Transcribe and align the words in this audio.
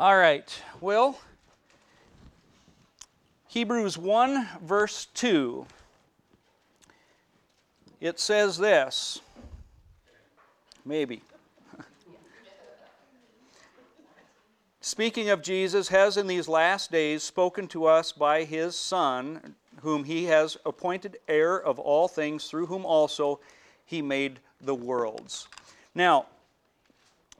All 0.00 0.16
right, 0.16 0.48
well, 0.80 1.18
Hebrews 3.48 3.98
1, 3.98 4.48
verse 4.62 5.06
2. 5.14 5.66
It 8.00 8.20
says 8.20 8.58
this. 8.58 9.20
Maybe. 10.84 11.20
Speaking 14.80 15.30
of 15.30 15.42
Jesus, 15.42 15.88
has 15.88 16.16
in 16.16 16.28
these 16.28 16.46
last 16.46 16.92
days 16.92 17.24
spoken 17.24 17.66
to 17.66 17.86
us 17.86 18.12
by 18.12 18.44
his 18.44 18.76
Son, 18.76 19.56
whom 19.80 20.04
he 20.04 20.26
has 20.26 20.56
appointed 20.64 21.16
heir 21.26 21.60
of 21.60 21.80
all 21.80 22.06
things, 22.06 22.44
through 22.48 22.66
whom 22.66 22.86
also 22.86 23.40
he 23.84 24.00
made 24.00 24.38
the 24.60 24.76
worlds. 24.76 25.48
Now, 25.92 26.26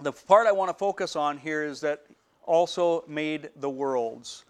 the 0.00 0.10
part 0.10 0.48
I 0.48 0.52
want 0.52 0.70
to 0.70 0.74
focus 0.74 1.14
on 1.14 1.38
here 1.38 1.62
is 1.62 1.80
that 1.82 2.04
also 2.48 3.04
made 3.06 3.50
the 3.56 3.70
worlds. 3.70 4.44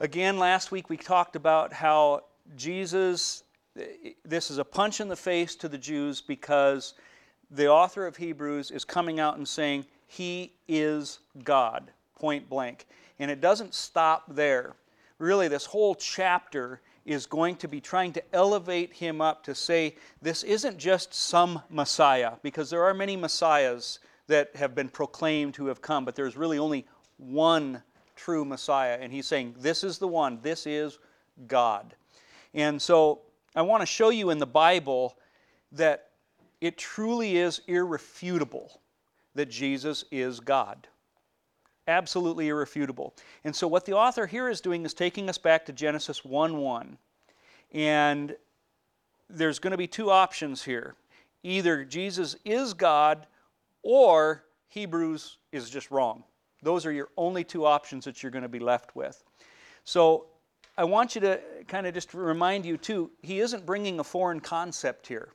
Again, 0.00 0.38
last 0.38 0.72
week 0.72 0.88
we 0.88 0.96
talked 0.96 1.36
about 1.36 1.72
how 1.72 2.22
Jesus, 2.56 3.44
this 4.24 4.50
is 4.50 4.58
a 4.58 4.64
punch 4.64 5.00
in 5.00 5.08
the 5.08 5.16
face 5.16 5.54
to 5.56 5.68
the 5.68 5.78
Jews 5.78 6.20
because 6.20 6.94
the 7.50 7.68
author 7.68 8.06
of 8.06 8.16
Hebrews 8.16 8.70
is 8.70 8.84
coming 8.84 9.20
out 9.20 9.36
and 9.36 9.46
saying, 9.46 9.84
He 10.06 10.54
is 10.66 11.20
God, 11.44 11.90
point 12.18 12.48
blank. 12.48 12.86
And 13.18 13.30
it 13.30 13.40
doesn't 13.40 13.74
stop 13.74 14.24
there. 14.34 14.74
Really, 15.18 15.48
this 15.48 15.66
whole 15.66 15.94
chapter 15.94 16.80
is 17.04 17.26
going 17.26 17.56
to 17.56 17.68
be 17.68 17.80
trying 17.80 18.12
to 18.12 18.22
elevate 18.34 18.92
him 18.92 19.20
up 19.20 19.42
to 19.44 19.54
say, 19.54 19.96
this 20.22 20.42
isn't 20.42 20.78
just 20.78 21.12
some 21.12 21.62
Messiah, 21.68 22.32
because 22.42 22.70
there 22.70 22.84
are 22.84 22.94
many 22.94 23.16
Messiahs 23.16 23.98
that 24.26 24.54
have 24.54 24.74
been 24.74 24.88
proclaimed 24.88 25.56
who 25.56 25.66
have 25.66 25.82
come, 25.82 26.04
but 26.04 26.14
there's 26.14 26.36
really 26.36 26.58
only 26.58 26.86
one 27.20 27.82
true 28.16 28.44
Messiah. 28.44 28.98
And 29.00 29.12
he's 29.12 29.26
saying, 29.26 29.54
This 29.58 29.84
is 29.84 29.98
the 29.98 30.08
one, 30.08 30.38
this 30.42 30.66
is 30.66 30.98
God. 31.46 31.94
And 32.54 32.80
so 32.80 33.20
I 33.54 33.62
want 33.62 33.82
to 33.82 33.86
show 33.86 34.10
you 34.10 34.30
in 34.30 34.38
the 34.38 34.46
Bible 34.46 35.16
that 35.72 36.08
it 36.60 36.76
truly 36.76 37.36
is 37.36 37.62
irrefutable 37.66 38.80
that 39.34 39.48
Jesus 39.48 40.04
is 40.10 40.40
God. 40.40 40.86
Absolutely 41.88 42.48
irrefutable. 42.48 43.14
And 43.44 43.54
so, 43.54 43.66
what 43.66 43.84
the 43.84 43.94
author 43.94 44.26
here 44.26 44.48
is 44.48 44.60
doing 44.60 44.84
is 44.84 44.94
taking 44.94 45.28
us 45.28 45.38
back 45.38 45.64
to 45.66 45.72
Genesis 45.72 46.24
1 46.24 46.56
1. 46.56 46.98
And 47.72 48.36
there's 49.28 49.58
going 49.58 49.70
to 49.70 49.76
be 49.76 49.86
two 49.86 50.10
options 50.10 50.62
here 50.64 50.94
either 51.42 51.84
Jesus 51.84 52.36
is 52.44 52.74
God 52.74 53.26
or 53.82 54.44
Hebrews 54.68 55.38
is 55.52 55.70
just 55.70 55.90
wrong. 55.90 56.22
Those 56.62 56.86
are 56.86 56.92
your 56.92 57.08
only 57.16 57.44
two 57.44 57.64
options 57.64 58.04
that 58.04 58.22
you're 58.22 58.32
going 58.32 58.42
to 58.42 58.48
be 58.48 58.58
left 58.58 58.94
with. 58.94 59.22
So, 59.84 60.26
I 60.78 60.84
want 60.84 61.14
you 61.14 61.20
to 61.22 61.40
kind 61.68 61.86
of 61.86 61.92
just 61.92 62.14
remind 62.14 62.64
you, 62.64 62.76
too, 62.76 63.10
he 63.22 63.40
isn't 63.40 63.66
bringing 63.66 64.00
a 64.00 64.04
foreign 64.04 64.40
concept 64.40 65.06
here 65.06 65.28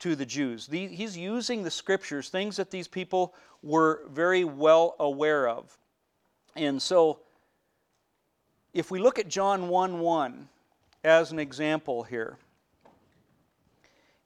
to 0.00 0.16
the 0.16 0.26
Jews. 0.26 0.68
He's 0.70 1.16
using 1.16 1.62
the 1.62 1.70
scriptures, 1.70 2.28
things 2.28 2.56
that 2.56 2.70
these 2.70 2.88
people 2.88 3.34
were 3.62 4.02
very 4.10 4.42
well 4.42 4.96
aware 4.98 5.48
of. 5.48 5.78
And 6.56 6.82
so, 6.82 7.20
if 8.74 8.90
we 8.90 8.98
look 8.98 9.18
at 9.18 9.28
John 9.28 9.68
1 9.68 10.00
1 10.00 10.48
as 11.04 11.30
an 11.30 11.38
example 11.38 12.02
here, 12.02 12.38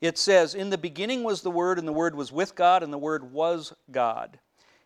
it 0.00 0.16
says, 0.16 0.54
In 0.54 0.70
the 0.70 0.78
beginning 0.78 1.22
was 1.22 1.42
the 1.42 1.50
Word, 1.50 1.78
and 1.78 1.86
the 1.86 1.92
Word 1.92 2.14
was 2.14 2.32
with 2.32 2.54
God, 2.54 2.82
and 2.82 2.92
the 2.92 2.98
Word 2.98 3.32
was 3.32 3.74
God. 3.90 4.38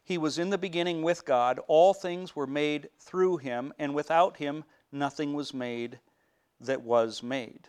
He 0.04 0.18
was 0.18 0.38
in 0.38 0.50
the 0.50 0.58
beginning 0.58 1.02
with 1.02 1.24
God. 1.24 1.60
All 1.68 1.94
things 1.94 2.34
were 2.34 2.46
made 2.46 2.88
through 2.98 3.38
him, 3.38 3.72
and 3.78 3.94
without 3.94 4.38
him 4.38 4.64
nothing 4.92 5.34
was 5.34 5.54
made 5.54 6.00
that 6.60 6.82
was 6.82 7.22
made. 7.22 7.68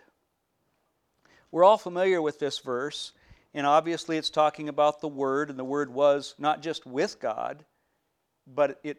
We're 1.52 1.64
all 1.64 1.78
familiar 1.78 2.22
with 2.22 2.40
this 2.40 2.60
verse, 2.60 3.12
and 3.54 3.68
obviously 3.68 4.18
it's 4.18 4.30
talking 4.30 4.70
about 4.70 5.02
the 5.02 5.08
Word, 5.08 5.50
and 5.50 5.60
the 5.60 5.64
Word 5.64 5.94
was 5.94 6.34
not 6.38 6.62
just 6.62 6.86
with 6.86 7.20
God, 7.20 7.66
but 8.48 8.80
it 8.84 8.98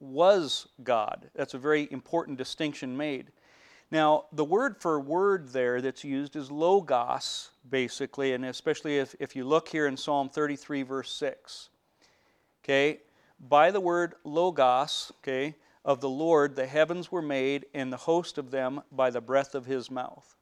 was 0.00 0.66
God. 0.82 1.30
That's 1.34 1.54
a 1.54 1.58
very 1.58 1.88
important 1.90 2.38
distinction 2.38 2.96
made. 2.96 3.30
Now, 3.90 4.24
the 4.32 4.44
word 4.44 4.80
for 4.80 4.98
word 4.98 5.50
there 5.50 5.82
that's 5.82 6.02
used 6.02 6.34
is 6.34 6.50
logos, 6.50 7.50
basically, 7.68 8.32
and 8.32 8.46
especially 8.46 8.96
if, 8.98 9.14
if 9.20 9.36
you 9.36 9.44
look 9.44 9.68
here 9.68 9.86
in 9.86 9.98
Psalm 9.98 10.30
33, 10.30 10.82
verse 10.82 11.12
6. 11.12 11.68
Okay? 12.64 13.00
By 13.40 13.70
the 13.70 13.80
word 13.80 14.14
logos, 14.24 15.12
okay, 15.20 15.56
of 15.84 16.00
the 16.00 16.08
Lord, 16.08 16.54
the 16.54 16.66
heavens 16.66 17.10
were 17.10 17.22
made, 17.22 17.66
and 17.74 17.92
the 17.92 17.96
host 17.96 18.38
of 18.38 18.50
them 18.50 18.82
by 18.92 19.10
the 19.10 19.20
breath 19.20 19.54
of 19.54 19.66
his 19.66 19.90
mouth. 19.90 20.36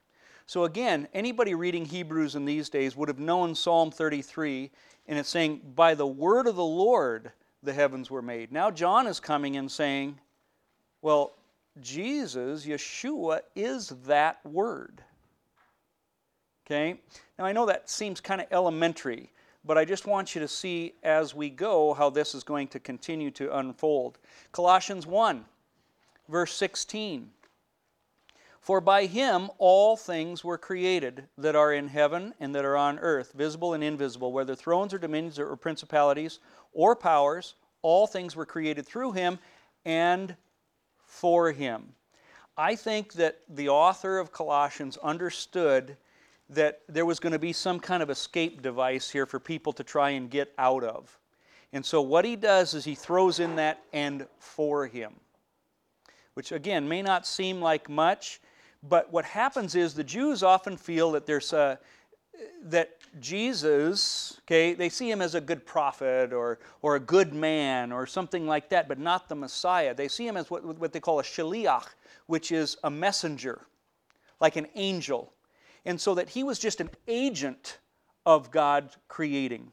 So 0.47 0.65
again, 0.65 1.09
anybody 1.15 1.55
reading 1.55 1.85
Hebrews 1.85 2.35
in 2.35 2.45
these 2.45 2.69
days 2.69 2.97
would 2.97 3.09
have 3.09 3.21
known 3.21 3.55
Psalm 3.55 3.91
33, 3.91 4.71
and 5.07 5.19
it's 5.19 5.29
saying, 5.29 5.61
By 5.75 5.95
the 5.95 6.07
word 6.07 6.47
of 6.47 6.57
the 6.57 6.65
Lord 6.65 7.33
the 7.63 7.73
heavens 7.73 8.11
were 8.11 8.23
made. 8.23 8.53
Now 8.53 8.71
John 8.71 9.07
is 9.07 9.21
coming 9.21 9.57
and 9.57 9.71
saying, 9.71 10.19
Well, 11.03 11.33
Jesus, 11.81 12.67
Yeshua, 12.67 13.41
is 13.55 13.91
that 14.07 14.45
word. 14.45 15.03
Okay? 16.67 17.01
Now 17.39 17.45
I 17.45 17.53
know 17.53 17.67
that 17.67 17.89
seems 17.89 18.21
kind 18.21 18.41
of 18.41 18.49
elementary, 18.51 19.31
but 19.65 19.77
I 19.77 19.85
just 19.85 20.07
want 20.07 20.35
you 20.35 20.41
to 20.41 20.49
see 20.49 20.95
as 21.03 21.35
we 21.35 21.51
go 21.51 21.95
how 21.95 22.11
this 22.11 22.35
is 22.35 22.43
going 22.45 22.69
to 22.69 22.81
continue 22.81 23.31
to 23.33 23.57
unfold. 23.57 24.19
Colossians 24.53 25.07
1, 25.07 25.45
verse 26.29 26.53
16. 26.55 27.31
For 28.61 28.81
by 28.81 29.07
him 29.07 29.51
all 29.59 29.97
things 29.97 30.45
were 30.45 30.59
created 30.59 31.27
that 31.39 31.57
are 31.57 31.73
in 31.73 31.89
heaven 31.89 32.35
and 32.41 32.55
that 32.55 32.65
are 32.65 32.77
on 32.77 32.99
earth, 32.99 33.33
visible 33.33 33.75
and 33.75 33.83
invisible, 33.83 34.33
whether 34.33 34.55
thrones 34.55 34.93
or 34.93 34.99
dominions 34.99 35.39
or 35.39 35.57
principalities 35.57 36.41
or 36.73 36.95
powers, 36.95 37.55
all 37.83 38.07
things 38.07 38.37
were 38.37 38.47
created 38.47 38.87
through 38.87 39.13
him 39.13 39.39
and 39.85 40.37
for 41.05 41.53
him. 41.53 41.95
I 42.57 42.77
think 42.77 43.15
that 43.15 43.41
the 43.49 43.71
author 43.71 44.19
of 44.19 44.33
Colossians 44.33 44.99
understood 44.99 45.97
that 46.51 46.81
there 46.89 47.07
was 47.07 47.21
going 47.21 47.33
to 47.33 47.39
be 47.39 47.53
some 47.53 47.79
kind 47.79 48.03
of 48.03 48.11
escape 48.11 48.61
device 48.61 49.09
here 49.09 49.25
for 49.25 49.39
people 49.39 49.73
to 49.73 49.85
try 49.85 50.11
and 50.11 50.31
get 50.31 50.53
out 50.59 50.83
of. 50.83 51.19
And 51.73 51.87
so 51.87 52.03
what 52.03 52.25
he 52.25 52.35
does 52.35 52.75
is 52.75 52.85
he 52.85 52.97
throws 52.97 53.39
in 53.39 53.57
that 53.57 53.83
and 53.93 54.27
for 54.39 54.87
him, 54.87 55.15
which 56.35 56.51
again 56.51 56.89
may 56.89 57.03
not 57.03 57.27
seem 57.27 57.61
like 57.61 57.89
much, 57.89 58.41
but 58.83 59.13
what 59.13 59.25
happens 59.25 59.77
is 59.77 59.95
the 59.95 60.03
Jews 60.03 60.43
often 60.43 60.77
feel 60.77 61.13
that 61.13 61.27
there's 61.27 61.53
a, 61.53 61.79
that 62.65 62.97
Jesus, 63.21 64.41
okay, 64.45 64.75
they 64.75 64.89
see 64.89 65.11
him 65.11 65.23
as 65.23 65.35
a 65.35 65.41
good 65.41 65.65
prophet 65.65 66.33
or, 66.33 66.59
or 66.83 66.97
a 66.97 67.01
good 67.01 67.33
man 67.33 67.93
or 67.93 68.07
something 68.07 68.47
like 68.47 68.69
that, 68.71 68.89
but 68.89 68.99
not 68.99 69.29
the 69.29 69.35
Messiah. 69.35 69.95
They 69.95 70.09
see 70.09 70.27
him 70.27 70.37
as 70.37 70.51
what, 70.51 70.65
what 70.65 70.93
they 70.93 71.01
call 71.01 71.21
a 71.21 71.23
shaliach, 71.23 71.87
which 72.27 72.51
is 72.51 72.77
a 72.83 72.91
messenger, 72.91 73.67
like 74.41 74.57
an 74.57 74.67
angel. 74.75 75.33
And 75.85 76.01
so 76.01 76.15
that 76.15 76.31
he 76.31 76.43
was 76.43 76.59
just 76.59 76.81
an 76.81 76.91
agent 77.09 77.79
of 78.27 78.51
God 78.51 78.91
creating. 79.09 79.73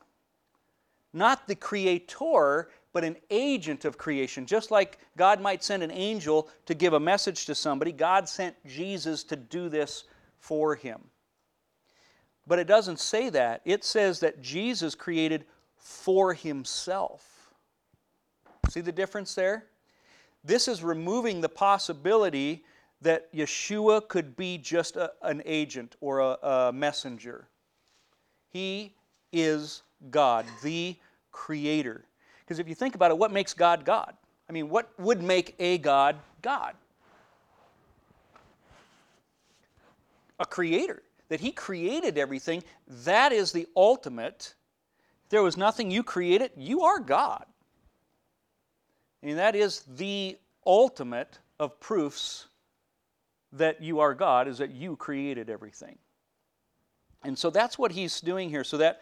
Not 1.13 1.47
the 1.47 1.55
creator, 1.55 2.69
but 2.93 3.03
an 3.03 3.17
agent 3.29 3.85
of 3.85 3.97
creation. 3.97 4.45
Just 4.45 4.71
like 4.71 4.99
God 5.17 5.41
might 5.41 5.63
send 5.63 5.83
an 5.83 5.91
angel 5.91 6.49
to 6.65 6.73
give 6.73 6.93
a 6.93 6.99
message 6.99 7.45
to 7.45 7.55
somebody, 7.55 7.91
God 7.91 8.27
sent 8.27 8.55
Jesus 8.65 9.23
to 9.25 9.35
do 9.35 9.69
this 9.69 10.05
for 10.39 10.75
him. 10.75 11.01
But 12.45 12.59
it 12.59 12.67
doesn't 12.67 12.99
say 12.99 13.29
that. 13.29 13.61
It 13.65 13.83
says 13.83 14.21
that 14.21 14.41
Jesus 14.41 14.95
created 14.95 15.45
for 15.75 16.33
himself. 16.33 17.53
See 18.69 18.81
the 18.81 18.91
difference 18.91 19.35
there? 19.35 19.65
This 20.43 20.67
is 20.67 20.83
removing 20.83 21.41
the 21.41 21.49
possibility 21.49 22.63
that 23.01 23.31
Yeshua 23.33 24.07
could 24.07 24.35
be 24.35 24.57
just 24.57 24.95
a, 24.95 25.11
an 25.21 25.41
agent 25.45 25.95
or 26.01 26.19
a, 26.19 26.37
a 26.41 26.73
messenger. 26.73 27.47
He 28.51 28.93
is 29.31 29.83
God, 30.09 30.45
the 30.63 30.95
creator. 31.31 32.05
Because 32.39 32.59
if 32.59 32.67
you 32.67 32.75
think 32.75 32.95
about 32.95 33.11
it, 33.11 33.17
what 33.17 33.31
makes 33.31 33.53
God 33.53 33.85
God? 33.85 34.13
I 34.49 34.53
mean, 34.53 34.69
what 34.69 34.89
would 34.97 35.21
make 35.21 35.55
a 35.59 35.77
God 35.77 36.15
God? 36.41 36.73
A 40.39 40.45
creator. 40.45 41.03
That 41.29 41.41
He 41.41 41.51
created 41.51 42.17
everything, 42.17 42.63
that 43.03 43.33
is 43.33 43.51
the 43.51 43.67
ultimate. 43.75 44.53
There 45.29 45.43
was 45.43 45.57
nothing 45.57 45.91
you 45.91 46.03
created, 46.03 46.51
you 46.55 46.83
are 46.83 46.99
God. 46.99 47.45
I 49.21 49.25
mean, 49.25 49.35
that 49.35 49.55
is 49.55 49.81
the 49.97 50.37
ultimate 50.65 51.39
of 51.59 51.79
proofs 51.79 52.47
that 53.53 53.81
you 53.81 53.99
are 53.99 54.13
God, 54.13 54.47
is 54.47 54.57
that 54.57 54.71
you 54.71 54.95
created 54.95 55.49
everything. 55.49 55.97
And 57.23 57.37
so 57.37 57.49
that's 57.49 57.77
what 57.79 57.91
he's 57.91 58.21
doing 58.21 58.49
here. 58.49 58.63
So 58.63 58.77
that, 58.77 59.01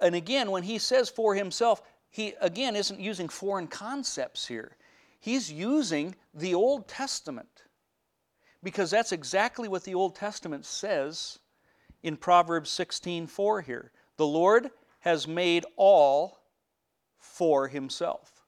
and 0.00 0.14
again, 0.14 0.50
when 0.50 0.62
he 0.62 0.78
says 0.78 1.08
for 1.08 1.34
himself, 1.34 1.82
he 2.10 2.34
again 2.40 2.74
isn't 2.74 2.98
using 2.98 3.28
foreign 3.28 3.68
concepts 3.68 4.46
here. 4.46 4.76
he's 5.20 5.50
using 5.50 6.14
the 6.34 6.54
Old 6.54 6.88
Testament 6.88 7.64
because 8.62 8.90
that's 8.90 9.12
exactly 9.12 9.68
what 9.68 9.84
the 9.84 9.94
Old 9.94 10.14
Testament 10.14 10.64
says 10.64 11.38
in 12.02 12.16
Proverbs 12.16 12.70
16:4 12.70 13.62
here. 13.62 13.92
The 14.16 14.26
Lord 14.26 14.70
has 15.00 15.28
made 15.28 15.64
all 15.76 16.40
for 17.18 17.68
himself. 17.68 18.44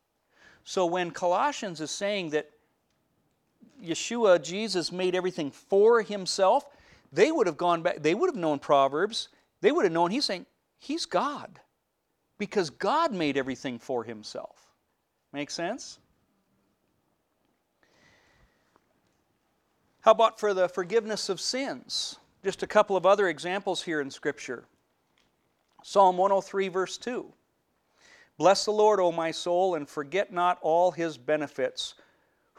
So 0.65 0.87
when 0.87 1.11
Colossians 1.11 1.81
is 1.81 1.91
saying 1.91 2.31
that 2.31 2.51
Yeshua, 3.83 4.43
Jesus, 4.43 4.93
made 4.93 5.15
everything 5.15 5.51
for 5.51 6.03
himself, 6.03 6.65
they 7.13 7.33
would 7.33 7.47
have 7.47 7.57
gone 7.57 7.83
back, 7.83 8.03
they 8.03 8.15
would 8.15 8.29
have 8.29 8.37
known 8.37 8.59
Proverbs. 8.59 9.29
They 9.61 9.73
would 9.73 9.85
have 9.85 9.93
known 9.93 10.11
he's 10.11 10.25
saying, 10.25 10.47
He's 10.79 11.07
God. 11.07 11.61
Because 12.39 12.71
God 12.71 13.13
made 13.13 13.37
everything 13.37 13.79
for 13.79 14.03
himself. 14.03 14.57
Make 15.33 15.51
sense? 15.51 15.99
How 20.01 20.13
about 20.13 20.41
for 20.41 20.55
the 20.55 20.69
forgiveness 20.69 21.29
of 21.29 21.39
sins? 21.41 22.17
Just 22.43 22.63
a 22.63 22.67
couple 22.67 22.97
of 22.97 23.05
other 23.05 23.29
examples 23.29 23.83
here 23.83 24.01
in 24.01 24.11
Scripture. 24.11 24.65
Psalm 25.83 26.17
103, 26.17 26.69
verse 26.69 26.97
2. 26.97 27.31
Bless 28.39 28.65
the 28.65 28.71
Lord, 28.71 29.01
O 29.01 29.13
my 29.13 29.31
soul, 29.31 29.75
and 29.75 29.87
forget 29.87 30.33
not 30.33 30.59
all 30.63 30.91
his 30.91 31.19
benefits, 31.19 31.95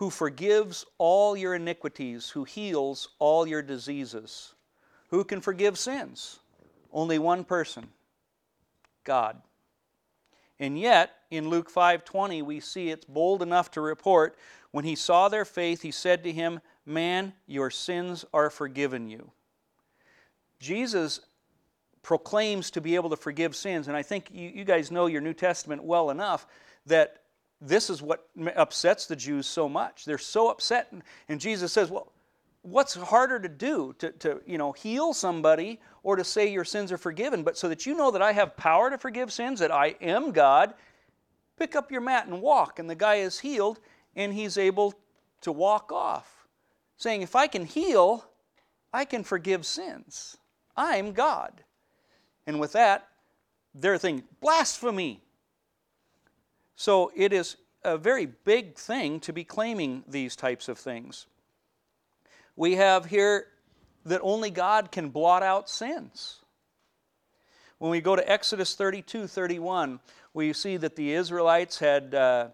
who 0.02 0.10
forgives 0.10 0.84
all 0.98 1.38
your 1.38 1.54
iniquities, 1.54 2.32
who 2.32 2.44
heals 2.44 3.10
all 3.20 3.46
your 3.46 3.62
diseases. 3.62 4.56
Who 5.12 5.24
can 5.24 5.42
forgive 5.42 5.78
sins? 5.78 6.40
Only 6.92 7.20
one 7.20 7.44
person 7.44 7.88
God. 9.04 9.40
And 10.60 10.80
yet, 10.80 11.12
in 11.30 11.50
Luke 11.50 11.70
5:20, 11.70 12.42
we 12.42 12.60
see 12.60 12.90
it's 12.90 13.06
bold 13.06 13.44
enough 13.44 13.70
to 13.72 13.82
report 13.82 14.40
when 14.72 14.86
he 14.86 14.96
saw 14.96 15.30
their 15.30 15.46
faith, 15.46 15.84
he 15.84 15.92
said 15.92 16.24
to 16.24 16.32
him, 16.32 16.62
"Man, 16.84 17.36
your 17.46 17.70
sins 17.70 18.26
are 18.34 18.50
forgiven 18.50 19.08
you." 19.08 19.32
Jesus 20.58 21.20
proclaims 22.02 22.72
to 22.72 22.82
be 22.82 22.96
able 22.96 23.12
to 23.12 23.18
forgive 23.18 23.56
sins. 23.56 23.88
And 23.88 23.96
I 23.96 24.02
think 24.02 24.32
you, 24.32 24.50
you 24.50 24.64
guys 24.64 24.90
know 24.90 25.06
your 25.06 25.22
New 25.22 25.36
Testament 25.36 25.84
well 25.84 26.10
enough 26.10 26.48
that 26.88 27.21
this 27.62 27.92
is 27.92 28.02
what 28.02 28.28
upsets 28.56 29.06
the 29.06 29.16
Jews 29.16 29.46
so 29.46 29.70
much. 29.70 30.06
They're 30.06 30.18
so 30.18 30.50
upset. 30.50 30.92
And 31.30 31.40
Jesus 31.40 31.72
says, 31.72 31.92
Well, 31.92 32.12
what's 32.64 32.96
harder 32.96 33.40
to 33.40 33.48
do? 33.48 33.94
To, 34.00 34.12
to 34.12 34.42
you 34.48 34.58
know, 34.58 34.72
heal 34.72 35.14
somebody 35.14 35.80
or 36.04 36.16
to 36.16 36.24
say 36.24 36.52
your 36.52 36.66
sins 36.66 36.92
are 36.92 36.98
forgiven? 36.98 37.44
But 37.44 37.58
so 37.58 37.70
that 37.70 37.86
you 37.86 37.96
know 37.96 38.12
that 38.12 38.22
I 38.22 38.32
have 38.32 38.58
power 38.58 38.90
to 38.90 38.98
forgive 38.98 39.32
sins, 39.32 39.60
that 39.60 39.72
I 39.72 39.96
am 40.02 40.32
God, 40.32 40.74
pick 41.58 41.76
up 41.76 41.92
your 41.92 42.02
mat 42.02 42.26
and 42.26 42.42
walk. 42.42 42.80
And 42.80 42.90
the 42.90 42.96
guy 42.96 43.16
is 43.16 43.40
healed 43.40 43.80
and 44.16 44.34
he's 44.34 44.58
able 44.58 44.96
to 45.42 45.52
walk 45.52 45.92
off. 45.92 46.48
Saying, 46.98 47.22
if 47.22 47.36
I 47.36 47.48
can 47.48 47.66
heal, 47.66 48.26
I 48.94 49.06
can 49.06 49.24
forgive 49.24 49.66
sins. 49.66 50.38
I'm 50.76 51.14
God. 51.14 51.64
And 52.48 52.60
with 52.60 52.74
that, 52.74 53.08
they're 53.74 53.98
thinking, 53.98 54.28
blasphemy. 54.40 55.22
So 56.82 57.12
it 57.16 57.32
is 57.32 57.58
a 57.84 57.96
very 57.96 58.26
big 58.26 58.74
thing 58.74 59.20
to 59.20 59.32
be 59.32 59.44
claiming 59.44 60.04
these 60.08 60.36
types 60.36 60.68
of 60.68 60.80
things. 60.80 61.28
We 62.56 62.78
have 62.78 63.06
here 63.06 63.46
that 64.04 64.20
only 64.24 64.50
God 64.50 64.92
can 64.92 65.10
blot 65.10 65.44
out 65.44 65.70
sins. 65.70 66.40
When 67.78 67.92
we 67.92 68.02
go 68.02 68.16
to 68.16 68.28
Exodus 68.28 68.74
32 68.74 69.28
31, 69.28 70.00
we 70.34 70.54
see 70.54 70.76
that 70.78 70.96
the 70.96 71.14
Israelites 71.14 71.78
had 71.78 72.16
uh, 72.16 72.48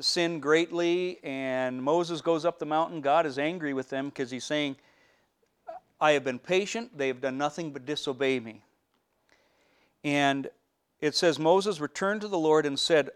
sinned 0.00 0.40
greatly, 0.40 1.18
and 1.22 1.82
Moses 1.82 2.22
goes 2.22 2.46
up 2.46 2.58
the 2.58 2.64
mountain. 2.64 3.02
God 3.02 3.26
is 3.26 3.38
angry 3.38 3.74
with 3.74 3.90
them 3.90 4.06
because 4.06 4.30
he's 4.30 4.46
saying, 4.46 4.76
I 6.00 6.12
have 6.12 6.24
been 6.24 6.38
patient, 6.38 6.96
they 6.96 7.08
have 7.08 7.20
done 7.20 7.36
nothing 7.36 7.70
but 7.70 7.84
disobey 7.84 8.40
me. 8.40 8.64
And 10.04 10.48
it 11.02 11.14
says, 11.14 11.38
Moses 11.38 11.80
returned 11.80 12.22
to 12.22 12.28
the 12.28 12.38
Lord 12.38 12.64
and 12.64 12.78
said, 12.78 13.10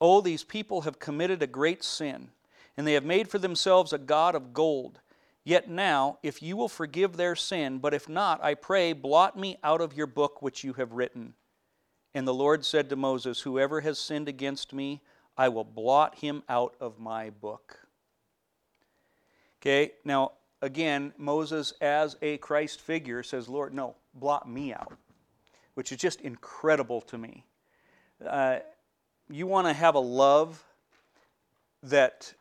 Oh, 0.00 0.20
these 0.20 0.44
people 0.44 0.82
have 0.82 0.98
committed 0.98 1.42
a 1.42 1.46
great 1.46 1.82
sin, 1.82 2.30
and 2.76 2.86
they 2.86 2.94
have 2.94 3.04
made 3.04 3.28
for 3.28 3.38
themselves 3.38 3.92
a 3.92 3.98
God 3.98 4.34
of 4.34 4.52
gold. 4.52 5.00
Yet 5.44 5.68
now, 5.68 6.18
if 6.22 6.42
you 6.42 6.56
will 6.56 6.68
forgive 6.68 7.16
their 7.16 7.34
sin, 7.34 7.78
but 7.78 7.94
if 7.94 8.08
not, 8.08 8.42
I 8.42 8.54
pray, 8.54 8.92
blot 8.92 9.38
me 9.38 9.58
out 9.64 9.80
of 9.80 9.96
your 9.96 10.06
book 10.06 10.42
which 10.42 10.62
you 10.62 10.74
have 10.74 10.92
written. 10.92 11.34
And 12.14 12.26
the 12.26 12.34
Lord 12.34 12.64
said 12.64 12.88
to 12.90 12.96
Moses, 12.96 13.40
Whoever 13.40 13.80
has 13.80 13.98
sinned 13.98 14.28
against 14.28 14.72
me, 14.72 15.02
I 15.36 15.48
will 15.48 15.64
blot 15.64 16.16
him 16.16 16.42
out 16.48 16.74
of 16.80 16.98
my 16.98 17.30
book. 17.30 17.78
Okay, 19.60 19.92
now 20.04 20.32
again, 20.62 21.12
Moses, 21.16 21.72
as 21.80 22.16
a 22.22 22.38
Christ 22.38 22.80
figure, 22.80 23.22
says, 23.22 23.48
Lord, 23.48 23.72
no, 23.74 23.96
blot 24.14 24.48
me 24.48 24.72
out 24.72 24.98
which 25.78 25.92
is 25.92 25.98
just 25.98 26.20
incredible 26.22 27.00
to 27.00 27.16
me. 27.16 27.44
Uh, 28.26 28.58
you 29.30 29.46
want 29.46 29.66
to 29.66 29.72
have 29.72 29.94
a 29.94 30.00
love 30.00 30.64
that 31.82 32.32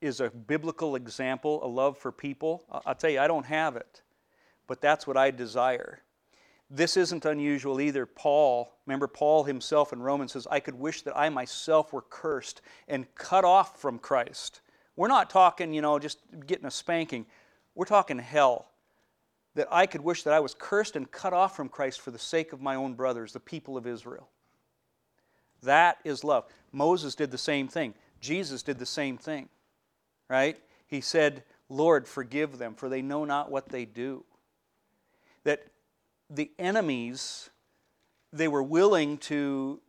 is 0.00 0.20
a 0.20 0.30
biblical 0.30 0.96
example, 0.96 1.64
a 1.64 1.66
love 1.66 1.98
for 1.98 2.10
people. 2.10 2.64
I'll 2.86 2.94
tell 2.94 3.10
you, 3.10 3.20
I 3.20 3.26
don't 3.26 3.46
have 3.46 3.76
it, 3.76 4.02
but 4.66 4.80
that's 4.80 5.06
what 5.06 5.16
I 5.16 5.30
desire. 5.30 6.00
This 6.70 6.96
isn't 6.96 7.24
unusual 7.24 7.80
either. 7.80 8.06
Paul, 8.06 8.72
remember 8.86 9.08
Paul 9.08 9.44
himself 9.44 9.92
in 9.92 10.00
Romans 10.00 10.32
says, 10.32 10.46
I 10.50 10.60
could 10.60 10.74
wish 10.74 11.02
that 11.02 11.16
I 11.16 11.28
myself 11.28 11.92
were 11.92 12.04
cursed 12.08 12.62
and 12.88 13.12
cut 13.16 13.44
off 13.44 13.80
from 13.80 13.98
Christ. 13.98 14.60
We're 14.96 15.08
not 15.08 15.30
talking, 15.30 15.74
you 15.74 15.82
know, 15.82 15.98
just 15.98 16.18
getting 16.46 16.66
a 16.66 16.70
spanking. 16.70 17.26
We're 17.74 17.86
talking 17.86 18.18
hell 18.18 18.68
that 19.56 19.66
I 19.70 19.86
could 19.86 20.00
wish 20.00 20.22
that 20.22 20.32
I 20.32 20.40
was 20.40 20.54
cursed 20.54 20.94
and 20.94 21.10
cut 21.10 21.32
off 21.32 21.56
from 21.56 21.68
Christ 21.68 22.00
for 22.00 22.12
the 22.12 22.18
sake 22.18 22.52
of 22.52 22.60
my 22.60 22.76
own 22.76 22.94
brothers, 22.94 23.32
the 23.32 23.40
people 23.40 23.76
of 23.76 23.86
Israel. 23.86 24.28
That 25.62 25.98
is 26.04 26.24
love. 26.24 26.44
Moses 26.72 27.14
did 27.14 27.30
the 27.30 27.38
same 27.38 27.68
thing. 27.68 27.94
Jesus 28.20 28.62
did 28.62 28.78
the 28.78 28.86
same 28.86 29.16
thing, 29.16 29.48
right? 30.28 30.58
He 30.86 31.00
said, 31.00 31.42
Lord, 31.68 32.06
forgive 32.06 32.58
them, 32.58 32.74
for 32.74 32.88
they 32.88 33.02
know 33.02 33.24
not 33.24 33.50
what 33.50 33.68
they 33.68 33.84
do. 33.84 34.24
That 35.44 35.66
the 36.28 36.50
enemies, 36.58 37.50
they 38.32 38.48
were 38.48 38.62
willing 38.62 39.18
to 39.18 39.80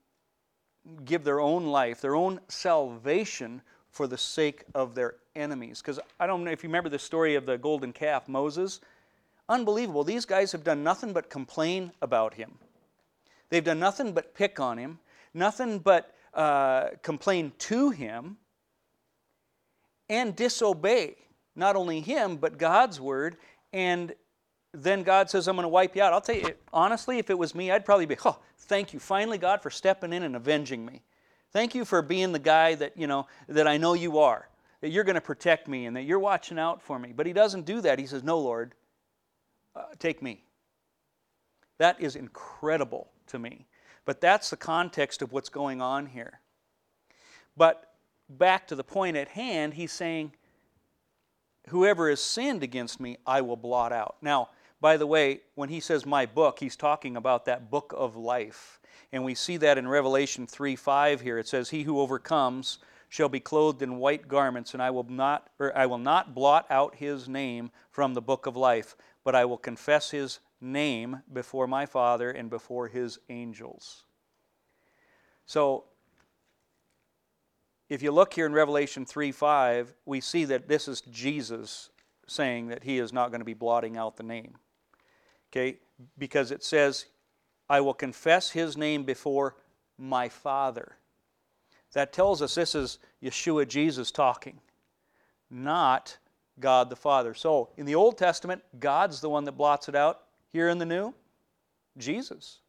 give 1.06 1.23
their 1.23 1.39
own 1.39 1.68
life, 1.68 2.01
their 2.01 2.15
own 2.15 2.39
salvation 2.47 3.62
for 3.89 4.07
the 4.07 4.17
sake 4.17 4.63
of 4.74 4.95
their 4.95 5.15
enemies. 5.36 5.81
Because 5.81 6.00
I 6.19 6.25
don't 6.25 6.43
know 6.43 6.51
if 6.51 6.63
you 6.63 6.69
remember 6.69 6.89
the 6.89 7.00
story 7.00 7.36
of 7.36 7.46
the 7.46 7.57
golden 7.57 7.91
calf, 7.91 8.27
Moses 8.27 8.79
Unbelievable. 9.51 10.05
These 10.05 10.25
guys 10.25 10.53
have 10.53 10.63
done 10.63 10.81
nothing 10.81 11.12
but 11.12 11.29
complain 11.29 11.91
about 12.01 12.36
him. 12.36 12.53
They've 13.50 13.62
done 13.62 13.79
nothing 13.79 14.13
but 14.13 14.34
pick 14.34 14.62
on 14.62 14.77
him, 14.77 15.00
nothing 15.33 15.79
but 15.79 16.13
uh, 16.33 16.89
complain 17.01 17.51
to 17.59 17.89
him, 17.89 18.38
and 20.09 20.35
disobey 20.35 21.15
not 21.55 21.75
only 21.75 22.01
him, 22.01 22.38
but 22.38 22.57
God's 22.57 23.00
word. 23.00 23.38
And 23.73 24.13
then 24.73 25.03
God 25.03 25.29
says, 25.29 25.47
I'm 25.47 25.55
going 25.55 25.63
to 25.63 25.69
wipe 25.69 25.95
you 25.95 26.01
out. 26.01 26.13
I'll 26.13 26.21
tell 26.21 26.35
you, 26.35 26.53
honestly, 26.71 27.17
if 27.17 27.29
it 27.29 27.38
was 27.38 27.55
me, 27.55 27.71
I'd 27.71 27.85
probably 27.85 28.05
be, 28.05 28.17
oh, 28.25 28.38
thank 28.59 28.93
you, 28.93 29.00
finally, 29.00 29.38
God, 29.38 29.61
for 29.61 29.69
stepping 29.69 30.13
in 30.13 30.23
and 30.23 30.35
avenging 30.35 30.85
me. 30.85 31.01
Thank 31.51 31.75
you 31.75 31.83
for 31.83 32.01
being 32.01 32.31
the 32.31 32.39
guy 32.39 32.75
that, 32.75 32.97
you 32.97 33.07
know, 33.07 33.27
that 33.50 33.67
I 33.67 33.77
know 33.77 33.93
you 33.93 34.19
are, 34.19 34.47
that 34.79 34.89
you're 34.89 35.03
going 35.03 35.15
to 35.15 35.21
protect 35.21 35.67
me 35.67 35.85
and 35.85 35.95
that 35.95 36.03
you're 36.03 36.19
watching 36.19 36.57
out 36.57 36.81
for 36.81 36.97
me. 36.97 37.13
But 37.13 37.25
he 37.25 37.33
doesn't 37.33 37.65
do 37.65 37.81
that. 37.81 38.00
He 38.00 38.07
says, 38.07 38.23
No, 38.23 38.39
Lord, 38.39 38.73
uh, 39.75 39.83
take 40.00 40.21
me. 40.21 40.43
That 41.77 42.00
is 42.00 42.15
incredible 42.15 43.09
to 43.27 43.39
me. 43.39 43.65
But 44.05 44.22
that's 44.22 44.50
the 44.50 44.58
context 44.58 45.22
of 45.22 45.31
what's 45.31 45.50
going 45.50 45.81
on 45.81 46.08
here. 46.08 46.39
But 47.55 47.93
back 48.29 48.67
to 48.67 48.75
the 48.75 48.84
point 48.84 49.17
at 49.17 49.29
hand, 49.29 49.74
he's 49.74 49.91
saying, 49.91 50.34
Whoever 51.67 52.10
has 52.10 52.22
sinned 52.22 52.63
against 52.63 53.00
me, 53.00 53.17
I 53.25 53.41
will 53.41 53.55
blot 53.55 53.93
out. 53.93 54.15
Now, 54.22 54.50
by 54.79 54.98
the 54.98 55.05
way, 55.05 55.41
when 55.53 55.70
he 55.70 55.79
says 55.79 56.05
my 56.05 56.25
book, 56.25 56.60
he's 56.60 56.75
talking 56.75 57.15
about 57.15 57.46
that 57.46 57.70
book 57.70 57.93
of 57.96 58.15
life. 58.15 58.79
And 59.12 59.24
we 59.24 59.36
see 59.36 59.58
that 59.58 59.77
in 59.77 59.88
Revelation 59.88 60.48
3 60.48 60.75
5 60.75 61.22
here. 61.22 61.38
It 61.38 61.48
says, 61.48 61.70
He 61.70 61.84
who 61.84 62.00
overcomes 62.00 62.79
shall 63.10 63.29
be 63.29 63.39
clothed 63.39 63.81
in 63.81 63.98
white 63.98 64.27
garments, 64.27 64.74
and 64.74 64.81
I 64.81 64.89
will 64.89 65.03
not, 65.03 65.50
or 65.60 65.75
I 65.77 65.86
will 65.86 65.98
not 66.00 66.34
blot 66.34 66.65
out 66.70 66.96
his 66.96 67.29
name 67.29 67.70
from 67.91 68.13
the 68.13 68.22
book 68.22 68.46
of 68.48 68.55
life, 68.55 68.96
but 69.24 69.36
I 69.36 69.46
will 69.46 69.58
confess 69.58 70.12
his 70.12 70.39
name 70.62 71.22
before 71.34 71.68
my 71.68 71.86
Father 71.86 72.32
and 72.32 72.50
before 72.50 72.88
his 72.88 73.20
angels. 73.30 74.03
So, 75.46 75.86
if 77.89 78.01
you 78.01 78.12
look 78.12 78.34
here 78.34 78.46
in 78.46 78.53
Revelation 78.53 79.06
3 79.06 79.32
5, 79.32 79.94
we 80.06 80.22
see 80.22 80.46
that 80.46 80.68
this 80.70 80.88
is 80.88 81.01
Jesus 81.01 81.89
saying 82.27 82.68
that 82.68 82.84
he 82.84 83.00
is 83.00 83.12
not 83.12 83.32
going 83.32 83.41
to 83.41 83.46
be 83.46 83.53
blotting 83.53 83.98
out 83.98 84.15
the 84.15 84.24
name. 84.24 84.56
Okay? 85.51 85.80
Because 86.18 86.51
it 86.51 86.63
says, 86.63 87.08
I 87.70 87.82
will 87.82 87.94
confess 87.94 88.51
his 88.51 88.77
name 88.77 89.03
before 89.03 89.56
my 89.98 90.30
Father. 90.30 90.98
That 91.94 92.13
tells 92.13 92.41
us 92.41 92.56
this 92.56 92.74
is 92.74 93.00
Yeshua 93.22 93.68
Jesus 93.68 94.12
talking, 94.12 94.60
not 95.50 96.18
God 96.60 96.89
the 96.89 96.96
Father. 96.96 97.34
So 97.34 97.70
in 97.75 97.86
the 97.86 97.96
Old 97.96 98.18
Testament, 98.18 98.63
God's 98.80 99.20
the 99.20 99.30
one 99.30 99.44
that 99.46 99.53
blots 99.53 99.89
it 99.89 99.96
out. 99.96 100.22
Here 100.51 100.70
in 100.70 100.77
the 100.77 100.86
New, 100.86 101.13
Jesus. 101.98 102.60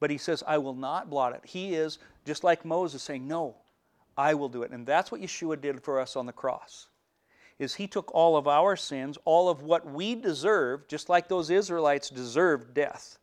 But 0.00 0.10
he 0.10 0.18
says, 0.18 0.42
I 0.46 0.58
will 0.58 0.74
not 0.74 1.08
blot 1.08 1.34
it. 1.34 1.42
He 1.44 1.74
is, 1.74 1.98
just 2.24 2.44
like 2.44 2.64
Moses, 2.64 3.02
saying, 3.02 3.26
No, 3.26 3.56
I 4.16 4.34
will 4.34 4.48
do 4.48 4.62
it. 4.62 4.70
And 4.70 4.86
that's 4.86 5.10
what 5.10 5.20
Yeshua 5.20 5.60
did 5.60 5.82
for 5.82 6.00
us 6.00 6.16
on 6.16 6.26
the 6.26 6.32
cross. 6.32 6.88
Is 7.58 7.74
he 7.74 7.86
took 7.86 8.12
all 8.14 8.36
of 8.36 8.48
our 8.48 8.76
sins, 8.76 9.16
all 9.24 9.48
of 9.48 9.62
what 9.62 9.90
we 9.90 10.14
deserve, 10.14 10.88
just 10.88 11.08
like 11.08 11.28
those 11.28 11.50
Israelites 11.50 12.10
deserved 12.10 12.74
death. 12.74 13.18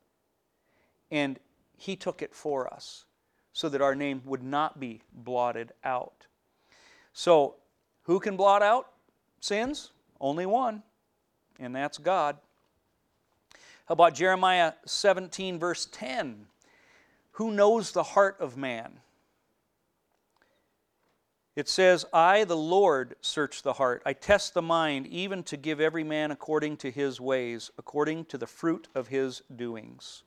And 1.12 1.38
he 1.78 1.96
took 1.96 2.22
it 2.22 2.34
for 2.34 2.74
us 2.74 3.06
so 3.54 3.68
that 3.70 3.82
our 3.82 3.96
name 3.96 4.22
would 4.26 4.44
not 4.44 4.80
be 4.80 5.02
blotted 5.14 5.74
out. 5.84 6.26
So, 7.14 7.56
who 8.04 8.20
can 8.20 8.38
blot 8.38 8.64
out 8.64 8.88
sins? 9.42 9.92
Only 10.20 10.46
one, 10.46 10.84
and 11.60 11.76
that's 11.76 11.98
God. 11.98 12.38
How 13.88 13.94
about 13.94 14.14
Jeremiah 14.14 14.74
17, 14.86 15.60
verse 15.60 15.88
10? 15.92 16.46
Who 17.34 17.52
knows 17.52 17.92
the 17.92 18.04
heart 18.04 18.38
of 18.40 18.58
man? 18.58 19.00
It 21.56 21.68
says, 21.68 22.06
I, 22.14 22.46
the 22.46 22.56
Lord, 22.56 23.16
search 23.22 23.62
the 23.62 23.74
heart. 23.74 24.02
I 24.06 24.14
test 24.14 24.54
the 24.54 24.62
mind, 24.62 25.08
even 25.08 25.44
to 25.44 25.58
give 25.58 25.82
every 25.82 26.04
man 26.04 26.32
according 26.32 26.78
to 26.78 26.92
his 26.92 27.20
ways, 27.20 27.70
according 27.78 28.26
to 28.26 28.38
the 28.38 28.48
fruit 28.48 28.88
of 28.96 29.08
his 29.10 29.42
doings. 29.54 30.24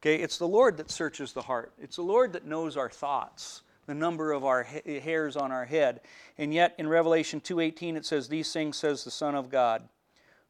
Okay, 0.00 0.16
it's 0.16 0.38
the 0.38 0.48
Lord 0.48 0.76
that 0.78 0.90
searches 0.90 1.32
the 1.32 1.42
heart. 1.42 1.72
It's 1.78 1.96
the 1.96 2.02
Lord 2.02 2.32
that 2.32 2.46
knows 2.46 2.76
our 2.76 2.88
thoughts, 2.88 3.62
the 3.86 3.94
number 3.94 4.32
of 4.32 4.44
our 4.44 4.62
hairs 4.62 5.36
on 5.36 5.52
our 5.52 5.64
head. 5.64 6.00
And 6.38 6.52
yet 6.52 6.74
in 6.78 6.88
Revelation 6.88 7.40
2:18 7.40 7.96
it 7.96 8.06
says 8.06 8.28
these 8.28 8.52
things 8.52 8.76
says 8.78 9.04
the 9.04 9.10
Son 9.10 9.34
of 9.34 9.50
God, 9.50 9.88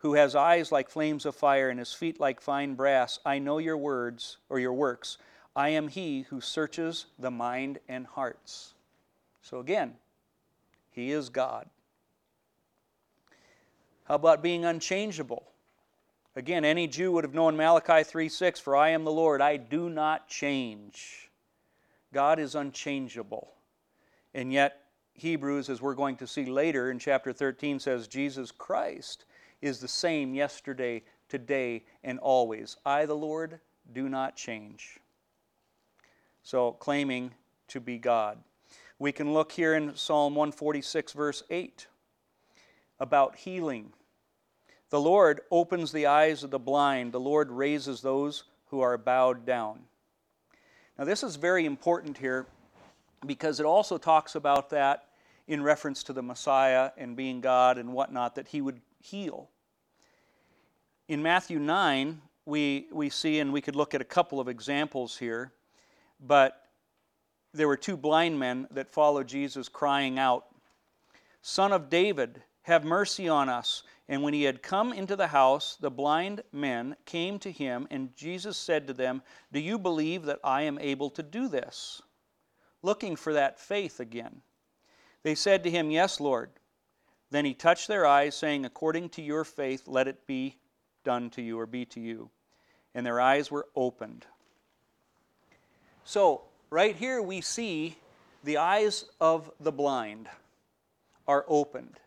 who 0.04 0.12
has 0.12 0.34
eyes 0.34 0.70
like 0.70 0.90
flames 0.90 1.24
of 1.24 1.34
fire 1.34 1.70
and 1.70 1.78
his 1.78 1.94
feet 1.94 2.20
like 2.20 2.38
fine 2.38 2.74
brass. 2.74 3.18
I 3.24 3.38
know 3.38 3.56
your 3.56 3.78
words 3.78 4.36
or 4.50 4.58
your 4.58 4.74
works. 4.74 5.16
I 5.56 5.70
am 5.70 5.88
he 5.88 6.26
who 6.28 6.42
searches 6.42 7.06
the 7.18 7.30
mind 7.30 7.78
and 7.88 8.06
hearts. 8.06 8.74
So 9.40 9.60
again, 9.60 9.94
he 10.90 11.10
is 11.10 11.30
God. 11.30 11.70
How 14.04 14.16
about 14.16 14.42
being 14.42 14.66
unchangeable? 14.66 15.46
Again, 16.36 16.66
any 16.66 16.86
Jew 16.86 17.10
would 17.12 17.24
have 17.24 17.32
known 17.32 17.56
Malachi 17.56 18.04
3:6, 18.04 18.60
for 18.60 18.76
I 18.76 18.90
am 18.90 19.04
the 19.04 19.10
Lord, 19.10 19.40
I 19.40 19.56
do 19.56 19.88
not 19.88 20.28
change. 20.28 21.30
God 22.12 22.38
is 22.38 22.54
unchangeable. 22.54 23.54
And 24.34 24.52
yet, 24.52 24.82
Hebrews, 25.14 25.70
as 25.70 25.80
we're 25.80 25.94
going 25.94 26.16
to 26.16 26.26
see 26.26 26.44
later 26.44 26.90
in 26.90 26.98
chapter 26.98 27.32
13, 27.32 27.78
says 27.78 28.06
Jesus 28.06 28.50
Christ 28.50 29.24
is 29.64 29.78
the 29.78 29.88
same 29.88 30.34
yesterday, 30.34 31.02
today, 31.30 31.84
and 32.04 32.18
always. 32.18 32.76
I, 32.84 33.06
the 33.06 33.16
Lord, 33.16 33.60
do 33.94 34.10
not 34.10 34.36
change. 34.36 34.98
So, 36.42 36.72
claiming 36.72 37.32
to 37.68 37.80
be 37.80 37.96
God. 37.96 38.38
We 38.98 39.10
can 39.10 39.32
look 39.32 39.52
here 39.52 39.74
in 39.74 39.96
Psalm 39.96 40.34
146, 40.34 41.14
verse 41.14 41.42
8, 41.48 41.86
about 43.00 43.36
healing. 43.36 43.94
The 44.90 45.00
Lord 45.00 45.40
opens 45.50 45.92
the 45.92 46.06
eyes 46.06 46.44
of 46.44 46.50
the 46.50 46.58
blind, 46.58 47.12
the 47.12 47.18
Lord 47.18 47.50
raises 47.50 48.02
those 48.02 48.44
who 48.66 48.80
are 48.80 48.98
bowed 48.98 49.46
down. 49.46 49.80
Now, 50.98 51.06
this 51.06 51.22
is 51.22 51.36
very 51.36 51.64
important 51.64 52.18
here 52.18 52.46
because 53.26 53.60
it 53.60 53.66
also 53.66 53.96
talks 53.96 54.34
about 54.34 54.68
that 54.70 55.08
in 55.48 55.62
reference 55.62 56.02
to 56.04 56.12
the 56.12 56.22
Messiah 56.22 56.90
and 56.98 57.16
being 57.16 57.40
God 57.40 57.78
and 57.78 57.94
whatnot, 57.94 58.34
that 58.34 58.48
he 58.48 58.60
would 58.60 58.82
heal. 59.00 59.48
In 61.06 61.22
Matthew 61.22 61.58
9, 61.58 62.22
we, 62.46 62.86
we 62.90 63.10
see, 63.10 63.38
and 63.40 63.52
we 63.52 63.60
could 63.60 63.76
look 63.76 63.94
at 63.94 64.00
a 64.00 64.06
couple 64.06 64.40
of 64.40 64.48
examples 64.48 65.18
here, 65.18 65.52
but 66.18 66.68
there 67.52 67.68
were 67.68 67.76
two 67.76 67.98
blind 67.98 68.38
men 68.38 68.66
that 68.70 68.90
followed 68.90 69.28
Jesus 69.28 69.68
crying 69.68 70.18
out, 70.18 70.46
Son 71.42 71.72
of 71.72 71.90
David, 71.90 72.42
have 72.62 72.84
mercy 72.84 73.28
on 73.28 73.50
us. 73.50 73.82
And 74.08 74.22
when 74.22 74.32
he 74.32 74.44
had 74.44 74.62
come 74.62 74.94
into 74.94 75.14
the 75.14 75.26
house, 75.26 75.76
the 75.78 75.90
blind 75.90 76.42
men 76.52 76.96
came 77.04 77.38
to 77.40 77.52
him, 77.52 77.86
and 77.90 78.16
Jesus 78.16 78.56
said 78.56 78.86
to 78.86 78.94
them, 78.94 79.22
Do 79.52 79.60
you 79.60 79.78
believe 79.78 80.24
that 80.24 80.40
I 80.42 80.62
am 80.62 80.78
able 80.78 81.10
to 81.10 81.22
do 81.22 81.48
this? 81.48 82.00
Looking 82.82 83.14
for 83.14 83.34
that 83.34 83.60
faith 83.60 84.00
again. 84.00 84.40
They 85.22 85.34
said 85.34 85.64
to 85.64 85.70
him, 85.70 85.90
Yes, 85.90 86.18
Lord. 86.18 86.50
Then 87.30 87.44
he 87.44 87.52
touched 87.52 87.88
their 87.88 88.06
eyes, 88.06 88.34
saying, 88.34 88.64
According 88.64 89.10
to 89.10 89.22
your 89.22 89.44
faith, 89.44 89.82
let 89.86 90.08
it 90.08 90.26
be 90.26 90.56
done 91.04 91.30
to 91.30 91.42
you 91.42 91.58
or 91.58 91.66
be 91.66 91.84
to 91.86 92.00
you. 92.00 92.30
And 92.94 93.04
their 93.04 93.20
eyes 93.20 93.50
were 93.50 93.66
opened. 93.76 94.26
So, 96.04 96.42
right 96.70 96.94
here 96.94 97.22
we 97.22 97.40
see 97.40 97.96
the 98.44 98.58
eyes 98.58 99.06
of 99.20 99.50
the 99.60 99.72
blind 99.72 100.28
are 101.26 101.44
opened. 101.48 101.98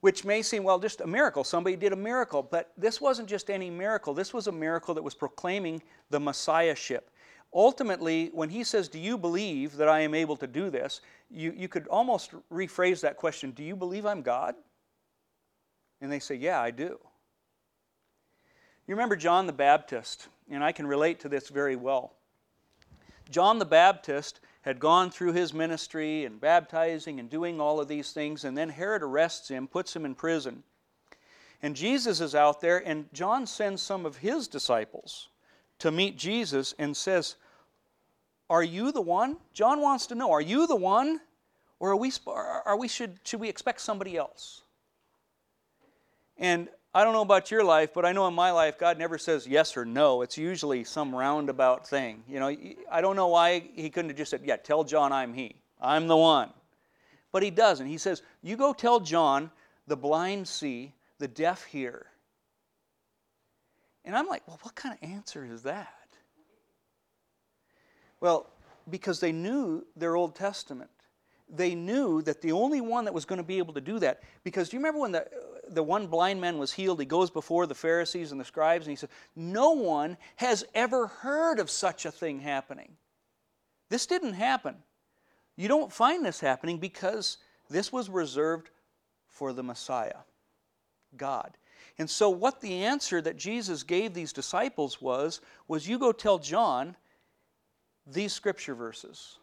Which 0.00 0.24
may 0.24 0.42
seem, 0.42 0.64
well, 0.64 0.78
just 0.78 1.02
a 1.02 1.06
miracle. 1.06 1.44
Somebody 1.44 1.76
did 1.76 1.92
a 1.92 1.96
miracle. 1.96 2.42
But 2.42 2.72
this 2.76 3.00
wasn't 3.00 3.28
just 3.28 3.50
any 3.50 3.70
miracle. 3.70 4.14
This 4.14 4.32
was 4.32 4.46
a 4.46 4.52
miracle 4.52 4.94
that 4.94 5.02
was 5.02 5.14
proclaiming 5.14 5.82
the 6.08 6.18
Messiahship. 6.18 7.10
Ultimately, 7.52 8.30
when 8.32 8.48
he 8.48 8.64
says, 8.64 8.88
Do 8.88 8.98
you 8.98 9.18
believe 9.18 9.76
that 9.76 9.88
I 9.88 10.00
am 10.00 10.14
able 10.14 10.36
to 10.36 10.46
do 10.46 10.70
this? 10.70 11.02
You, 11.30 11.52
you 11.56 11.68
could 11.68 11.86
almost 11.88 12.32
rephrase 12.52 13.00
that 13.02 13.16
question 13.16 13.50
Do 13.50 13.62
you 13.62 13.76
believe 13.76 14.06
I'm 14.06 14.22
God? 14.22 14.54
And 16.00 16.10
they 16.10 16.20
say, 16.20 16.36
Yeah, 16.36 16.60
I 16.60 16.70
do. 16.70 16.98
You 18.90 18.96
remember 18.96 19.14
John 19.14 19.46
the 19.46 19.52
Baptist, 19.52 20.26
and 20.50 20.64
I 20.64 20.72
can 20.72 20.84
relate 20.84 21.20
to 21.20 21.28
this 21.28 21.48
very 21.48 21.76
well. 21.76 22.12
John 23.30 23.60
the 23.60 23.64
Baptist 23.64 24.40
had 24.62 24.80
gone 24.80 25.12
through 25.12 25.32
his 25.32 25.54
ministry 25.54 26.24
and 26.24 26.40
baptizing 26.40 27.20
and 27.20 27.30
doing 27.30 27.60
all 27.60 27.78
of 27.78 27.86
these 27.86 28.10
things, 28.10 28.44
and 28.44 28.58
then 28.58 28.68
Herod 28.68 29.04
arrests 29.04 29.46
him, 29.46 29.68
puts 29.68 29.94
him 29.94 30.04
in 30.04 30.16
prison. 30.16 30.64
And 31.62 31.76
Jesus 31.76 32.20
is 32.20 32.34
out 32.34 32.60
there, 32.60 32.78
and 32.84 33.08
John 33.12 33.46
sends 33.46 33.80
some 33.80 34.04
of 34.04 34.16
his 34.16 34.48
disciples 34.48 35.28
to 35.78 35.92
meet 35.92 36.18
Jesus 36.18 36.74
and 36.76 36.96
says, 36.96 37.36
Are 38.48 38.64
you 38.64 38.90
the 38.90 39.00
one? 39.00 39.36
John 39.52 39.80
wants 39.80 40.08
to 40.08 40.16
know, 40.16 40.32
Are 40.32 40.42
you 40.42 40.66
the 40.66 40.74
one? 40.74 41.20
Or 41.78 41.90
are 41.90 41.96
we, 41.96 42.10
are 42.26 42.76
we 42.76 42.88
should, 42.88 43.20
should 43.22 43.38
we 43.38 43.48
expect 43.48 43.82
somebody 43.82 44.16
else? 44.16 44.62
And 46.36 46.68
I 46.92 47.04
don't 47.04 47.12
know 47.12 47.22
about 47.22 47.52
your 47.52 47.62
life, 47.62 47.94
but 47.94 48.04
I 48.04 48.12
know 48.12 48.26
in 48.26 48.34
my 48.34 48.50
life, 48.50 48.76
God 48.76 48.98
never 48.98 49.16
says 49.16 49.46
yes 49.46 49.76
or 49.76 49.84
no. 49.84 50.22
It's 50.22 50.36
usually 50.36 50.82
some 50.82 51.14
roundabout 51.14 51.86
thing. 51.86 52.24
You 52.28 52.40
know, 52.40 52.56
I 52.90 53.00
don't 53.00 53.14
know 53.14 53.28
why 53.28 53.62
He 53.74 53.90
couldn't 53.90 54.10
have 54.10 54.18
just 54.18 54.32
said, 54.32 54.40
Yeah, 54.44 54.56
tell 54.56 54.82
John 54.82 55.12
I'm 55.12 55.32
He. 55.32 55.54
I'm 55.80 56.08
the 56.08 56.16
one. 56.16 56.50
But 57.30 57.44
He 57.44 57.50
doesn't. 57.50 57.86
He 57.86 57.98
says, 57.98 58.22
You 58.42 58.56
go 58.56 58.72
tell 58.72 58.98
John, 58.98 59.52
the 59.86 59.96
blind 59.96 60.48
see, 60.48 60.92
the 61.18 61.28
deaf 61.28 61.64
hear. 61.64 62.06
And 64.04 64.16
I'm 64.16 64.26
like, 64.26 64.42
Well, 64.48 64.58
what 64.62 64.74
kind 64.74 64.98
of 65.00 65.08
answer 65.08 65.44
is 65.44 65.62
that? 65.62 65.94
Well, 68.18 68.50
because 68.90 69.20
they 69.20 69.30
knew 69.30 69.86
their 69.94 70.16
Old 70.16 70.34
Testament. 70.34 70.90
They 71.48 71.76
knew 71.76 72.20
that 72.22 72.42
the 72.42 72.52
only 72.52 72.80
one 72.80 73.04
that 73.04 73.14
was 73.14 73.24
going 73.24 73.38
to 73.38 73.44
be 73.44 73.58
able 73.58 73.74
to 73.74 73.80
do 73.80 74.00
that, 74.00 74.22
because 74.44 74.68
do 74.68 74.76
you 74.76 74.80
remember 74.80 75.00
when 75.00 75.12
the 75.12 75.26
the 75.74 75.82
one 75.82 76.06
blind 76.06 76.40
man 76.40 76.58
was 76.58 76.72
healed, 76.72 77.00
he 77.00 77.06
goes 77.06 77.30
before 77.30 77.66
the 77.66 77.74
Pharisees 77.74 78.32
and 78.32 78.40
the 78.40 78.44
scribes 78.44 78.86
and 78.86 78.92
he 78.92 78.96
says, 78.96 79.10
No 79.36 79.70
one 79.70 80.16
has 80.36 80.64
ever 80.74 81.06
heard 81.06 81.58
of 81.58 81.70
such 81.70 82.04
a 82.04 82.10
thing 82.10 82.40
happening. 82.40 82.96
This 83.88 84.06
didn't 84.06 84.34
happen. 84.34 84.76
You 85.56 85.68
don't 85.68 85.92
find 85.92 86.24
this 86.24 86.40
happening 86.40 86.78
because 86.78 87.38
this 87.68 87.92
was 87.92 88.08
reserved 88.08 88.70
for 89.28 89.52
the 89.52 89.62
Messiah, 89.62 90.18
God. 91.16 91.56
And 91.98 92.08
so 92.08 92.30
what 92.30 92.60
the 92.60 92.84
answer 92.84 93.20
that 93.20 93.36
Jesus 93.36 93.82
gave 93.82 94.14
these 94.14 94.32
disciples 94.32 95.02
was 95.02 95.40
was 95.68 95.86
you 95.86 95.98
go 95.98 96.12
tell 96.12 96.38
John 96.38 96.96
these 98.06 98.32
scripture 98.32 98.74
verses. 98.74 99.38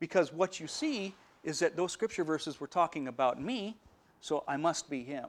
Because 0.00 0.32
what 0.32 0.60
you 0.60 0.66
see 0.66 1.14
is 1.42 1.58
that 1.60 1.76
those 1.76 1.92
scripture 1.92 2.24
verses 2.24 2.60
were 2.60 2.66
talking 2.66 3.08
about 3.08 3.40
me 3.40 3.76
so 4.20 4.44
I 4.46 4.56
must 4.56 4.90
be 4.90 5.02
him. 5.02 5.26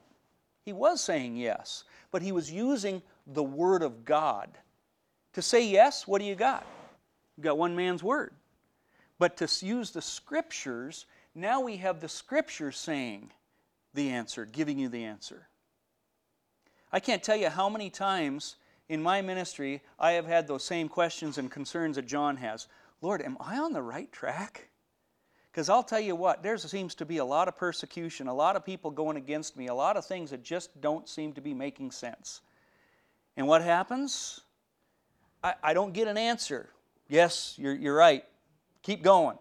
He 0.63 0.73
was 0.73 1.01
saying 1.01 1.37
yes, 1.37 1.83
but 2.11 2.21
he 2.21 2.31
was 2.31 2.51
using 2.51 3.01
the 3.25 3.43
word 3.43 3.81
of 3.81 4.05
God. 4.05 4.49
To 5.33 5.41
say 5.41 5.67
yes, 5.67 6.07
what 6.07 6.19
do 6.19 6.25
you 6.25 6.35
got? 6.35 6.65
You 7.37 7.43
got 7.43 7.57
one 7.57 7.75
man's 7.75 8.03
word. 8.03 8.33
But 9.17 9.37
to 9.37 9.65
use 9.65 9.91
the 9.91 10.01
scriptures, 10.01 11.05
now 11.35 11.61
we 11.61 11.77
have 11.77 11.99
the 11.99 12.09
scriptures 12.09 12.77
saying 12.77 13.31
the 13.93 14.09
answer, 14.09 14.45
giving 14.45 14.79
you 14.79 14.89
the 14.89 15.03
answer. 15.03 15.47
I 16.91 16.99
can't 16.99 17.21
tell 17.21 17.35
you 17.35 17.49
how 17.49 17.69
many 17.69 17.89
times 17.89 18.55
in 18.87 19.03
my 19.03 19.21
ministry 19.21 19.81
I 19.99 20.13
have 20.13 20.25
had 20.25 20.47
those 20.47 20.63
same 20.63 20.89
questions 20.89 21.37
and 21.37 21.51
concerns 21.51 21.95
that 21.97 22.07
John 22.07 22.37
has. 22.37 22.67
Lord, 23.01 23.21
am 23.21 23.37
I 23.39 23.57
on 23.59 23.73
the 23.73 23.81
right 23.81 24.11
track? 24.11 24.68
Because 25.51 25.69
I'll 25.69 25.83
tell 25.83 25.99
you 25.99 26.15
what, 26.15 26.43
there 26.43 26.57
seems 26.57 26.93
to 26.95 27.05
be 27.05 27.17
a 27.17 27.25
lot 27.25 27.47
of 27.47 27.57
persecution, 27.57 28.27
a 28.27 28.33
lot 28.33 28.55
of 28.55 28.63
people 28.63 28.91
going 28.91 29.17
against 29.17 29.57
me, 29.57 29.67
a 29.67 29.73
lot 29.73 29.97
of 29.97 30.05
things 30.05 30.29
that 30.29 30.43
just 30.43 30.79
don't 30.79 31.09
seem 31.09 31.33
to 31.33 31.41
be 31.41 31.53
making 31.53 31.91
sense. 31.91 32.41
And 33.35 33.47
what 33.47 33.63
happens? 33.63 34.41
I, 35.43 35.55
I 35.63 35.73
don't 35.73 35.93
get 35.93 36.07
an 36.07 36.17
answer. 36.17 36.69
Yes, 37.07 37.55
you're, 37.57 37.73
you're 37.73 37.95
right. 37.95 38.23
Keep 38.83 39.01
going. 39.01 39.37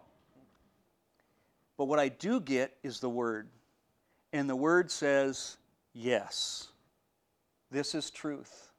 But 1.77 1.85
what 1.85 1.99
I 1.99 2.09
do 2.09 2.39
get 2.39 2.75
is 2.83 2.99
the 2.99 3.09
Word. 3.09 3.47
And 4.33 4.49
the 4.49 4.55
Word 4.55 4.89
says, 4.89 5.57
yes, 5.93 6.69
this 7.71 7.93
is 7.93 8.09
truth. 8.09 8.71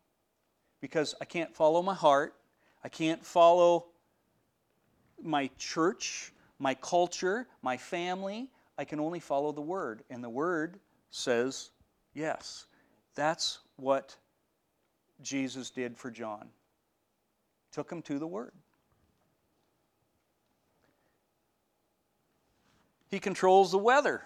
Because 0.81 1.15
I 1.21 1.25
can't 1.25 1.55
follow 1.55 1.83
my 1.83 1.95
heart, 1.95 2.35
I 2.83 2.89
can't 2.89 3.25
follow 3.25 3.87
my 5.23 5.51
church, 5.59 6.33
my 6.61 6.75
culture, 6.75 7.49
my 7.63 7.77
family. 7.77 8.49
I 8.79 8.85
can 8.85 9.01
only 9.01 9.19
follow 9.19 9.51
the 9.51 9.61
Word. 9.61 10.05
And 10.09 10.23
the 10.23 10.31
Word 10.31 10.79
says, 11.11 11.71
yes. 12.15 12.67
That's 13.17 13.59
what 13.77 14.17
Jesus 15.23 15.71
did 15.71 15.97
for 15.97 16.11
John. 16.11 16.49
Took 17.73 17.91
him 17.91 18.03
to 18.03 18.19
the 18.19 18.27
Word. 18.27 18.53
He 23.11 23.19
controls 23.19 23.73
the 23.73 23.79
weather. 23.79 24.23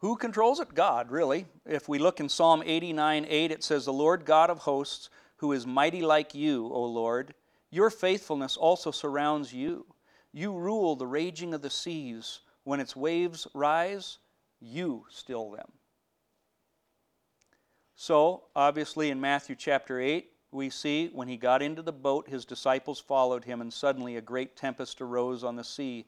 Who 0.00 0.16
controls 0.16 0.60
it? 0.60 0.74
God, 0.74 1.10
really. 1.10 1.46
If 1.64 1.88
we 1.88 1.98
look 1.98 2.20
in 2.20 2.28
Psalm 2.28 2.62
89 2.64 3.26
8, 3.28 3.50
it 3.50 3.64
says, 3.64 3.86
The 3.86 3.92
Lord 3.92 4.26
God 4.26 4.50
of 4.50 4.58
hosts, 4.58 5.08
who 5.36 5.52
is 5.52 5.66
mighty 5.66 6.02
like 6.02 6.34
you, 6.34 6.68
O 6.72 6.84
Lord, 6.84 7.34
your 7.70 7.90
faithfulness 7.90 8.56
also 8.56 8.90
surrounds 8.90 9.52
you. 9.52 9.86
You 10.32 10.52
rule 10.52 10.96
the 10.96 11.06
raging 11.06 11.54
of 11.54 11.62
the 11.62 11.70
seas. 11.70 12.40
When 12.64 12.80
its 12.80 12.96
waves 12.96 13.46
rise, 13.54 14.18
you 14.60 15.06
still 15.08 15.50
them. 15.50 15.70
So, 17.94 18.44
obviously, 18.54 19.10
in 19.10 19.20
Matthew 19.20 19.56
chapter 19.56 20.00
8, 20.00 20.30
we 20.52 20.70
see 20.70 21.08
when 21.12 21.28
he 21.28 21.36
got 21.36 21.62
into 21.62 21.82
the 21.82 21.92
boat, 21.92 22.28
his 22.28 22.44
disciples 22.44 23.00
followed 23.00 23.44
him, 23.44 23.60
and 23.60 23.72
suddenly 23.72 24.16
a 24.16 24.20
great 24.20 24.56
tempest 24.56 25.00
arose 25.00 25.44
on 25.44 25.56
the 25.56 25.64
sea. 25.64 26.06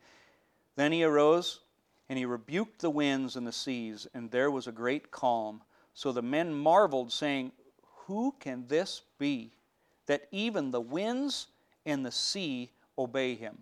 Then 0.77 0.93
he 0.93 1.05
arose 1.05 1.61
and 2.09 2.19
he 2.19 2.25
rebuked 2.25 2.81
the 2.81 2.91
winds 2.91 3.37
and 3.37 3.47
the 3.47 3.53
seas, 3.53 4.07
and 4.15 4.31
there 4.31 4.51
was 4.51 4.67
a 4.67 4.73
great 4.73 5.11
calm. 5.11 5.63
So 5.93 6.13
the 6.13 6.23
men 6.23 6.55
marveled, 6.55 7.13
saying, 7.13 7.53
Who 8.07 8.35
can 8.41 8.67
this 8.67 9.03
be, 9.19 9.53
that 10.09 10.29
even 10.31 10.71
the 10.71 10.81
winds 10.81 11.47
and 11.87 12.05
the 12.05 12.11
sea 12.11 12.71
obey 12.99 13.35
him? 13.35 13.59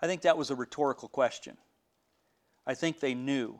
I 0.00 0.06
think 0.06 0.22
that 0.22 0.36
was 0.36 0.50
a 0.50 0.54
rhetorical 0.54 1.08
question. 1.08 1.56
I 2.66 2.74
think 2.74 3.00
they 3.00 3.14
knew, 3.14 3.58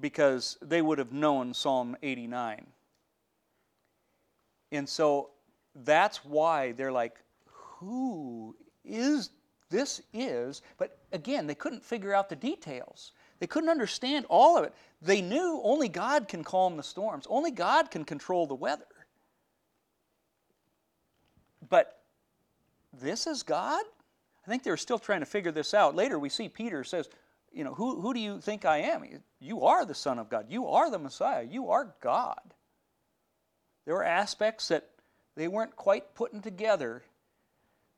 because 0.00 0.56
they 0.62 0.80
would 0.80 0.98
have 0.98 1.12
known 1.12 1.52
Psalm 1.52 1.96
89. 2.02 2.66
And 4.72 4.88
so 4.88 5.30
that's 5.84 6.24
why 6.24 6.72
they're 6.72 6.92
like, 6.92 7.18
Who 7.46 8.56
is 8.84 9.30
this 9.68 10.00
is, 10.12 10.62
but 10.78 10.98
again, 11.12 11.46
they 11.46 11.54
couldn't 11.54 11.82
figure 11.82 12.14
out 12.14 12.28
the 12.28 12.36
details. 12.36 13.12
They 13.40 13.46
couldn't 13.46 13.68
understand 13.68 14.24
all 14.28 14.56
of 14.56 14.64
it. 14.64 14.72
They 15.02 15.20
knew 15.20 15.60
only 15.62 15.88
God 15.88 16.28
can 16.28 16.44
calm 16.44 16.76
the 16.76 16.82
storms, 16.82 17.26
only 17.28 17.50
God 17.50 17.90
can 17.90 18.04
control 18.04 18.46
the 18.46 18.54
weather. 18.54 18.86
But 21.68 22.00
this 22.92 23.26
is 23.26 23.42
God? 23.42 23.84
I 24.46 24.48
think 24.48 24.62
they 24.62 24.70
were 24.70 24.76
still 24.76 24.98
trying 24.98 25.20
to 25.20 25.26
figure 25.26 25.52
this 25.52 25.74
out. 25.74 25.96
Later, 25.96 26.18
we 26.18 26.28
see 26.28 26.48
Peter 26.48 26.84
says, 26.84 27.08
You 27.52 27.64
know, 27.64 27.74
who, 27.74 28.00
who 28.00 28.14
do 28.14 28.20
you 28.20 28.40
think 28.40 28.64
I 28.64 28.78
am? 28.78 29.04
You 29.40 29.62
are 29.64 29.84
the 29.84 29.94
Son 29.94 30.18
of 30.18 30.28
God. 30.28 30.46
You 30.48 30.68
are 30.68 30.90
the 30.90 30.98
Messiah. 30.98 31.42
You 31.42 31.70
are 31.70 31.94
God. 32.00 32.54
There 33.84 33.94
were 33.94 34.04
aspects 34.04 34.68
that 34.68 34.88
they 35.36 35.48
weren't 35.48 35.76
quite 35.76 36.14
putting 36.14 36.42
together, 36.42 37.02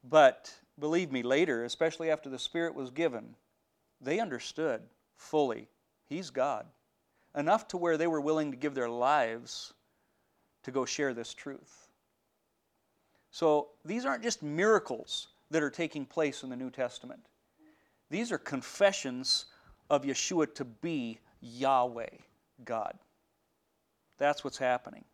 but 0.05 0.53
believe 0.79 1.13
me, 1.13 1.23
later, 1.23 1.65
especially 1.65 2.11
after 2.11 2.29
the 2.29 2.39
Spirit 2.39 2.75
was 2.75 2.91
given, 2.91 3.35
they 4.01 4.21
understood 4.21 4.83
fully 5.17 5.69
He's 6.07 6.31
God. 6.31 6.67
Enough 7.35 7.69
to 7.69 7.77
where 7.77 7.99
they 7.99 8.07
were 8.07 8.21
willing 8.21 8.51
to 8.51 8.57
give 8.57 8.75
their 8.75 8.89
lives 8.89 9.75
to 10.63 10.71
go 10.71 10.85
share 10.85 11.13
this 11.13 11.35
truth. 11.35 11.88
So 13.31 13.69
these 13.85 14.05
aren't 14.05 14.23
just 14.23 14.43
miracles 14.43 15.29
that 15.51 15.63
are 15.63 15.71
taking 15.71 16.05
place 16.05 16.43
in 16.43 16.51
the 16.51 16.57
New 16.57 16.71
Testament, 16.71 17.27
these 18.11 18.33
are 18.33 18.39
confessions 18.39 19.47
of 19.91 20.03
Yeshua 20.03 20.55
to 20.55 20.65
be 20.65 21.19
Yahweh, 21.41 22.17
God. 22.65 22.99
That's 24.19 24.43
what's 24.45 24.59
happening. 24.59 25.05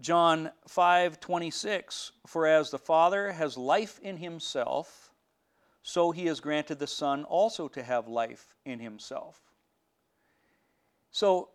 John 0.00 0.52
5:26 0.68 2.12
For 2.26 2.46
as 2.46 2.70
the 2.70 2.78
Father 2.78 3.32
has 3.32 3.56
life 3.56 3.98
in 4.00 4.18
himself 4.18 5.08
so 5.88 6.10
he 6.10 6.26
has 6.26 6.40
granted 6.40 6.78
the 6.78 6.86
Son 6.86 7.24
also 7.24 7.66
to 7.68 7.82
have 7.82 8.08
life 8.08 8.54
in 8.66 8.78
himself. 8.78 9.40
So 11.10 11.48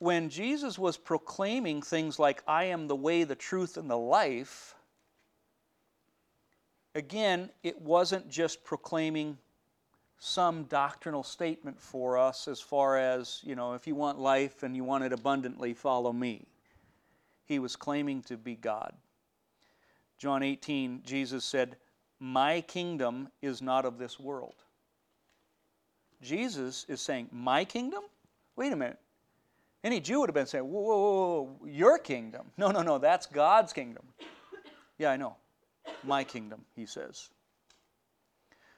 when 0.00 0.28
Jesus 0.28 0.78
was 0.78 0.96
proclaiming 0.96 1.80
things 1.80 2.18
like 2.18 2.42
I 2.48 2.64
am 2.64 2.88
the 2.88 2.96
way 2.96 3.22
the 3.22 3.36
truth 3.36 3.76
and 3.76 3.88
the 3.88 3.96
life 3.96 4.74
again 6.94 7.50
it 7.62 7.80
wasn't 7.80 8.28
just 8.28 8.64
proclaiming 8.64 9.38
some 10.18 10.64
doctrinal 10.64 11.22
statement 11.22 11.80
for 11.80 12.18
us 12.18 12.46
as 12.46 12.60
far 12.60 12.98
as, 12.98 13.40
you 13.42 13.54
know, 13.54 13.72
if 13.72 13.86
you 13.86 13.94
want 13.94 14.18
life 14.18 14.62
and 14.62 14.76
you 14.76 14.84
want 14.84 15.02
it 15.02 15.14
abundantly, 15.14 15.72
follow 15.72 16.12
me 16.12 16.44
he 17.50 17.58
was 17.58 17.74
claiming 17.74 18.22
to 18.22 18.36
be 18.36 18.54
God. 18.54 18.94
John 20.18 20.44
18, 20.44 21.02
Jesus 21.04 21.44
said, 21.44 21.74
My 22.20 22.60
kingdom 22.60 23.28
is 23.42 23.60
not 23.60 23.84
of 23.84 23.98
this 23.98 24.20
world. 24.20 24.54
Jesus 26.22 26.86
is 26.88 27.00
saying, 27.00 27.28
My 27.32 27.64
kingdom? 27.64 28.04
Wait 28.54 28.72
a 28.72 28.76
minute. 28.76 29.00
Any 29.82 30.00
Jew 30.00 30.20
would 30.20 30.28
have 30.28 30.34
been 30.34 30.46
saying, 30.46 30.64
whoa, 30.64 30.82
whoa, 30.82 31.56
whoa, 31.58 31.66
your 31.66 31.98
kingdom. 31.98 32.50
No, 32.58 32.70
no, 32.70 32.82
no, 32.82 32.98
that's 32.98 33.26
God's 33.26 33.72
kingdom. 33.72 34.04
yeah, 34.98 35.10
I 35.10 35.16
know. 35.16 35.36
My 36.04 36.22
kingdom, 36.24 36.64
he 36.76 36.86
says. 36.86 37.30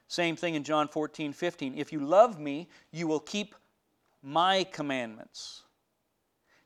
Same 0.07 0.35
thing 0.35 0.55
in 0.55 0.63
John 0.63 0.87
14, 0.87 1.33
15. 1.33 1.77
If 1.77 1.91
you 1.91 1.99
love 1.99 2.39
me, 2.39 2.69
you 2.91 3.07
will 3.07 3.19
keep 3.19 3.55
my 4.21 4.63
commandments. 4.65 5.63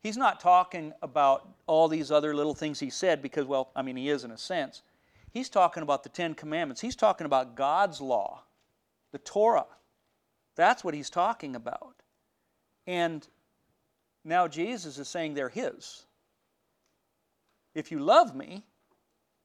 He's 0.03 0.17
not 0.17 0.39
talking 0.39 0.93
about 1.01 1.49
all 1.65 1.87
these 1.87 2.11
other 2.11 2.35
little 2.35 2.53
things 2.53 2.79
he 2.79 2.89
said 2.89 3.21
because, 3.21 3.45
well, 3.45 3.71
I 3.75 3.81
mean, 3.81 3.95
he 3.95 4.09
is 4.09 4.23
in 4.23 4.31
a 4.31 4.37
sense. 4.37 4.83
He's 5.31 5.49
talking 5.49 5.83
about 5.83 6.03
the 6.03 6.09
Ten 6.09 6.33
Commandments. 6.33 6.81
He's 6.81 6.95
talking 6.95 7.25
about 7.25 7.55
God's 7.55 7.99
law, 7.99 8.43
the 9.11 9.17
Torah. 9.17 9.65
That's 10.55 10.83
what 10.83 10.93
he's 10.93 11.09
talking 11.09 11.55
about. 11.55 11.95
And 12.85 13.27
now 14.27 14.47
Jesus 14.47 14.97
is 14.97 15.07
saying 15.07 15.33
they're 15.33 15.49
his. 15.49 16.05
If 17.73 17.91
you 17.91 17.99
love 17.99 18.35
me, 18.35 18.63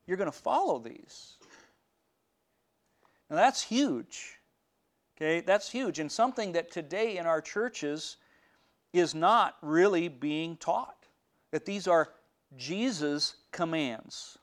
you're 0.07 0.17
going 0.17 0.31
to 0.31 0.37
follow 0.37 0.79
these. 0.79 1.37
Now 3.31 3.37
that's 3.37 3.63
huge. 3.63 4.39
Okay, 5.17 5.41
that's 5.41 5.71
huge. 5.71 5.99
And 5.99 6.11
something 6.11 6.53
that 6.53 6.73
today 6.73 7.19
in 7.19 7.27
our 7.27 7.41
churches 7.41 8.17
is 8.93 9.15
not 9.15 9.57
really 9.63 10.09
being 10.09 10.57
taught. 10.57 11.07
That 11.53 11.65
these 11.65 11.87
are 11.87 12.09
Jesus' 12.57 13.37
commands. 13.53 14.39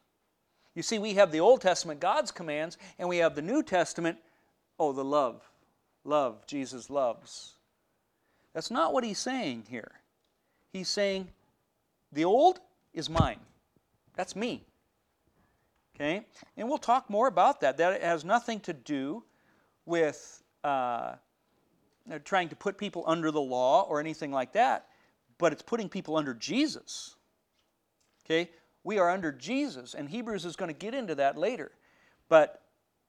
You 0.75 0.83
see, 0.83 0.99
we 0.99 1.15
have 1.15 1.31
the 1.31 1.39
Old 1.39 1.61
Testament, 1.61 1.99
God's 1.99 2.31
commands, 2.31 2.77
and 2.97 3.09
we 3.09 3.17
have 3.17 3.35
the 3.35 3.41
New 3.41 3.63
Testament, 3.63 4.17
oh, 4.79 4.93
the 4.93 5.03
love. 5.03 5.41
Love, 6.05 6.45
Jesus 6.47 6.89
loves. 6.89 7.55
That's 8.53 8.71
not 8.71 8.93
what 8.93 9.03
he's 9.03 9.19
saying 9.19 9.65
here. 9.69 9.98
He's 10.71 10.89
saying, 10.89 11.29
the 12.11 12.25
old 12.25 12.59
is 12.93 13.09
mine. 13.09 13.39
That's 14.15 14.35
me. 14.35 14.65
Okay? 15.95 16.25
And 16.57 16.67
we'll 16.67 16.77
talk 16.77 17.09
more 17.09 17.27
about 17.27 17.61
that. 17.61 17.77
That 17.77 18.01
has 18.01 18.23
nothing 18.23 18.59
to 18.61 18.73
do 18.73 19.23
with 19.85 20.43
uh, 20.63 21.15
trying 22.23 22.49
to 22.49 22.55
put 22.55 22.77
people 22.77 23.03
under 23.07 23.31
the 23.31 23.41
law 23.41 23.83
or 23.83 23.99
anything 23.99 24.31
like 24.31 24.53
that, 24.53 24.87
but 25.37 25.51
it's 25.51 25.61
putting 25.61 25.89
people 25.89 26.15
under 26.15 26.33
Jesus. 26.33 27.15
Okay? 28.25 28.49
We 28.83 28.97
are 28.97 29.09
under 29.09 29.31
Jesus, 29.31 29.93
and 29.93 30.07
Hebrews 30.07 30.45
is 30.45 30.55
going 30.55 30.69
to 30.69 30.77
get 30.77 30.93
into 30.93 31.15
that 31.15 31.37
later. 31.37 31.71
But 32.29 32.61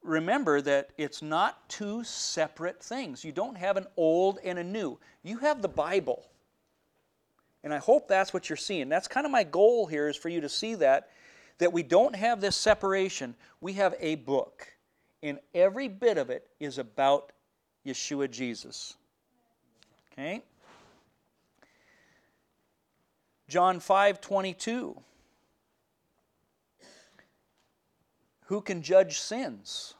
remember 0.02 0.60
that 0.62 0.90
it's 0.98 1.22
not 1.22 1.68
two 1.68 2.02
separate 2.04 2.82
things. 2.82 3.24
You 3.24 3.32
don't 3.32 3.56
have 3.56 3.76
an 3.76 3.86
old 3.96 4.38
and 4.42 4.58
a 4.58 4.64
new, 4.64 4.98
you 5.22 5.38
have 5.38 5.62
the 5.62 5.68
Bible. 5.68 6.29
And 7.62 7.74
I 7.74 7.78
hope 7.78 8.08
that's 8.08 8.32
what 8.32 8.48
you're 8.48 8.56
seeing. 8.56 8.88
That's 8.88 9.08
kind 9.08 9.26
of 9.26 9.32
my 9.32 9.44
goal 9.44 9.86
here 9.86 10.08
is 10.08 10.16
for 10.16 10.28
you 10.28 10.40
to 10.40 10.48
see 10.48 10.76
that 10.76 11.10
that 11.60 11.72
we 11.74 11.82
don't 11.82 12.16
have 12.16 12.40
this 12.40 12.56
separation. 12.56 13.34
We 13.60 13.74
have 13.74 13.94
a 14.00 14.16
book, 14.16 14.66
and 15.22 15.38
every 15.54 15.88
bit 15.88 16.18
of 16.18 16.30
it 16.30 16.48
is 16.58 16.78
about 16.78 17.32
Yeshua 17.86 18.30
Jesus. 18.30 18.94
Okay? 20.12 20.42
John 23.46 23.78
5 23.78 24.20
22. 24.20 25.00
Who 28.46 28.60
can 28.62 28.82
judge 28.82 29.20
sins? 29.20 29.94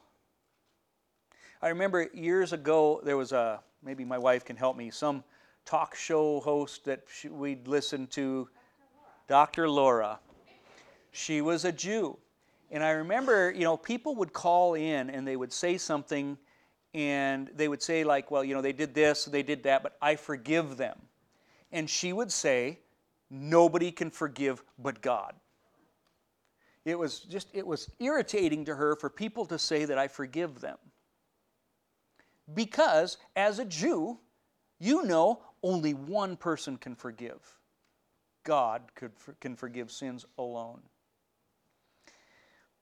I 1.61 1.69
remember 1.69 2.09
years 2.13 2.53
ago 2.53 3.01
there 3.03 3.15
was 3.15 3.31
a, 3.31 3.61
maybe 3.83 4.03
my 4.03 4.17
wife 4.17 4.43
can 4.43 4.57
help 4.57 4.75
me, 4.75 4.89
some 4.89 5.23
talk 5.65 5.95
show 5.95 6.39
host 6.39 6.85
that 6.85 7.03
we'd 7.29 7.67
listen 7.67 8.07
to, 8.07 8.49
Dr. 9.27 9.69
Laura. 9.69 10.19
She 11.11 11.41
was 11.41 11.65
a 11.65 11.71
Jew. 11.71 12.17
And 12.71 12.83
I 12.83 12.91
remember, 12.91 13.51
you 13.51 13.63
know, 13.63 13.75
people 13.75 14.15
would 14.15 14.33
call 14.33 14.75
in 14.75 15.09
and 15.09 15.27
they 15.27 15.35
would 15.35 15.51
say 15.51 15.77
something 15.77 16.37
and 16.93 17.49
they 17.55 17.67
would 17.67 17.81
say, 17.81 18.03
like, 18.03 18.31
well, 18.31 18.43
you 18.43 18.53
know, 18.53 18.61
they 18.61 18.73
did 18.73 18.93
this, 18.93 19.25
they 19.25 19.43
did 19.43 19.63
that, 19.63 19.83
but 19.83 19.97
I 20.01 20.15
forgive 20.15 20.77
them. 20.77 20.97
And 21.71 21.89
she 21.89 22.11
would 22.11 22.31
say, 22.31 22.79
nobody 23.29 23.91
can 23.91 24.09
forgive 24.09 24.63
but 24.77 25.01
God. 25.01 25.33
It 26.83 26.97
was 26.97 27.19
just, 27.19 27.49
it 27.53 27.65
was 27.65 27.89
irritating 27.99 28.65
to 28.65 28.75
her 28.75 28.95
for 28.95 29.09
people 29.09 29.45
to 29.45 29.59
say 29.59 29.85
that 29.85 29.97
I 29.97 30.07
forgive 30.07 30.59
them. 30.59 30.77
Because 32.53 33.17
as 33.35 33.59
a 33.59 33.65
Jew, 33.65 34.17
you 34.79 35.03
know 35.03 35.41
only 35.63 35.93
one 35.93 36.35
person 36.35 36.77
can 36.77 36.95
forgive. 36.95 37.57
God 38.43 38.83
could, 38.95 39.11
can 39.39 39.55
forgive 39.55 39.91
sins 39.91 40.25
alone. 40.37 40.81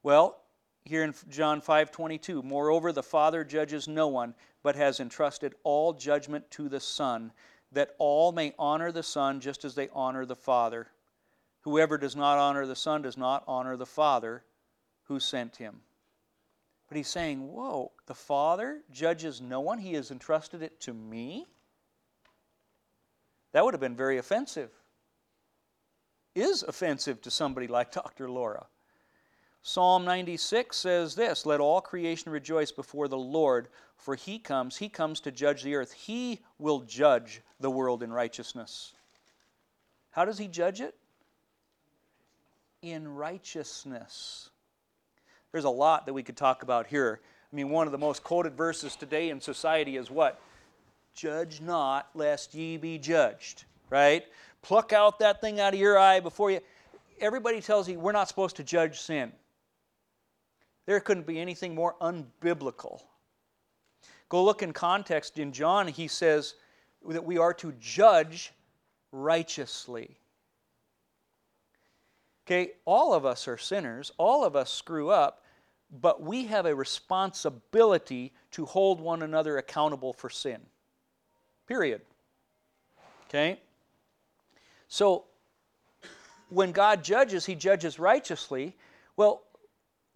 Well, 0.03 0.41
here 0.85 1.03
in 1.03 1.13
John 1.29 1.61
5:22, 1.61 2.43
moreover 2.43 2.91
the 2.91 3.03
Father 3.03 3.43
judges 3.43 3.87
no 3.87 4.07
one, 4.07 4.33
but 4.63 4.75
has 4.75 4.99
entrusted 4.99 5.55
all 5.63 5.93
judgment 5.93 6.49
to 6.51 6.69
the 6.69 6.79
Son, 6.79 7.33
that 7.71 7.95
all 7.97 8.31
may 8.31 8.53
honor 8.57 8.91
the 8.91 9.03
Son 9.03 9.39
just 9.39 9.65
as 9.65 9.75
they 9.75 9.89
honor 9.89 10.25
the 10.25 10.35
Father. 10.35 10.87
Whoever 11.61 11.97
does 11.97 12.15
not 12.15 12.37
honor 12.37 12.65
the 12.65 12.75
Son 12.75 13.01
does 13.01 13.17
not 13.17 13.43
honor 13.47 13.75
the 13.75 13.85
Father 13.85 14.43
who 15.03 15.19
sent 15.19 15.57
him. 15.57 15.81
But 16.87 16.97
he's 16.97 17.09
saying, 17.09 17.51
Whoa, 17.51 17.91
the 18.05 18.15
Father 18.15 18.81
judges 18.89 19.41
no 19.41 19.59
one, 19.59 19.79
he 19.79 19.93
has 19.93 20.11
entrusted 20.11 20.61
it 20.63 20.79
to 20.81 20.93
me? 20.93 21.45
That 23.51 23.65
would 23.65 23.73
have 23.73 23.81
been 23.81 23.95
very 23.95 24.17
offensive. 24.17 24.69
Is 26.35 26.63
offensive 26.63 27.21
to 27.21 27.31
somebody 27.31 27.67
like 27.67 27.91
Dr. 27.91 28.29
Laura. 28.29 28.67
Psalm 29.61 30.05
96 30.05 30.75
says 30.75 31.15
this 31.15 31.45
Let 31.45 31.59
all 31.59 31.81
creation 31.81 32.31
rejoice 32.31 32.71
before 32.71 33.07
the 33.07 33.17
Lord, 33.17 33.67
for 33.97 34.15
he 34.15 34.39
comes, 34.39 34.77
he 34.77 34.89
comes 34.89 35.19
to 35.21 35.31
judge 35.31 35.63
the 35.63 35.75
earth. 35.75 35.91
He 35.91 36.39
will 36.57 36.81
judge 36.81 37.41
the 37.59 37.69
world 37.69 38.03
in 38.03 38.11
righteousness. 38.11 38.93
How 40.11 40.25
does 40.25 40.37
he 40.37 40.47
judge 40.47 40.81
it? 40.81 40.95
In 42.81 43.07
righteousness. 43.07 44.49
There's 45.51 45.65
a 45.65 45.69
lot 45.69 46.05
that 46.05 46.13
we 46.13 46.23
could 46.23 46.37
talk 46.37 46.63
about 46.63 46.87
here. 46.87 47.19
I 47.51 47.55
mean, 47.55 47.69
one 47.69 47.87
of 47.87 47.91
the 47.91 47.97
most 47.97 48.23
quoted 48.23 48.55
verses 48.55 48.95
today 48.95 49.29
in 49.29 49.41
society 49.41 49.97
is 49.97 50.09
what? 50.09 50.39
Judge 51.19 51.59
not, 51.59 52.09
lest 52.13 52.55
ye 52.55 52.77
be 52.77 52.97
judged, 52.97 53.65
right? 53.89 54.23
Pluck 54.61 54.93
out 54.93 55.19
that 55.19 55.41
thing 55.41 55.59
out 55.59 55.73
of 55.73 55.79
your 55.79 55.99
eye 55.99 56.21
before 56.21 56.49
you. 56.49 56.61
Everybody 57.19 57.59
tells 57.59 57.89
you 57.89 57.99
we're 57.99 58.13
not 58.13 58.29
supposed 58.29 58.55
to 58.55 58.63
judge 58.63 59.01
sin. 59.01 59.33
There 60.85 61.01
couldn't 61.01 61.27
be 61.27 61.37
anything 61.37 61.75
more 61.75 61.95
unbiblical. 61.99 63.01
Go 64.29 64.45
look 64.45 64.63
in 64.63 64.71
context. 64.71 65.37
In 65.37 65.51
John, 65.51 65.89
he 65.89 66.07
says 66.07 66.53
that 67.05 67.25
we 67.25 67.37
are 67.37 67.53
to 67.55 67.73
judge 67.81 68.53
righteously. 69.11 70.17
Okay, 72.47 72.71
all 72.85 73.13
of 73.13 73.25
us 73.25 73.45
are 73.49 73.57
sinners, 73.57 74.13
all 74.17 74.45
of 74.45 74.55
us 74.55 74.71
screw 74.71 75.09
up, 75.09 75.43
but 75.91 76.21
we 76.21 76.45
have 76.45 76.65
a 76.65 76.73
responsibility 76.73 78.31
to 78.51 78.65
hold 78.65 79.01
one 79.01 79.21
another 79.21 79.57
accountable 79.57 80.13
for 80.13 80.29
sin. 80.29 80.61
Period. 81.69 82.01
Okay? 83.27 83.59
So, 84.87 85.25
when 86.49 86.71
God 86.71 87.03
judges, 87.03 87.45
He 87.45 87.53
judges 87.53 87.99
righteously. 87.99 88.75
Well, 89.15 89.43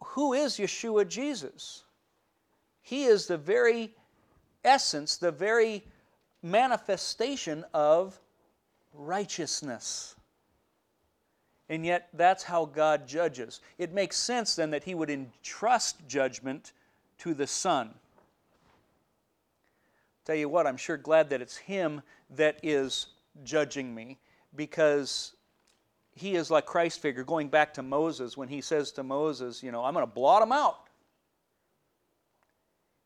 who 0.03 0.33
is 0.33 0.57
Yeshua 0.57 1.07
Jesus? 1.07 1.83
He 2.81 3.03
is 3.03 3.27
the 3.27 3.37
very 3.37 3.93
essence, 4.65 5.17
the 5.17 5.31
very 5.31 5.83
manifestation 6.41 7.63
of 7.71 8.19
righteousness. 8.91 10.15
And 11.69 11.85
yet, 11.85 12.09
that's 12.13 12.43
how 12.43 12.65
God 12.65 13.07
judges. 13.07 13.61
It 13.77 13.93
makes 13.93 14.17
sense 14.17 14.55
then 14.55 14.71
that 14.71 14.85
He 14.85 14.95
would 14.95 15.11
entrust 15.11 16.07
judgment 16.07 16.73
to 17.19 17.35
the 17.35 17.47
Son. 17.47 17.93
Tell 20.25 20.35
you 20.35 20.49
what, 20.49 20.65
I'm 20.65 20.77
sure 20.77 20.97
glad 20.97 21.29
that 21.29 21.41
it's 21.41 21.57
Him 21.57 22.01
that 22.31 22.59
is 22.63 23.07
judging 23.43 23.93
me 23.93 24.19
because 24.55 25.33
he 26.15 26.35
is 26.35 26.51
like 26.51 26.65
Christ 26.65 27.01
figure, 27.01 27.23
going 27.23 27.47
back 27.47 27.73
to 27.75 27.83
Moses 27.83 28.37
when 28.37 28.47
he 28.47 28.61
says 28.61 28.91
to 28.93 29.03
Moses, 29.03 29.63
you 29.63 29.71
know, 29.71 29.83
I'm 29.83 29.93
going 29.93 30.05
to 30.05 30.11
blot 30.11 30.41
them 30.41 30.51
out. 30.51 30.87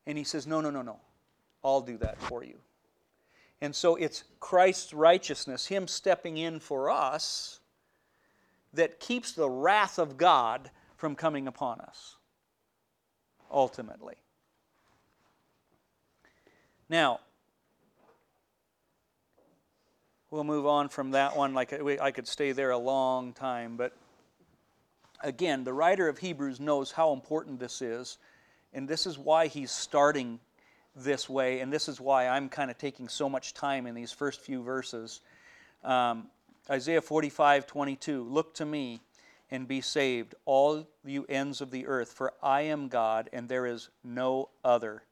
And 0.06 0.18
he 0.18 0.24
says, 0.24 0.46
no, 0.46 0.60
no, 0.60 0.70
no, 0.70 0.82
no. 0.82 1.00
I'll 1.64 1.80
do 1.80 1.96
that 1.98 2.20
for 2.20 2.44
you. 2.44 2.58
And 3.60 3.74
so 3.74 3.96
it's 3.96 4.24
Christ's 4.40 4.94
righteousness, 4.94 5.66
him 5.66 5.88
stepping 5.88 6.36
in 6.36 6.60
for 6.60 6.90
us, 6.90 7.60
that 8.74 9.00
keeps 9.00 9.32
the 9.32 9.48
wrath 9.48 9.98
of 9.98 10.16
God 10.16 10.70
from 10.96 11.14
coming 11.14 11.48
upon 11.48 11.80
us, 11.80 12.16
ultimately. 13.50 14.14
Now, 16.88 17.20
we'll 20.30 20.44
move 20.44 20.66
on 20.66 20.88
from 20.88 21.10
that 21.10 21.36
one. 21.36 21.52
Like 21.52 21.72
I 22.00 22.10
could 22.10 22.26
stay 22.26 22.52
there 22.52 22.70
a 22.70 22.78
long 22.78 23.32
time, 23.34 23.76
but 23.76 23.92
again, 25.22 25.64
the 25.64 25.72
writer 25.72 26.08
of 26.08 26.18
Hebrews 26.18 26.60
knows 26.60 26.90
how 26.90 27.12
important 27.12 27.60
this 27.60 27.82
is, 27.82 28.18
and 28.72 28.88
this 28.88 29.06
is 29.06 29.18
why 29.18 29.48
he's 29.48 29.70
starting 29.70 30.40
this 30.96 31.28
way, 31.28 31.60
and 31.60 31.72
this 31.72 31.88
is 31.88 32.00
why 32.00 32.26
I'm 32.26 32.48
kind 32.48 32.70
of 32.70 32.78
taking 32.78 33.08
so 33.08 33.28
much 33.28 33.54
time 33.54 33.86
in 33.86 33.94
these 33.94 34.12
first 34.12 34.40
few 34.40 34.62
verses. 34.62 35.20
Um, 35.84 36.28
Isaiah 36.70 37.02
45 37.02 37.66
22, 37.66 38.24
Look 38.24 38.54
to 38.54 38.64
me 38.64 39.00
and 39.50 39.66
be 39.66 39.80
saved, 39.80 40.34
all 40.44 40.86
you 41.04 41.24
ends 41.28 41.60
of 41.60 41.70
the 41.70 41.86
earth, 41.86 42.12
for 42.12 42.34
I 42.42 42.62
am 42.62 42.88
God, 42.88 43.30
and 43.32 43.48
there 43.48 43.66
is 43.66 43.88
no 44.04 44.50
other. 44.64 45.02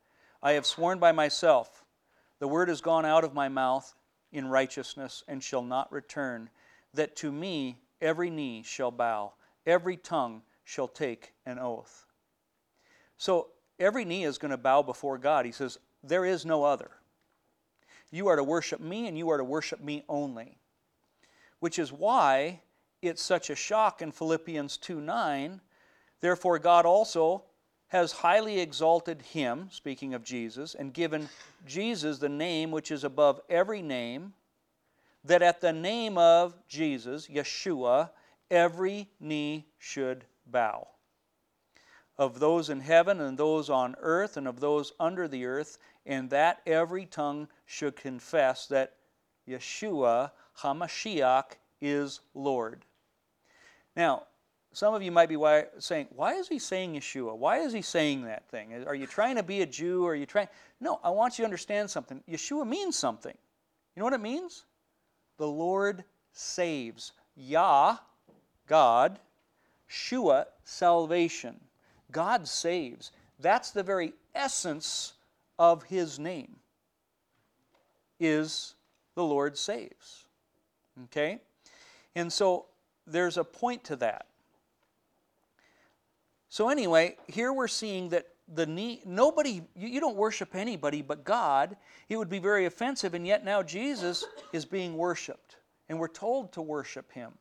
I 0.47 0.53
have 0.53 0.65
sworn 0.65 1.01
by 1.01 1.11
myself, 1.11 1.85
the 2.39 2.47
word 2.47 2.69
has 2.69 2.81
gone 2.81 3.05
out 3.05 3.25
of 3.25 3.35
my 3.35 3.49
mouth 3.49 3.93
in 4.31 4.47
righteousness 4.47 5.25
and 5.27 5.43
shall 5.43 5.65
not 5.65 5.91
return, 5.91 6.51
that 6.95 7.17
to 7.17 7.33
me 7.33 7.81
every 8.01 8.31
knee 8.31 8.63
shall 8.63 8.93
bow, 8.93 9.33
every 9.67 9.97
tongue 9.97 10.43
shall 10.63 10.87
take 10.87 11.35
an 11.47 11.59
oath. 11.59 12.07
So 13.19 13.49
every 13.81 14.05
knee 14.05 14.23
is 14.23 14.39
going 14.39 14.53
to 14.53 14.57
bow 14.57 14.83
before 14.83 15.19
God. 15.19 15.47
He 15.47 15.51
says, 15.51 15.79
There 16.05 16.25
is 16.25 16.47
no 16.47 16.63
other. 16.63 16.93
You 18.13 18.29
are 18.29 18.37
to 18.37 18.45
worship 18.45 18.79
me, 18.79 19.09
and 19.09 19.19
you 19.19 19.29
are 19.31 19.39
to 19.39 19.45
worship 19.45 19.81
me 19.81 20.05
only. 20.09 20.59
Which 21.59 21.77
is 21.77 21.93
why 21.93 22.61
it's 23.03 23.21
such 23.21 23.51
a 23.51 23.57
shock 23.57 24.01
in 24.01 24.13
Philippians 24.13 24.77
2 24.77 25.01
9. 25.01 25.61
Therefore, 26.21 26.61
God 26.61 26.87
also 26.87 27.43
has 27.89 28.13
highly 28.13 28.61
exalted 28.61 29.23
him, 29.23 29.69
speaking 29.71 30.15
of 30.15 30.25
Jesus, 30.25 30.75
and 30.75 30.93
given 30.93 31.29
Jesus 31.67 32.19
the 32.19 32.29
name 32.29 32.71
which 32.71 32.91
is 32.91 33.05
above 33.05 33.41
every 33.49 33.83
name, 33.83 34.35
that 35.25 35.43
at 35.43 35.61
the 35.61 35.73
name 35.73 36.19
of 36.19 36.55
Jesus, 36.69 37.29
Yeshua, 37.29 38.11
every 38.51 39.09
knee 39.21 39.67
should 39.79 40.25
bow. 40.47 40.89
Of 42.19 42.41
those 42.41 42.71
in 42.71 42.81
heaven 42.81 43.21
and 43.21 43.37
those 43.37 43.69
on 43.69 43.95
earth 44.01 44.37
and 44.37 44.49
of 44.49 44.61
those 44.61 44.93
under 44.99 45.29
the 45.29 45.45
earth, 45.47 45.79
and 46.07 46.31
that 46.31 46.63
every 46.67 47.07
tongue 47.07 47.49
should 47.67 47.97
confess 47.97 48.67
that 48.69 48.95
Yeshua 49.49 50.31
HaMashiach 50.61 51.53
is 51.81 52.21
Lord. 52.35 52.85
Now, 53.95 54.25
some 54.77 54.93
of 54.93 55.03
you 55.03 55.11
might 55.11 55.31
be 55.31 55.39
saying, 55.79 56.07
why 56.15 56.35
is 56.35 56.49
he 56.49 56.59
saying 56.59 56.93
Yeshua? 56.93 57.35
Why 57.35 57.61
is 57.61 57.73
he 57.73 57.81
saying 57.81 58.27
that 58.27 58.47
thing? 58.51 58.85
Are 58.87 58.95
you 58.95 59.07
trying 59.07 59.37
to 59.37 59.43
be 59.43 59.63
a 59.63 59.67
Jew? 59.67 60.05
Are 60.05 60.15
you 60.15 60.27
trying? 60.27 60.49
No, 60.83 61.01
I 61.03 61.09
want 61.09 61.39
you 61.39 61.45
to 61.45 61.47
understand 61.47 61.89
something. 61.89 62.23
Yeshua 62.31 62.69
means 62.69 62.95
something. 62.95 63.33
You 63.95 64.01
know 64.01 64.05
what 64.05 64.13
it 64.13 64.21
means? 64.21 64.67
The 65.39 65.47
Lord 65.47 66.05
saves. 66.35 67.13
Yah, 67.37 67.97
God, 68.67 69.19
Shua, 69.87 70.47
salvation. 70.65 71.59
God 72.13 72.47
saves. 72.47 73.13
That's 73.41 73.71
the 73.71 73.83
very 73.83 74.13
essence 74.35 75.15
of 75.59 75.85
his 75.85 76.19
name. 76.19 76.57
Is 78.21 78.75
the 79.15 79.25
Lord 79.25 79.57
saves. 79.57 80.27
Okay? 81.05 81.41
And 82.15 82.31
so 82.31 82.67
there's 83.07 83.39
a 83.39 83.45
point 83.45 83.83
to 83.85 83.97
that. 83.97 84.27
So 86.57 86.71
anyway, 86.71 87.19
here 87.27 87.53
we're 87.53 87.69
seeing 87.69 88.09
that 88.09 88.29
the 88.55 88.65
nobody 89.05 89.61
you, 89.75 89.89
you 89.89 90.01
don't 90.01 90.17
worship 90.17 90.55
anybody 90.55 91.03
but 91.03 91.23
God. 91.23 91.77
It 92.09 92.17
would 92.17 92.31
be 92.31 92.39
very 92.39 92.65
offensive, 92.65 93.13
and 93.13 93.27
yet 93.27 93.45
now 93.45 93.63
Jesus 93.63 94.25
is 94.55 94.65
being 94.65 94.97
worshipped, 94.97 95.57
and 95.91 95.99
we're 95.99 96.09
told 96.09 96.55
to 96.55 96.63
worship 96.63 97.13
him. 97.13 97.33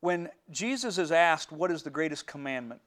When 0.00 0.30
Jesus 0.50 0.96
is 0.96 1.12
asked, 1.12 1.52
What 1.52 1.70
is 1.70 1.82
the 1.82 1.90
greatest 1.90 2.26
commandment? 2.26 2.80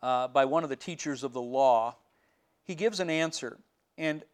Uh, 0.00 0.28
by 0.28 0.46
one 0.46 0.64
of 0.64 0.70
the 0.70 0.76
teachers 0.76 1.22
of 1.22 1.34
the 1.34 1.42
law, 1.42 1.96
he 2.64 2.74
gives 2.74 3.00
an 3.00 3.10
answer. 3.10 3.58
And 3.98 4.24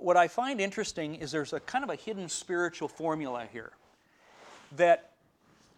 what 0.00 0.16
I 0.16 0.28
find 0.28 0.60
interesting 0.60 1.16
is 1.16 1.30
there's 1.30 1.52
a 1.52 1.60
kind 1.60 1.84
of 1.84 1.90
a 1.90 1.96
hidden 1.96 2.28
spiritual 2.28 2.88
formula 2.88 3.46
here 3.52 3.72
that 4.76 5.12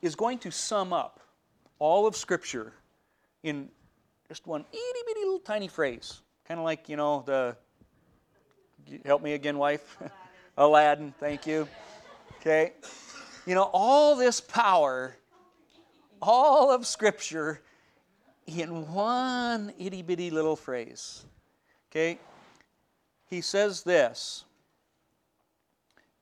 is 0.03 0.15
going 0.15 0.39
to 0.39 0.51
sum 0.51 0.93
up 0.93 1.21
all 1.79 2.07
of 2.07 2.17
Scripture 2.17 2.73
in 3.43 3.69
just 4.29 4.47
one 4.47 4.65
itty 4.73 5.01
bitty 5.07 5.21
little 5.21 5.39
tiny 5.41 5.69
phrase. 5.69 6.21
Kind 6.47 6.59
of 6.59 6.65
like, 6.65 6.89
you 6.89 6.97
know, 6.97 7.23
the. 7.27 7.57
Help 9.05 9.23
me 9.23 9.35
again, 9.35 9.59
wife. 9.59 9.99
Aladdin. 10.57 11.15
Thank 11.21 11.47
you. 11.47 11.69
Okay. 12.41 12.73
You 13.47 13.55
know, 13.55 13.71
all 13.73 14.17
this 14.17 14.41
power, 14.41 15.17
all 16.21 16.73
of 16.73 16.87
Scripture 16.87 17.61
in 18.47 18.93
one 18.93 19.73
itty 19.79 20.03
bitty 20.03 20.31
little 20.31 20.57
phrase. 20.57 21.25
Okay? 21.91 22.19
He 23.31 23.41
says 23.41 23.85
this 23.85 24.45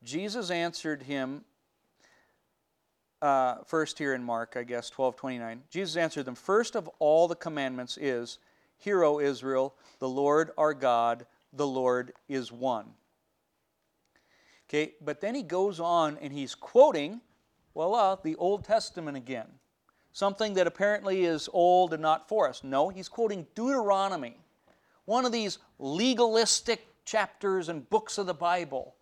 Jesus 0.03 0.51
answered 0.51 1.03
him, 1.03 1.43
uh, 3.21 3.55
first 3.65 3.97
here 3.97 4.13
in 4.13 4.23
Mark, 4.23 4.53
I 4.55 4.63
guess, 4.63 4.89
12 4.89 5.15
29. 5.17 5.63
Jesus 5.69 5.97
answered 5.97 6.23
them, 6.23 6.35
First 6.35 6.75
of 6.75 6.87
all 6.99 7.27
the 7.27 7.35
commandments 7.35 7.97
is, 7.97 8.37
Hear, 8.77 9.03
O 9.03 9.19
Israel, 9.19 9.75
the 9.99 10.07
Lord 10.07 10.51
our 10.57 10.73
God, 10.73 11.25
the 11.51 11.67
Lord 11.67 12.13
is 12.29 12.51
one. 12.51 12.85
Okay, 14.69 14.93
but 15.01 15.19
then 15.19 15.35
he 15.35 15.43
goes 15.43 15.79
on 15.79 16.17
and 16.21 16.31
he's 16.31 16.55
quoting, 16.55 17.21
uh, 17.75 18.15
the 18.23 18.35
Old 18.35 18.63
Testament 18.63 19.17
again. 19.17 19.47
Something 20.13 20.53
that 20.53 20.67
apparently 20.67 21.25
is 21.25 21.49
old 21.51 21.93
and 21.93 22.01
not 22.01 22.29
for 22.29 22.47
us. 22.47 22.63
No, 22.63 22.89
he's 22.89 23.09
quoting 23.09 23.47
Deuteronomy, 23.55 24.37
one 25.05 25.25
of 25.25 25.31
these 25.31 25.57
legalistic 25.79 26.88
chapters 27.09 27.69
and 27.69 27.89
books 27.89 28.17
of 28.17 28.27
the 28.27 28.33
Bible 28.33 28.95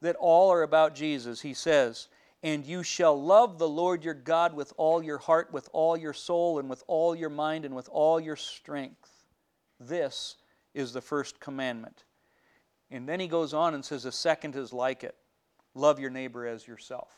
that 0.00 0.16
all 0.16 0.50
are 0.50 0.62
about 0.62 0.94
Jesus. 0.94 1.40
He 1.40 1.54
says, 1.54 2.08
and 2.42 2.64
you 2.64 2.82
shall 2.82 3.20
love 3.20 3.58
the 3.58 3.68
Lord 3.68 4.04
your 4.04 4.14
God 4.14 4.54
with 4.54 4.72
all 4.76 5.02
your 5.02 5.18
heart, 5.18 5.52
with 5.52 5.68
all 5.72 5.96
your 5.96 6.12
soul, 6.12 6.58
and 6.58 6.70
with 6.70 6.84
all 6.86 7.16
your 7.16 7.30
mind, 7.30 7.64
and 7.64 7.74
with 7.74 7.88
all 7.90 8.20
your 8.20 8.36
strength. 8.36 9.10
This 9.80 10.36
is 10.74 10.92
the 10.92 11.00
first 11.00 11.40
commandment. 11.40 12.04
And 12.90 13.08
then 13.08 13.20
he 13.20 13.26
goes 13.26 13.52
on 13.52 13.74
and 13.74 13.84
says, 13.84 14.04
The 14.04 14.12
second 14.12 14.54
is 14.54 14.72
like 14.72 15.02
it 15.02 15.16
love 15.74 15.98
your 15.98 16.10
neighbor 16.10 16.46
as 16.46 16.66
yourself. 16.66 17.10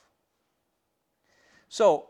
So, 1.69 2.09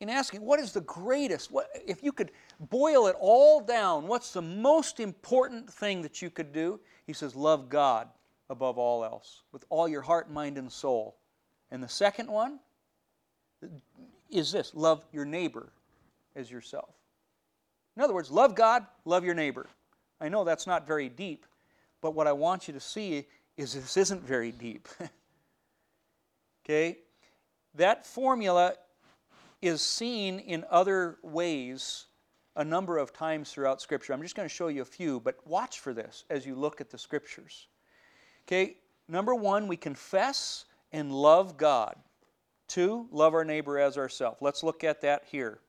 in 0.00 0.10
asking, 0.10 0.42
what 0.42 0.60
is 0.60 0.72
the 0.72 0.80
greatest, 0.82 1.50
what, 1.50 1.68
if 1.86 2.02
you 2.02 2.12
could 2.12 2.30
boil 2.60 3.06
it 3.06 3.16
all 3.18 3.60
down, 3.60 4.06
what's 4.06 4.32
the 4.32 4.42
most 4.42 5.00
important 5.00 5.70
thing 5.70 6.02
that 6.02 6.20
you 6.20 6.30
could 6.30 6.52
do? 6.52 6.80
He 7.06 7.12
says, 7.12 7.34
Love 7.34 7.68
God 7.68 8.08
above 8.50 8.76
all 8.76 9.04
else, 9.04 9.42
with 9.52 9.64
all 9.70 9.88
your 9.88 10.02
heart, 10.02 10.30
mind, 10.30 10.58
and 10.58 10.70
soul. 10.70 11.16
And 11.70 11.82
the 11.82 11.88
second 11.88 12.28
one 12.28 12.60
is 14.30 14.52
this 14.52 14.74
love 14.74 15.04
your 15.12 15.24
neighbor 15.24 15.72
as 16.36 16.50
yourself. 16.50 16.94
In 17.96 18.02
other 18.02 18.14
words, 18.14 18.30
love 18.30 18.54
God, 18.54 18.86
love 19.04 19.24
your 19.24 19.34
neighbor. 19.34 19.68
I 20.20 20.28
know 20.28 20.44
that's 20.44 20.66
not 20.66 20.86
very 20.86 21.08
deep, 21.08 21.46
but 22.00 22.14
what 22.14 22.26
I 22.26 22.32
want 22.32 22.66
you 22.68 22.74
to 22.74 22.80
see 22.80 23.26
is 23.56 23.74
this 23.74 23.96
isn't 23.96 24.22
very 24.22 24.50
deep. 24.52 24.88
okay? 26.64 26.98
That 27.74 28.04
formula 28.06 28.74
is 29.64 29.80
seen 29.80 30.40
in 30.40 30.64
other 30.70 31.16
ways 31.22 32.04
a 32.56 32.64
number 32.64 32.98
of 32.98 33.14
times 33.14 33.50
throughout 33.50 33.80
Scripture. 33.80 34.12
I'm 34.12 34.20
just 34.20 34.36
going 34.36 34.48
to 34.48 34.54
show 34.54 34.68
you 34.68 34.82
a 34.82 34.84
few, 34.84 35.20
but 35.20 35.36
watch 35.46 35.80
for 35.80 35.94
this 35.94 36.24
as 36.28 36.44
you 36.44 36.54
look 36.54 36.82
at 36.82 36.90
the 36.90 36.98
Scriptures. 36.98 37.66
Okay, 38.46 38.76
number 39.08 39.34
one, 39.34 39.66
we 39.66 39.78
confess 39.78 40.66
and 40.92 41.10
love 41.10 41.56
God. 41.56 41.96
Two, 42.68 43.08
love 43.10 43.32
our 43.32 43.44
neighbor 43.44 43.78
as 43.78 43.96
ourselves. 43.96 44.36
Let's 44.42 44.62
look 44.62 44.84
at 44.84 45.00
that 45.00 45.24
here. 45.30 45.60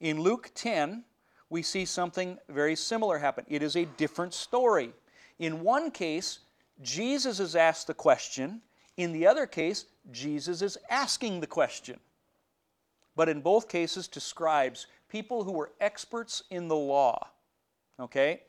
In 0.00 0.20
Luke 0.20 0.50
10, 0.54 1.02
we 1.48 1.62
see 1.62 1.86
something 1.86 2.36
very 2.50 2.76
similar 2.76 3.18
happen. 3.18 3.46
It 3.48 3.62
is 3.62 3.74
a 3.74 3.86
different 3.86 4.34
story. 4.34 4.92
In 5.38 5.62
one 5.62 5.90
case, 5.90 6.40
Jesus 6.82 7.40
is 7.40 7.56
asked 7.56 7.86
the 7.86 7.94
question. 7.94 8.60
In 8.98 9.12
the 9.12 9.26
other 9.26 9.46
case, 9.46 9.86
Jesus 10.10 10.60
is 10.60 10.76
asking 10.90 11.40
the 11.40 11.46
question. 11.46 11.98
But 13.18 13.28
in 13.28 13.40
both 13.40 13.68
cases, 13.68 14.06
to 14.08 14.20
scribes, 14.20 14.86
people 15.08 15.42
who 15.42 15.50
were 15.50 15.72
experts 15.80 16.44
in 16.50 16.68
the 16.68 16.76
law. 16.76 17.30
Okay? 17.98 18.44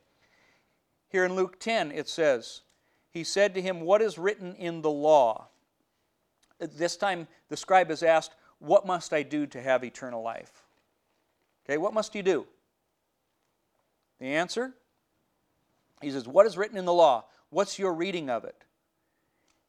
Here 1.08 1.26
in 1.26 1.36
Luke 1.36 1.60
10, 1.60 1.92
it 1.92 2.08
says, 2.08 2.62
He 3.10 3.24
said 3.24 3.56
to 3.56 3.64
him, 3.64 3.82
What 3.82 4.00
is 4.00 4.20
written 4.20 4.54
in 4.54 4.84
the 4.84 4.92
law? 4.92 5.48
this 6.60 6.98
time 6.98 7.28
the 7.48 7.58
scribe 7.58 7.90
is 7.90 8.04
asked, 8.04 8.36
What 8.60 8.86
must 8.86 9.12
I 9.12 9.24
do 9.24 9.48
to 9.48 9.60
have 9.60 9.84
eternal 9.84 10.22
life? 10.22 10.62
Okay, 11.66 11.80
what 11.80 11.96
must 11.96 12.14
you 12.14 12.22
do? 12.22 12.46
The 14.20 14.28
answer? 14.28 14.76
He 16.00 16.12
says, 16.12 16.28
What 16.28 16.46
is 16.46 16.60
written 16.60 16.78
in 16.78 16.86
the 16.86 16.94
law? 16.94 17.26
What's 17.50 17.80
your 17.80 17.96
reading 17.96 18.30
of 18.30 18.44
it? 18.44 18.66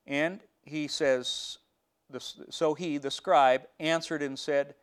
And 0.06 0.40
he 0.62 0.88
says, 0.88 1.56
So 2.50 2.74
he, 2.74 2.98
the 2.98 3.10
scribe, 3.10 3.62
answered 3.78 4.20
and 4.20 4.38
said, 4.38 4.74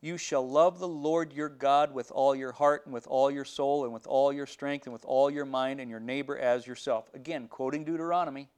You 0.00 0.16
shall 0.16 0.48
love 0.48 0.78
the 0.78 0.88
Lord 0.88 1.32
your 1.32 1.48
God 1.48 1.92
with 1.92 2.12
all 2.12 2.34
your 2.34 2.52
heart 2.52 2.82
and 2.84 2.94
with 2.94 3.06
all 3.08 3.30
your 3.30 3.44
soul 3.44 3.84
and 3.84 3.92
with 3.92 4.06
all 4.06 4.32
your 4.32 4.46
strength 4.46 4.86
and 4.86 4.92
with 4.92 5.04
all 5.04 5.30
your 5.30 5.44
mind 5.44 5.80
and 5.80 5.90
your 5.90 5.98
neighbor 5.98 6.38
as 6.38 6.66
yourself. 6.66 7.10
Again, 7.14 7.48
quoting 7.48 7.84
Deuteronomy. 7.84 8.48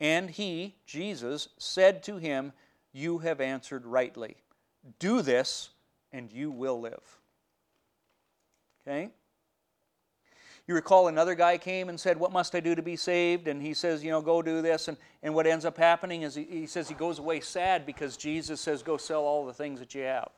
And 0.00 0.28
he, 0.28 0.74
Jesus, 0.84 1.48
said 1.58 2.02
to 2.04 2.16
him, 2.16 2.52
You 2.92 3.18
have 3.18 3.40
answered 3.40 3.86
rightly. 3.86 4.36
Do 4.98 5.22
this, 5.22 5.70
and 6.12 6.32
you 6.32 6.50
will 6.50 6.80
live. 6.80 7.18
Okay? 8.82 9.10
You 10.66 10.74
recall 10.74 11.06
another 11.06 11.36
guy 11.36 11.58
came 11.58 11.88
and 11.88 11.98
said, 11.98 12.18
What 12.18 12.32
must 12.32 12.54
I 12.54 12.60
do 12.60 12.74
to 12.74 12.82
be 12.82 12.96
saved? 12.96 13.46
And 13.46 13.62
he 13.62 13.72
says, 13.72 14.02
You 14.02 14.10
know, 14.10 14.20
go 14.20 14.42
do 14.42 14.62
this. 14.62 14.88
And, 14.88 14.96
and 15.22 15.34
what 15.34 15.46
ends 15.46 15.64
up 15.64 15.76
happening 15.76 16.22
is 16.22 16.34
he, 16.34 16.44
he 16.44 16.66
says 16.66 16.88
he 16.88 16.94
goes 16.94 17.18
away 17.20 17.40
sad 17.40 17.86
because 17.86 18.16
Jesus 18.16 18.60
says, 18.60 18.82
Go 18.82 18.96
sell 18.96 19.22
all 19.22 19.46
the 19.46 19.52
things 19.52 19.78
that 19.78 19.94
you 19.94 20.02
have. 20.02 20.30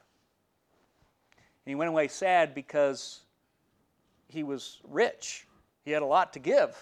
And 1.65 1.71
he 1.71 1.75
went 1.75 1.89
away 1.89 2.09
sad 2.09 2.55
because 2.55 3.21
he 4.29 4.43
was 4.43 4.81
rich, 4.85 5.47
he 5.85 5.91
had 5.91 6.03
a 6.03 6.07
lot 6.07 6.35
to 6.35 6.39
give. 6.39 6.77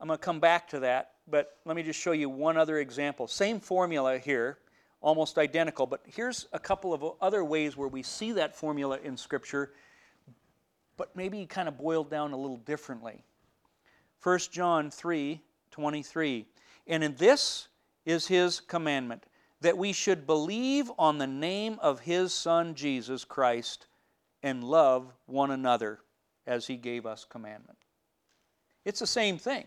I'm 0.00 0.08
going 0.08 0.18
to 0.18 0.24
come 0.24 0.40
back 0.40 0.68
to 0.70 0.80
that, 0.80 1.12
but 1.28 1.58
let 1.64 1.76
me 1.76 1.82
just 1.82 1.98
show 1.98 2.12
you 2.12 2.28
one 2.28 2.56
other 2.58 2.78
example. 2.78 3.26
Same 3.26 3.60
formula 3.60 4.18
here, 4.18 4.58
almost 5.00 5.38
identical, 5.38 5.86
but 5.86 6.02
here's 6.04 6.46
a 6.52 6.58
couple 6.58 6.92
of 6.92 7.04
other 7.20 7.44
ways 7.44 7.76
where 7.76 7.88
we 7.88 8.02
see 8.02 8.32
that 8.32 8.54
formula 8.54 8.98
in 9.02 9.16
Scripture, 9.16 9.70
but 10.96 11.14
maybe 11.16 11.46
kind 11.46 11.68
of 11.68 11.78
boiled 11.78 12.10
down 12.10 12.32
a 12.32 12.36
little 12.36 12.58
differently. 12.58 13.22
1 14.22 14.38
John 14.50 14.90
3 14.90 15.40
23. 15.70 16.46
And 16.86 17.02
in 17.02 17.16
this 17.16 17.68
is 18.04 18.26
his 18.26 18.60
commandment 18.60 19.24
that 19.60 19.76
we 19.76 19.92
should 19.92 20.26
believe 20.26 20.90
on 20.98 21.18
the 21.18 21.26
name 21.26 21.78
of 21.80 22.00
his 22.00 22.32
Son 22.32 22.74
Jesus 22.74 23.24
Christ 23.24 23.86
and 24.42 24.62
love 24.62 25.12
one 25.26 25.50
another 25.50 26.00
as 26.46 26.66
he 26.66 26.76
gave 26.76 27.06
us 27.06 27.24
commandment. 27.28 27.78
It's 28.84 29.00
the 29.00 29.06
same 29.06 29.38
thing 29.38 29.66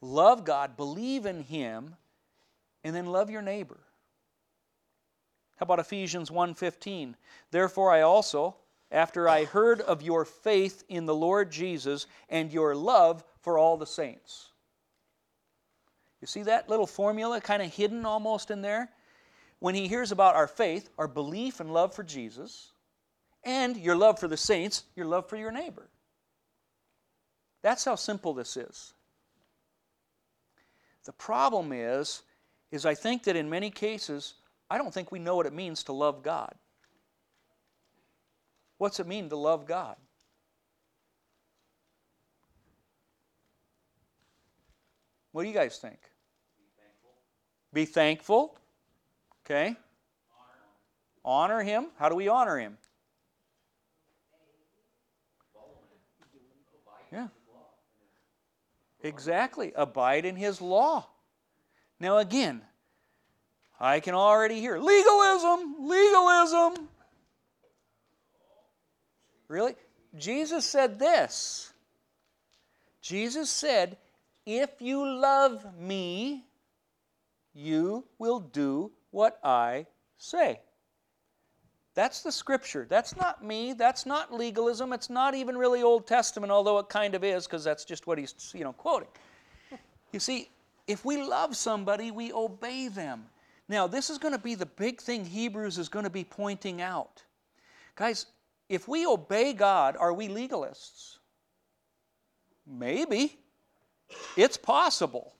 love 0.00 0.44
God, 0.44 0.76
believe 0.76 1.26
in 1.26 1.42
Him, 1.42 1.96
and 2.84 2.94
then 2.94 3.06
love 3.06 3.30
your 3.30 3.42
neighbor. 3.42 3.80
How 5.56 5.64
about 5.64 5.80
Ephesians 5.80 6.30
1:15? 6.30 7.16
Therefore 7.50 7.90
I 7.90 8.02
also, 8.02 8.56
after 8.90 9.28
I 9.28 9.44
heard 9.44 9.80
of 9.80 10.02
your 10.02 10.24
faith 10.24 10.84
in 10.88 11.06
the 11.06 11.14
Lord 11.14 11.50
Jesus 11.50 12.06
and 12.28 12.52
your 12.52 12.74
love 12.74 13.24
for 13.40 13.58
all 13.58 13.76
the 13.76 13.86
saints. 13.86 14.48
You 16.20 16.26
see 16.26 16.42
that 16.42 16.68
little 16.68 16.86
formula 16.86 17.40
kind 17.40 17.62
of 17.62 17.72
hidden 17.72 18.04
almost 18.04 18.50
in 18.50 18.62
there? 18.62 18.90
When 19.60 19.74
he 19.74 19.88
hears 19.88 20.12
about 20.12 20.36
our 20.36 20.46
faith, 20.46 20.88
our 20.98 21.08
belief 21.08 21.60
and 21.60 21.72
love 21.72 21.94
for 21.94 22.02
Jesus, 22.02 22.72
and 23.44 23.76
your 23.76 23.96
love 23.96 24.18
for 24.18 24.28
the 24.28 24.36
saints, 24.36 24.84
your 24.94 25.06
love 25.06 25.28
for 25.28 25.36
your 25.36 25.52
neighbor. 25.52 25.88
That's 27.62 27.84
how 27.84 27.96
simple 27.96 28.34
this 28.34 28.56
is. 28.56 28.92
The 31.04 31.12
problem 31.12 31.72
is 31.72 32.22
is 32.70 32.84
I 32.84 32.94
think 32.94 33.24
that 33.24 33.36
in 33.36 33.48
many 33.48 33.70
cases 33.70 34.34
I 34.70 34.76
don't 34.76 34.92
think 34.92 35.10
we 35.10 35.18
know 35.18 35.36
what 35.36 35.46
it 35.46 35.54
means 35.54 35.84
to 35.84 35.92
love 35.92 36.22
God. 36.22 36.54
What's 38.78 39.00
it 39.00 39.06
mean 39.06 39.28
to 39.28 39.36
love 39.36 39.66
God? 39.66 39.96
What 45.32 45.42
do 45.42 45.48
you 45.48 45.54
guys 45.54 45.78
think? 45.78 45.98
Be 46.56 46.64
thankful. 46.76 47.10
Be 47.72 47.84
thankful. 47.84 48.58
Okay. 49.44 49.76
Honor. 51.24 51.54
honor 51.54 51.62
him. 51.62 51.86
How 51.98 52.08
do 52.08 52.14
we 52.14 52.28
honor 52.28 52.58
him? 52.58 52.78
Yeah. 57.12 57.28
Exactly. 59.02 59.72
Abide 59.74 60.24
in 60.24 60.36
his 60.36 60.60
law. 60.60 61.06
Now, 62.00 62.18
again, 62.18 62.62
I 63.80 64.00
can 64.00 64.14
already 64.14 64.60
hear 64.60 64.78
legalism, 64.78 65.76
legalism. 65.80 66.88
Really? 69.48 69.74
Jesus 70.16 70.64
said 70.64 70.98
this. 70.98 71.72
Jesus 73.00 73.50
said, 73.50 73.96
If 74.46 74.80
you 74.80 75.06
love 75.06 75.66
me, 75.78 76.44
you 77.54 78.04
will 78.18 78.40
do 78.40 78.92
what 79.10 79.38
I 79.42 79.86
say. 80.18 80.60
That's 81.94 82.22
the 82.22 82.30
scripture. 82.30 82.86
That's 82.88 83.16
not 83.16 83.42
me. 83.42 83.72
That's 83.72 84.06
not 84.06 84.32
legalism. 84.32 84.92
It's 84.92 85.10
not 85.10 85.34
even 85.34 85.58
really 85.58 85.82
Old 85.82 86.06
Testament, 86.06 86.52
although 86.52 86.78
it 86.78 86.88
kind 86.88 87.14
of 87.14 87.24
is 87.24 87.46
because 87.46 87.64
that's 87.64 87.84
just 87.84 88.06
what 88.06 88.18
he's 88.18 88.52
you 88.54 88.62
know 88.62 88.72
quoting. 88.72 89.08
You 90.12 90.20
see, 90.20 90.50
if 90.86 91.04
we 91.04 91.22
love 91.22 91.56
somebody, 91.56 92.10
we 92.10 92.32
obey 92.32 92.88
them. 92.88 93.26
Now, 93.68 93.86
this 93.86 94.08
is 94.08 94.16
going 94.16 94.32
to 94.32 94.40
be 94.40 94.54
the 94.54 94.66
big 94.66 95.00
thing 95.00 95.24
Hebrews 95.24 95.76
is 95.76 95.88
going 95.88 96.04
to 96.04 96.10
be 96.10 96.24
pointing 96.24 96.80
out. 96.80 97.22
Guys, 97.96 98.26
if 98.68 98.88
we 98.88 99.06
obey 99.06 99.52
God, 99.52 99.96
are 99.96 100.12
we 100.12 100.28
legalists? 100.28 101.18
Maybe. 102.66 103.38
It's 104.36 104.56
possible 104.56 105.34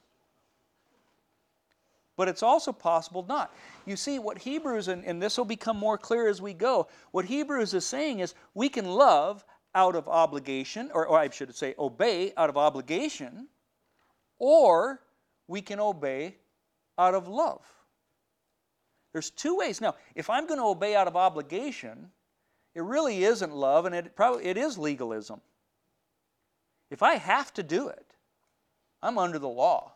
but 2.18 2.26
it's 2.26 2.42
also 2.42 2.72
possible 2.72 3.24
not. 3.28 3.54
You 3.86 3.94
see, 3.94 4.18
what 4.18 4.38
Hebrews, 4.38 4.88
and, 4.88 5.04
and 5.04 5.22
this 5.22 5.38
will 5.38 5.44
become 5.44 5.76
more 5.76 5.96
clear 5.96 6.28
as 6.28 6.42
we 6.42 6.52
go, 6.52 6.88
what 7.12 7.24
Hebrews 7.24 7.72
is 7.74 7.86
saying 7.86 8.18
is 8.18 8.34
we 8.54 8.68
can 8.68 8.86
love 8.86 9.44
out 9.76 9.94
of 9.94 10.08
obligation, 10.08 10.90
or, 10.92 11.06
or 11.06 11.16
I 11.16 11.30
should 11.30 11.54
say, 11.54 11.76
obey 11.78 12.32
out 12.36 12.50
of 12.50 12.56
obligation, 12.56 13.46
or 14.40 15.00
we 15.46 15.62
can 15.62 15.78
obey 15.78 16.34
out 16.98 17.14
of 17.14 17.28
love. 17.28 17.64
There's 19.12 19.30
two 19.30 19.56
ways. 19.56 19.80
Now, 19.80 19.94
if 20.16 20.28
I'm 20.28 20.48
going 20.48 20.58
to 20.58 20.66
obey 20.66 20.96
out 20.96 21.06
of 21.06 21.14
obligation, 21.14 22.10
it 22.78 22.84
really 22.84 23.24
isn't 23.24 23.52
love, 23.52 23.86
and 23.86 23.94
it 23.94 24.14
probably 24.14 24.44
it 24.44 24.56
is 24.56 24.78
legalism. 24.78 25.40
If 26.90 27.02
I 27.02 27.16
have 27.16 27.52
to 27.54 27.64
do 27.64 27.88
it, 27.88 28.14
I'm 29.02 29.18
under 29.18 29.40
the 29.40 29.48
law. 29.48 29.94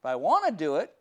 If 0.00 0.06
I 0.06 0.16
want 0.16 0.44
to 0.46 0.52
do 0.52 0.76
it, 0.76 0.92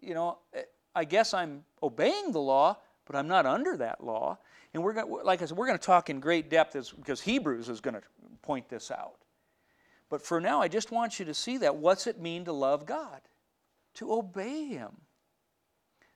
you 0.00 0.14
know, 0.14 0.38
eh, 0.54 0.62
I 0.94 1.02
guess 1.04 1.34
I'm 1.34 1.64
obeying 1.82 2.30
the 2.30 2.38
law, 2.38 2.78
but 3.06 3.16
I'm 3.16 3.26
not 3.26 3.44
under 3.44 3.76
that 3.78 4.04
law. 4.04 4.38
And 4.72 4.84
we're 4.84 4.92
going, 4.92 5.24
like 5.24 5.42
I 5.42 5.46
said, 5.46 5.56
we're 5.56 5.66
going 5.66 5.78
to 5.78 5.84
talk 5.84 6.10
in 6.10 6.20
great 6.20 6.48
depth 6.48 6.76
as, 6.76 6.92
because 6.92 7.20
Hebrews 7.20 7.68
is 7.68 7.80
going 7.80 7.94
to 7.94 8.02
point 8.42 8.68
this 8.68 8.92
out. 8.92 9.16
But 10.10 10.22
for 10.22 10.40
now, 10.40 10.62
I 10.62 10.68
just 10.68 10.92
want 10.92 11.18
you 11.18 11.24
to 11.24 11.34
see 11.34 11.58
that. 11.58 11.74
What's 11.74 12.06
it 12.06 12.20
mean 12.20 12.44
to 12.44 12.52
love 12.52 12.86
God? 12.86 13.20
To 13.94 14.12
obey 14.12 14.66
Him. 14.66 14.92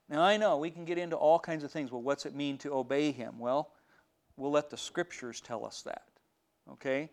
Now, 0.08 0.22
I 0.22 0.36
know 0.38 0.56
we 0.56 0.70
can 0.70 0.84
get 0.84 0.96
into 0.96 1.16
all 1.16 1.38
kinds 1.38 1.64
of 1.64 1.70
things. 1.70 1.92
Well, 1.92 2.00
what's 2.00 2.24
it 2.24 2.34
mean 2.34 2.56
to 2.58 2.72
obey 2.72 3.12
Him? 3.12 3.38
Well, 3.38 3.70
we'll 4.36 4.50
let 4.50 4.70
the 4.70 4.76
Scriptures 4.76 5.40
tell 5.40 5.66
us 5.66 5.82
that. 5.82 6.04
Okay? 6.72 7.10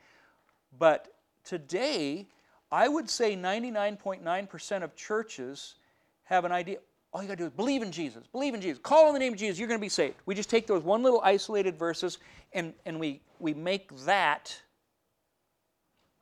But 0.80 1.14
today, 1.44 2.28
I 2.72 2.88
would 2.88 3.10
say 3.10 3.36
99.9% 3.36 4.84
of 4.84 4.96
churches 4.96 5.76
have 6.24 6.46
an 6.46 6.52
idea. 6.52 6.78
All 7.12 7.22
you 7.22 7.28
got 7.28 7.36
to 7.36 7.44
do 7.44 7.46
is 7.46 7.52
believe 7.52 7.82
in 7.82 7.92
Jesus. 7.92 8.24
Believe 8.32 8.54
in 8.54 8.62
Jesus. 8.62 8.80
Call 8.82 9.08
on 9.08 9.14
the 9.14 9.20
name 9.20 9.34
of 9.34 9.40
Jesus. 9.40 9.60
You're 9.60 9.68
going 9.68 9.80
to 9.80 9.86
be 9.86 9.90
saved. 9.90 10.16
We 10.26 10.36
just 10.36 10.50
take 10.50 10.68
those 10.68 10.84
one 10.84 11.04
little 11.04 11.22
isolated 11.24 11.78
verses 11.78 12.18
and, 12.54 12.74
and 12.86 13.00
we, 13.00 13.22
we 13.40 13.54
make 13.54 13.96
that, 14.06 14.56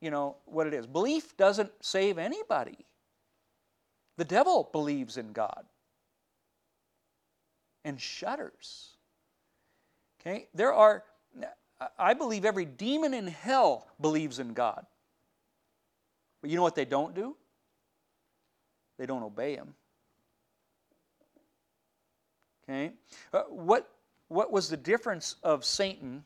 you 0.00 0.10
know, 0.10 0.36
what 0.44 0.66
it 0.66 0.74
is. 0.74 0.86
Belief 0.86 1.36
doesn't 1.36 1.70
save 1.80 2.18
anybody. 2.18 2.78
The 4.16 4.24
devil 4.24 4.68
believes 4.72 5.16
in 5.16 5.32
God 5.32 5.64
and 7.84 8.00
shudders. 8.00 8.90
Okay? 10.20 10.48
There 10.54 10.72
are, 10.72 11.04
I 11.98 12.14
believe 12.14 12.44
every 12.44 12.64
demon 12.64 13.14
in 13.14 13.26
hell 13.26 13.86
believes 14.00 14.38
in 14.38 14.54
God. 14.54 14.86
But 16.40 16.50
you 16.50 16.56
know 16.56 16.62
what 16.62 16.74
they 16.74 16.84
don't 16.84 17.14
do? 17.14 17.36
They 18.98 19.06
don't 19.06 19.22
obey 19.22 19.56
him. 19.56 19.74
Okay? 22.64 22.92
Uh, 23.32 23.42
what, 23.48 23.90
what 24.28 24.50
was 24.50 24.68
the 24.68 24.76
difference 24.76 25.36
of 25.42 25.64
Satan 25.64 26.24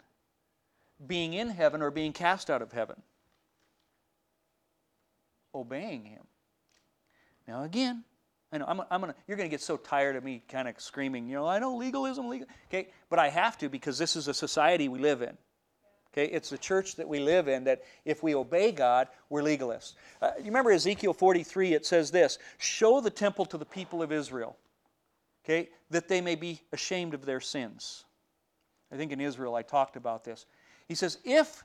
being 1.07 1.35
in 1.35 1.49
heaven 1.49 1.83
or 1.83 1.91
being 1.91 2.13
cast 2.13 2.51
out 2.51 2.63
of 2.63 2.73
heaven? 2.73 3.03
Obeying 5.55 6.05
him. 6.05 6.25
Now, 7.47 7.65
again, 7.65 8.05
I 8.53 8.59
know 8.59 8.65
I'm, 8.67 8.81
I'm 8.91 9.01
gonna, 9.01 9.15
you're 9.27 9.37
to 9.37 9.49
get 9.49 9.61
so 9.61 9.77
tired 9.77 10.17
of 10.17 10.25
me 10.25 10.43
kind 10.49 10.69
of 10.69 10.81
screaming, 10.81 11.29
you 11.29 11.35
know, 11.35 11.47
I 11.47 11.59
know 11.59 11.77
legalism, 11.77 12.29
legal. 12.29 12.47
Okay, 12.69 12.89
but 13.11 13.19
I 13.19 13.29
have 13.29 13.59
to 13.59 13.69
because 13.69 13.99
this 13.99 14.17
is 14.17 14.29
a 14.29 14.35
society 14.35 14.89
we 14.89 14.99
live 14.99 15.23
in. 15.23 15.37
Okay, 16.13 16.33
it's 16.33 16.49
the 16.49 16.59
church 16.59 16.97
that 16.97 17.07
we 17.07 17.21
live 17.21 17.49
in 17.49 17.65
that 17.65 17.83
if 18.05 18.23
we 18.23 18.35
obey 18.35 18.73
God, 18.73 19.09
we're 19.29 19.43
legalists. 19.43 19.95
Uh, 20.23 20.31
you 20.39 20.47
remember 20.47 20.73
Ezekiel 20.73 21.13
43, 21.13 21.75
it 21.75 21.85
says 21.85 22.11
this 22.11 22.39
Show 22.57 23.01
the 23.01 23.11
temple 23.11 23.45
to 23.47 23.59
the 23.59 23.67
people 23.67 24.03
of 24.03 24.11
Israel, 24.11 24.57
okay, 25.45 25.69
that 25.91 26.09
they 26.09 26.21
may 26.21 26.35
be 26.35 26.63
ashamed 26.73 27.13
of 27.13 27.27
their 27.27 27.41
sins. 27.41 28.05
I 28.91 28.97
think 28.97 29.13
in 29.13 29.21
Israel 29.21 29.55
I 29.55 29.63
talked 29.63 29.97
about 29.97 30.25
this. 30.25 30.47
He 30.87 30.95
says, 30.95 31.19
If 31.25 31.63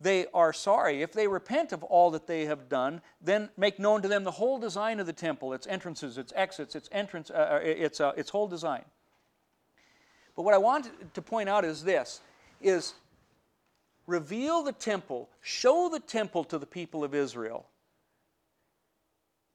they 0.00 0.26
are 0.34 0.52
sorry, 0.52 1.02
if 1.02 1.12
they 1.12 1.26
repent 1.26 1.72
of 1.72 1.82
all 1.82 2.10
that 2.10 2.26
they 2.26 2.44
have 2.44 2.68
done, 2.68 3.00
then 3.20 3.48
make 3.56 3.78
known 3.78 4.02
to 4.02 4.08
them 4.08 4.24
the 4.24 4.30
whole 4.30 4.58
design 4.58 5.00
of 5.00 5.06
the 5.06 5.12
temple, 5.12 5.54
its 5.54 5.66
entrances, 5.66 6.18
its 6.18 6.32
exits, 6.36 6.74
its 6.74 6.88
entrance, 6.92 7.30
uh, 7.30 7.34
uh 7.52 7.60
its, 7.62 8.00
uh, 8.00 8.12
its 8.16 8.28
whole 8.28 8.46
design. 8.46 8.84
But 10.34 10.42
what 10.42 10.52
I 10.52 10.58
want 10.58 11.14
to 11.14 11.22
point 11.22 11.48
out 11.48 11.64
is 11.64 11.82
this: 11.82 12.20
is 12.60 12.94
reveal 14.06 14.62
the 14.62 14.72
temple, 14.72 15.30
show 15.40 15.88
the 15.88 16.00
temple 16.00 16.44
to 16.44 16.58
the 16.58 16.66
people 16.66 17.02
of 17.02 17.14
Israel, 17.14 17.66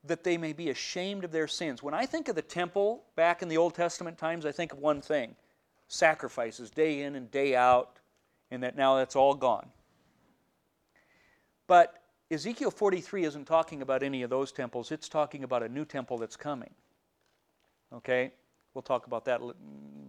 that 0.04 0.24
they 0.24 0.38
may 0.38 0.54
be 0.54 0.72
ashamed 0.72 1.24
of 1.24 1.32
their 1.32 1.48
sins. 1.48 1.84
When 1.84 1.94
I 1.94 2.08
think 2.08 2.28
of 2.28 2.36
the 2.36 2.42
temple 2.42 3.04
back 3.16 3.44
in 3.44 3.48
the 3.48 3.58
Old 3.58 3.76
Testament 3.76 4.18
times, 4.18 4.46
I 4.46 4.52
think 4.52 4.74
of 4.74 4.80
one 4.80 5.02
thing 5.02 5.36
sacrifices 5.88 6.72
day 6.72 7.02
in 7.02 7.16
and 7.16 7.30
day 7.30 7.56
out, 7.56 8.00
and 8.50 8.64
that 8.64 8.76
now 8.76 8.96
that's 8.96 9.16
all 9.16 9.36
gone. 9.36 9.70
But 11.72 12.04
Ezekiel 12.30 12.70
43 12.70 13.24
isn't 13.24 13.46
talking 13.46 13.82
about 13.82 14.04
any 14.04 14.24
of 14.24 14.30
those 14.30 14.52
temples, 14.52 14.92
it's 14.92 15.08
talking 15.08 15.46
about 15.46 15.64
a 15.64 15.70
new 15.70 15.86
temple 15.86 16.18
that's 16.18 16.36
coming. 16.36 16.72
Okay? 17.94 18.34
We'll 18.74 18.82
talk 18.82 19.08
about 19.08 19.24
that 19.24 19.40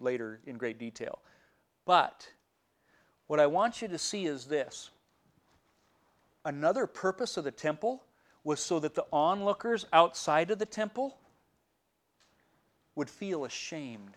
later 0.00 0.40
in 0.44 0.56
great 0.56 0.76
detail. 0.76 1.20
But 1.84 2.28
what 3.28 3.38
I 3.38 3.46
want 3.46 3.80
you 3.80 3.86
to 3.86 3.96
see 3.96 4.26
is 4.26 4.46
this 4.46 4.90
another 6.44 6.88
purpose 6.88 7.36
of 7.36 7.44
the 7.44 7.52
temple 7.52 8.02
was 8.42 8.58
so 8.58 8.80
that 8.80 8.96
the 8.96 9.06
onlookers 9.12 9.86
outside 9.92 10.50
of 10.50 10.58
the 10.58 10.66
temple 10.66 11.16
would 12.96 13.08
feel 13.08 13.44
ashamed. 13.44 14.16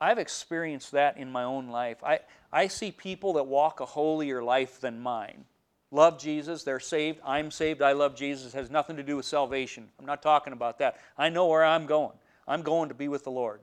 I've 0.00 0.18
experienced 0.18 0.92
that 0.92 1.18
in 1.18 1.30
my 1.30 1.44
own 1.44 1.68
life. 1.68 2.02
I, 2.02 2.20
I 2.52 2.68
see 2.68 2.90
people 2.90 3.34
that 3.34 3.46
walk 3.46 3.80
a 3.80 3.86
holier 3.86 4.42
life 4.42 4.80
than 4.80 5.00
mine. 5.00 5.44
Love 5.90 6.18
Jesus, 6.18 6.62
they're 6.62 6.80
saved, 6.80 7.20
I'm 7.24 7.50
saved, 7.50 7.82
I 7.82 7.92
love 7.92 8.14
Jesus. 8.14 8.54
It 8.54 8.56
has 8.56 8.70
nothing 8.70 8.96
to 8.96 9.02
do 9.02 9.16
with 9.16 9.26
salvation. 9.26 9.88
I'm 9.98 10.06
not 10.06 10.22
talking 10.22 10.52
about 10.52 10.78
that. 10.78 10.98
I 11.18 11.28
know 11.28 11.46
where 11.48 11.64
I'm 11.64 11.86
going. 11.86 12.16
I'm 12.46 12.62
going 12.62 12.88
to 12.88 12.94
be 12.94 13.08
with 13.08 13.24
the 13.24 13.30
Lord. 13.30 13.60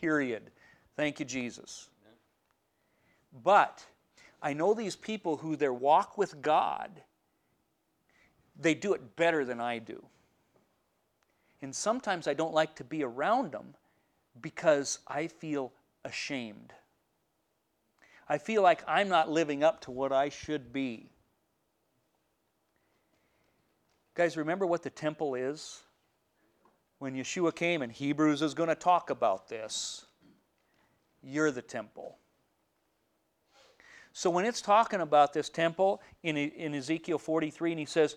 Period. 0.00 0.50
Thank 0.96 1.20
you, 1.20 1.24
Jesus. 1.24 1.88
But 3.44 3.84
I 4.42 4.52
know 4.52 4.74
these 4.74 4.96
people 4.96 5.36
who 5.36 5.56
their 5.56 5.72
walk 5.72 6.18
with 6.18 6.42
God, 6.42 6.90
they 8.58 8.74
do 8.74 8.92
it 8.92 9.16
better 9.16 9.44
than 9.44 9.60
I 9.60 9.78
do. 9.78 10.04
And 11.62 11.74
sometimes 11.74 12.26
I 12.26 12.34
don't 12.34 12.54
like 12.54 12.74
to 12.76 12.84
be 12.84 13.02
around 13.04 13.52
them 13.52 13.74
because 14.40 14.98
I 15.06 15.26
feel 15.28 15.72
ashamed. 16.04 16.72
I 18.28 18.38
feel 18.38 18.62
like 18.62 18.82
I'm 18.86 19.08
not 19.08 19.30
living 19.30 19.62
up 19.62 19.80
to 19.82 19.90
what 19.90 20.12
I 20.12 20.28
should 20.28 20.72
be. 20.72 21.10
Guys, 24.14 24.36
remember 24.36 24.66
what 24.66 24.82
the 24.82 24.90
temple 24.90 25.34
is? 25.34 25.82
When 26.98 27.14
Yeshua 27.14 27.54
came, 27.54 27.82
and 27.82 27.92
Hebrews 27.92 28.40
is 28.40 28.54
going 28.54 28.70
to 28.70 28.74
talk 28.74 29.10
about 29.10 29.48
this, 29.48 30.06
you're 31.22 31.50
the 31.50 31.62
temple. 31.62 32.16
So 34.14 34.30
when 34.30 34.46
it's 34.46 34.62
talking 34.62 35.02
about 35.02 35.34
this 35.34 35.50
temple 35.50 36.00
in, 36.22 36.38
in 36.38 36.74
Ezekiel 36.74 37.18
43, 37.18 37.72
and 37.72 37.80
he 37.80 37.84
says, 37.84 38.16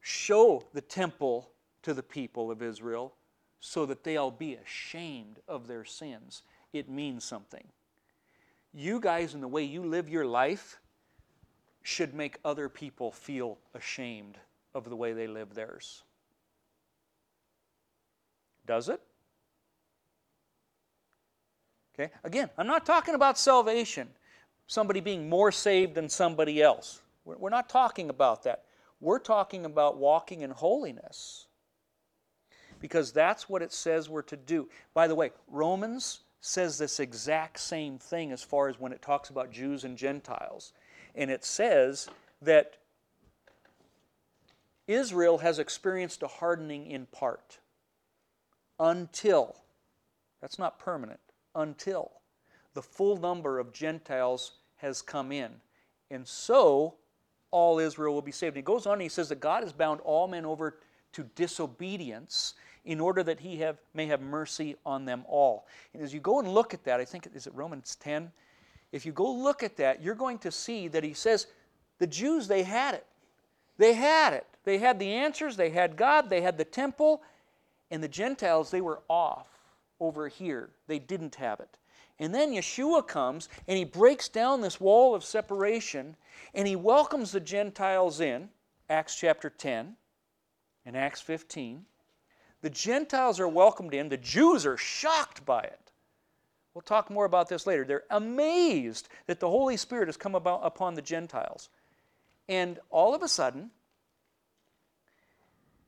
Show 0.00 0.64
the 0.72 0.80
temple 0.80 1.52
to 1.82 1.94
the 1.94 2.02
people 2.02 2.50
of 2.50 2.62
Israel 2.62 3.14
so 3.60 3.86
that 3.86 4.04
they'll 4.04 4.30
be 4.30 4.54
ashamed 4.54 5.38
of 5.46 5.68
their 5.68 5.84
sins, 5.84 6.42
it 6.72 6.88
means 6.88 7.24
something. 7.24 7.64
You 8.72 9.00
guys, 9.00 9.34
in 9.34 9.40
the 9.40 9.48
way 9.48 9.62
you 9.64 9.84
live 9.84 10.08
your 10.08 10.24
life, 10.24 10.80
should 11.82 12.14
make 12.14 12.38
other 12.44 12.68
people 12.68 13.12
feel 13.12 13.58
ashamed 13.74 14.38
of 14.74 14.88
the 14.88 14.96
way 14.96 15.12
they 15.12 15.26
live 15.26 15.54
theirs. 15.54 16.02
Does 18.66 18.88
it? 18.88 19.00
Okay, 21.94 22.12
again, 22.24 22.48
I'm 22.56 22.66
not 22.66 22.86
talking 22.86 23.14
about 23.14 23.38
salvation, 23.38 24.08
somebody 24.66 25.00
being 25.00 25.28
more 25.28 25.50
saved 25.52 25.94
than 25.94 26.08
somebody 26.08 26.62
else. 26.62 27.00
We're 27.24 27.50
not 27.50 27.68
talking 27.68 28.08
about 28.08 28.44
that. 28.44 28.64
We're 29.00 29.18
talking 29.18 29.64
about 29.64 29.98
walking 29.98 30.42
in 30.42 30.50
holiness 30.50 31.46
because 32.80 33.12
that's 33.12 33.48
what 33.48 33.62
it 33.62 33.72
says 33.72 34.08
we're 34.08 34.22
to 34.22 34.36
do. 34.36 34.68
By 34.94 35.06
the 35.06 35.14
way, 35.14 35.30
Romans 35.48 36.20
says 36.40 36.78
this 36.78 37.00
exact 37.00 37.60
same 37.60 37.98
thing 37.98 38.32
as 38.32 38.42
far 38.42 38.68
as 38.68 38.80
when 38.80 38.92
it 38.92 39.02
talks 39.02 39.30
about 39.30 39.50
Jews 39.50 39.84
and 39.84 39.96
Gentiles. 39.96 40.72
And 41.14 41.30
it 41.30 41.44
says 41.44 42.08
that 42.42 42.76
Israel 44.86 45.38
has 45.38 45.58
experienced 45.58 46.22
a 46.22 46.26
hardening 46.26 46.86
in 46.86 47.06
part 47.06 47.58
until, 48.78 49.56
that's 50.40 50.58
not 50.58 50.78
permanent, 50.78 51.20
until 51.54 52.10
the 52.74 52.82
full 52.82 53.16
number 53.16 53.58
of 53.58 53.72
Gentiles 53.72 54.52
has 54.76 55.02
come 55.02 55.30
in. 55.30 55.50
And 56.10 56.26
so 56.26 56.94
all 57.50 57.78
Israel 57.78 58.14
will 58.14 58.22
be 58.22 58.32
saved. 58.32 58.56
And 58.56 58.62
he 58.62 58.62
goes 58.62 58.86
on 58.86 58.94
and 58.94 59.02
he 59.02 59.08
says 59.08 59.28
that 59.28 59.40
God 59.40 59.62
has 59.62 59.72
bound 59.72 60.00
all 60.00 60.26
men 60.26 60.46
over 60.46 60.78
to 61.12 61.24
disobedience 61.34 62.54
in 62.84 63.00
order 63.00 63.22
that 63.22 63.40
he 63.40 63.58
have, 63.58 63.78
may 63.94 64.06
have 64.06 64.20
mercy 64.20 64.76
on 64.86 65.04
them 65.04 65.24
all. 65.28 65.66
And 65.92 66.02
as 66.02 66.14
you 66.14 66.20
go 66.20 66.38
and 66.38 66.48
look 66.48 66.74
at 66.74 66.84
that, 66.84 67.00
I 67.00 67.04
think, 67.04 67.28
is 67.34 67.46
it 67.46 67.54
Romans 67.54 67.96
10? 67.96 68.30
If 68.92 69.06
you 69.06 69.12
go 69.12 69.30
look 69.30 69.62
at 69.62 69.76
that, 69.76 70.02
you're 70.02 70.14
going 70.14 70.38
to 70.38 70.50
see 70.50 70.88
that 70.88 71.04
he 71.04 71.14
says 71.14 71.46
the 71.98 72.06
Jews, 72.06 72.48
they 72.48 72.62
had 72.62 72.94
it. 72.94 73.06
They 73.76 73.92
had 73.92 74.32
it. 74.32 74.46
They 74.64 74.78
had 74.78 74.98
the 74.98 75.12
answers, 75.12 75.56
they 75.56 75.70
had 75.70 75.96
God, 75.96 76.28
they 76.28 76.42
had 76.42 76.58
the 76.58 76.64
temple, 76.64 77.22
and 77.90 78.02
the 78.02 78.08
Gentiles, 78.08 78.70
they 78.70 78.80
were 78.80 79.00
off 79.08 79.48
over 80.00 80.28
here. 80.28 80.70
They 80.86 80.98
didn't 80.98 81.36
have 81.36 81.60
it. 81.60 81.76
And 82.18 82.34
then 82.34 82.52
Yeshua 82.52 83.06
comes 83.06 83.48
and 83.66 83.78
he 83.78 83.84
breaks 83.84 84.28
down 84.28 84.60
this 84.60 84.78
wall 84.78 85.14
of 85.14 85.24
separation 85.24 86.16
and 86.54 86.68
he 86.68 86.76
welcomes 86.76 87.32
the 87.32 87.40
Gentiles 87.40 88.20
in, 88.20 88.50
Acts 88.90 89.16
chapter 89.16 89.48
10 89.48 89.96
and 90.84 90.96
Acts 90.96 91.20
15. 91.22 91.86
The 92.62 92.70
Gentiles 92.70 93.40
are 93.40 93.48
welcomed 93.48 93.94
in, 93.94 94.08
the 94.08 94.16
Jews 94.16 94.66
are 94.66 94.76
shocked 94.76 95.44
by 95.46 95.62
it. 95.62 95.92
We'll 96.74 96.82
talk 96.82 97.10
more 97.10 97.24
about 97.24 97.48
this 97.48 97.66
later. 97.66 97.84
They're 97.84 98.04
amazed 98.10 99.08
that 99.26 99.40
the 99.40 99.48
Holy 99.48 99.76
Spirit 99.76 100.08
has 100.08 100.16
come 100.16 100.34
about 100.34 100.60
upon 100.62 100.94
the 100.94 101.02
Gentiles. 101.02 101.68
And 102.48 102.78
all 102.90 103.14
of 103.14 103.22
a 103.22 103.28
sudden, 103.28 103.70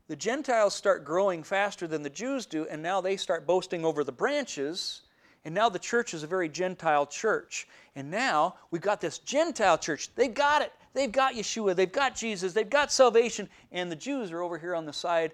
the 0.08 0.16
Gentiles 0.16 0.74
start 0.74 1.04
growing 1.04 1.42
faster 1.42 1.86
than 1.86 2.02
the 2.02 2.10
Jews 2.10 2.46
do, 2.46 2.66
and 2.68 2.82
now 2.82 3.00
they 3.00 3.16
start 3.16 3.46
boasting 3.46 3.84
over 3.84 4.02
the 4.02 4.12
branches. 4.12 5.02
And 5.44 5.54
now 5.54 5.68
the 5.68 5.78
church 5.78 6.14
is 6.14 6.22
a 6.22 6.26
very 6.26 6.48
Gentile 6.48 7.06
church. 7.06 7.66
And 7.96 8.10
now 8.10 8.56
we've 8.70 8.82
got 8.82 9.00
this 9.00 9.18
Gentile 9.18 9.78
church. 9.78 10.08
They've 10.14 10.34
got 10.34 10.62
it. 10.62 10.72
They've 10.94 11.10
got 11.10 11.34
Yeshua. 11.34 11.74
They've 11.74 11.90
got 11.90 12.14
Jesus. 12.14 12.52
They've 12.52 12.68
got 12.68 12.92
salvation. 12.92 13.48
And 13.70 13.90
the 13.90 13.96
Jews 13.96 14.32
are 14.32 14.42
over 14.42 14.58
here 14.58 14.74
on 14.74 14.84
the 14.84 14.92
side, 14.92 15.32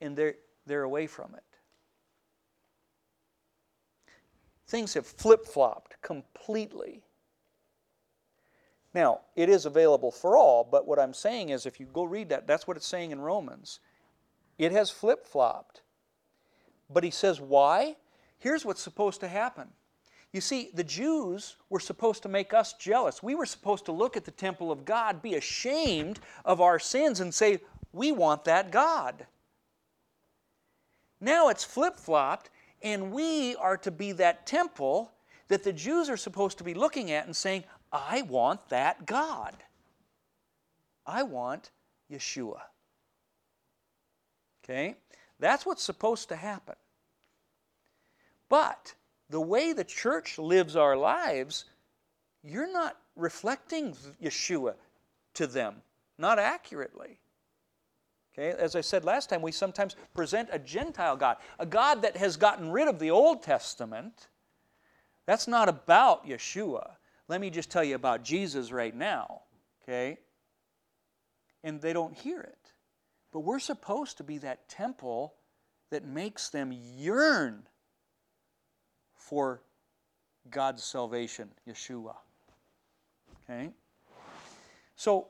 and 0.00 0.16
they're, 0.16 0.36
they're 0.66 0.82
away 0.82 1.06
from 1.06 1.34
it. 1.34 1.42
Things 4.66 4.94
have 4.94 5.06
flip 5.06 5.46
flopped 5.46 6.00
completely. 6.02 7.02
Now, 8.92 9.20
it 9.36 9.48
is 9.48 9.66
available 9.66 10.10
for 10.10 10.36
all, 10.36 10.64
but 10.64 10.86
what 10.86 10.98
I'm 10.98 11.14
saying 11.14 11.50
is 11.50 11.66
if 11.66 11.78
you 11.78 11.86
go 11.86 12.04
read 12.04 12.30
that, 12.30 12.46
that's 12.46 12.66
what 12.66 12.76
it's 12.76 12.86
saying 12.86 13.10
in 13.10 13.20
Romans. 13.20 13.80
It 14.58 14.72
has 14.72 14.90
flip 14.90 15.26
flopped. 15.26 15.82
But 16.88 17.04
he 17.04 17.10
says, 17.10 17.40
why? 17.40 17.96
Here's 18.38 18.64
what's 18.64 18.80
supposed 18.80 19.20
to 19.20 19.28
happen. 19.28 19.68
You 20.32 20.40
see, 20.40 20.70
the 20.74 20.84
Jews 20.84 21.56
were 21.70 21.80
supposed 21.80 22.22
to 22.24 22.28
make 22.28 22.52
us 22.52 22.74
jealous. 22.74 23.22
We 23.22 23.34
were 23.34 23.46
supposed 23.46 23.84
to 23.86 23.92
look 23.92 24.16
at 24.16 24.24
the 24.24 24.30
temple 24.30 24.70
of 24.70 24.84
God, 24.84 25.22
be 25.22 25.34
ashamed 25.34 26.20
of 26.44 26.60
our 26.60 26.78
sins, 26.78 27.20
and 27.20 27.32
say, 27.32 27.60
We 27.92 28.12
want 28.12 28.44
that 28.44 28.70
God. 28.70 29.26
Now 31.20 31.48
it's 31.48 31.64
flip 31.64 31.96
flopped, 31.96 32.50
and 32.82 33.12
we 33.12 33.56
are 33.56 33.76
to 33.78 33.90
be 33.90 34.12
that 34.12 34.46
temple 34.46 35.12
that 35.48 35.64
the 35.64 35.72
Jews 35.72 36.08
are 36.08 36.16
supposed 36.16 36.58
to 36.58 36.64
be 36.64 36.74
looking 36.74 37.10
at 37.10 37.26
and 37.26 37.34
saying, 37.34 37.64
I 37.92 38.22
want 38.22 38.68
that 38.68 39.06
God. 39.06 39.54
I 41.06 41.22
want 41.22 41.70
Yeshua. 42.10 42.60
Okay? 44.64 44.96
That's 45.38 45.64
what's 45.64 45.82
supposed 45.82 46.28
to 46.30 46.36
happen. 46.36 46.74
But 48.48 48.94
the 49.30 49.40
way 49.40 49.72
the 49.72 49.84
church 49.84 50.38
lives 50.38 50.76
our 50.76 50.96
lives, 50.96 51.64
you're 52.42 52.72
not 52.72 52.96
reflecting 53.14 53.96
Yeshua 54.22 54.74
to 55.34 55.46
them, 55.46 55.76
not 56.18 56.38
accurately. 56.38 57.18
Okay, 58.38 58.54
as 58.58 58.76
I 58.76 58.82
said 58.82 59.04
last 59.04 59.30
time, 59.30 59.40
we 59.40 59.52
sometimes 59.52 59.96
present 60.14 60.50
a 60.52 60.58
Gentile 60.58 61.16
God, 61.16 61.38
a 61.58 61.64
God 61.64 62.02
that 62.02 62.16
has 62.16 62.36
gotten 62.36 62.70
rid 62.70 62.86
of 62.86 62.98
the 62.98 63.10
Old 63.10 63.42
Testament. 63.42 64.28
That's 65.26 65.48
not 65.48 65.68
about 65.68 66.26
Yeshua. 66.26 66.90
Let 67.28 67.40
me 67.40 67.50
just 67.50 67.70
tell 67.70 67.82
you 67.82 67.94
about 67.94 68.22
Jesus 68.22 68.70
right 68.72 68.94
now. 68.94 69.42
Okay? 69.82 70.18
And 71.64 71.80
they 71.80 71.92
don't 71.92 72.14
hear 72.14 72.40
it. 72.40 72.72
But 73.32 73.40
we're 73.40 73.58
supposed 73.58 74.18
to 74.18 74.24
be 74.24 74.38
that 74.38 74.68
temple 74.68 75.34
that 75.90 76.04
makes 76.04 76.50
them 76.50 76.72
yearn 76.72 77.62
for 79.14 79.62
God's 80.50 80.84
salvation, 80.84 81.48
Yeshua. 81.68 82.14
Okay? 83.48 83.70
So, 84.94 85.28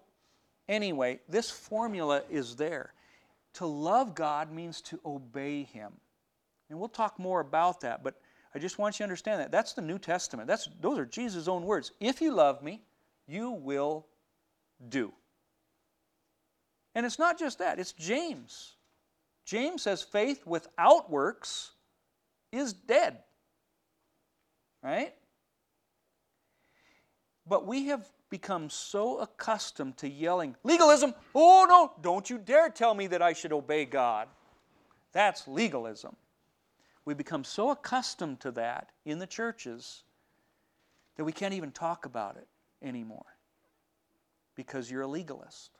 anyway, 0.68 1.20
this 1.28 1.50
formula 1.50 2.22
is 2.30 2.56
there. 2.56 2.92
To 3.56 3.66
love 3.66 4.14
God 4.14 4.52
means 4.52 4.80
to 4.82 5.00
obey 5.04 5.64
Him. 5.64 5.92
And 6.68 6.78
we'll 6.78 6.88
talk 6.88 7.18
more 7.18 7.40
about 7.40 7.80
that, 7.80 8.02
but 8.02 8.14
I 8.54 8.58
just 8.58 8.78
want 8.78 8.94
you 8.94 8.98
to 8.98 9.04
understand 9.04 9.40
that. 9.40 9.50
That's 9.50 9.72
the 9.72 9.82
New 9.82 9.98
Testament. 9.98 10.46
That's, 10.46 10.68
those 10.80 10.98
are 10.98 11.06
Jesus' 11.06 11.48
own 11.48 11.64
words. 11.64 11.92
If 12.00 12.20
you 12.20 12.32
love 12.32 12.62
me, 12.62 12.82
you 13.26 13.50
will 13.50 14.06
do. 14.88 15.12
And 16.94 17.04
it's 17.04 17.18
not 17.18 17.38
just 17.38 17.58
that, 17.58 17.78
it's 17.78 17.92
James. 17.92 18.74
James 19.44 19.82
says 19.82 20.02
faith 20.02 20.46
without 20.46 21.10
works 21.10 21.72
is 22.52 22.72
dead. 22.72 23.18
Right? 24.82 25.14
But 27.46 27.66
we 27.66 27.86
have 27.86 28.06
become 28.30 28.68
so 28.70 29.18
accustomed 29.18 29.96
to 29.98 30.08
yelling, 30.08 30.56
legalism, 30.64 31.14
oh 31.34 31.66
no, 31.68 31.92
don't 32.02 32.28
you 32.28 32.38
dare 32.38 32.68
tell 32.68 32.94
me 32.94 33.06
that 33.06 33.22
I 33.22 33.32
should 33.32 33.52
obey 33.52 33.84
God. 33.84 34.28
That's 35.12 35.46
legalism. 35.46 36.16
We 37.04 37.14
become 37.14 37.44
so 37.44 37.70
accustomed 37.70 38.40
to 38.40 38.50
that 38.52 38.90
in 39.04 39.18
the 39.18 39.26
churches 39.26 40.02
that 41.16 41.24
we 41.24 41.32
can't 41.32 41.54
even 41.54 41.70
talk 41.70 42.04
about 42.04 42.36
it 42.36 42.48
anymore 42.82 43.24
because 44.56 44.90
you're 44.90 45.02
a 45.02 45.06
legalist. 45.06 45.70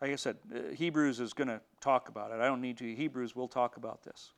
Like 0.00 0.10
I 0.10 0.16
said, 0.16 0.36
uh, 0.54 0.74
Hebrews 0.74 1.20
is 1.20 1.32
going 1.32 1.48
to 1.48 1.60
talk 1.80 2.10
about 2.10 2.30
it. 2.30 2.40
I 2.40 2.46
don't 2.46 2.60
need 2.60 2.76
to. 2.78 2.94
Hebrews 2.94 3.34
will 3.34 3.48
talk 3.48 3.78
about 3.78 4.02
this. 4.02 4.32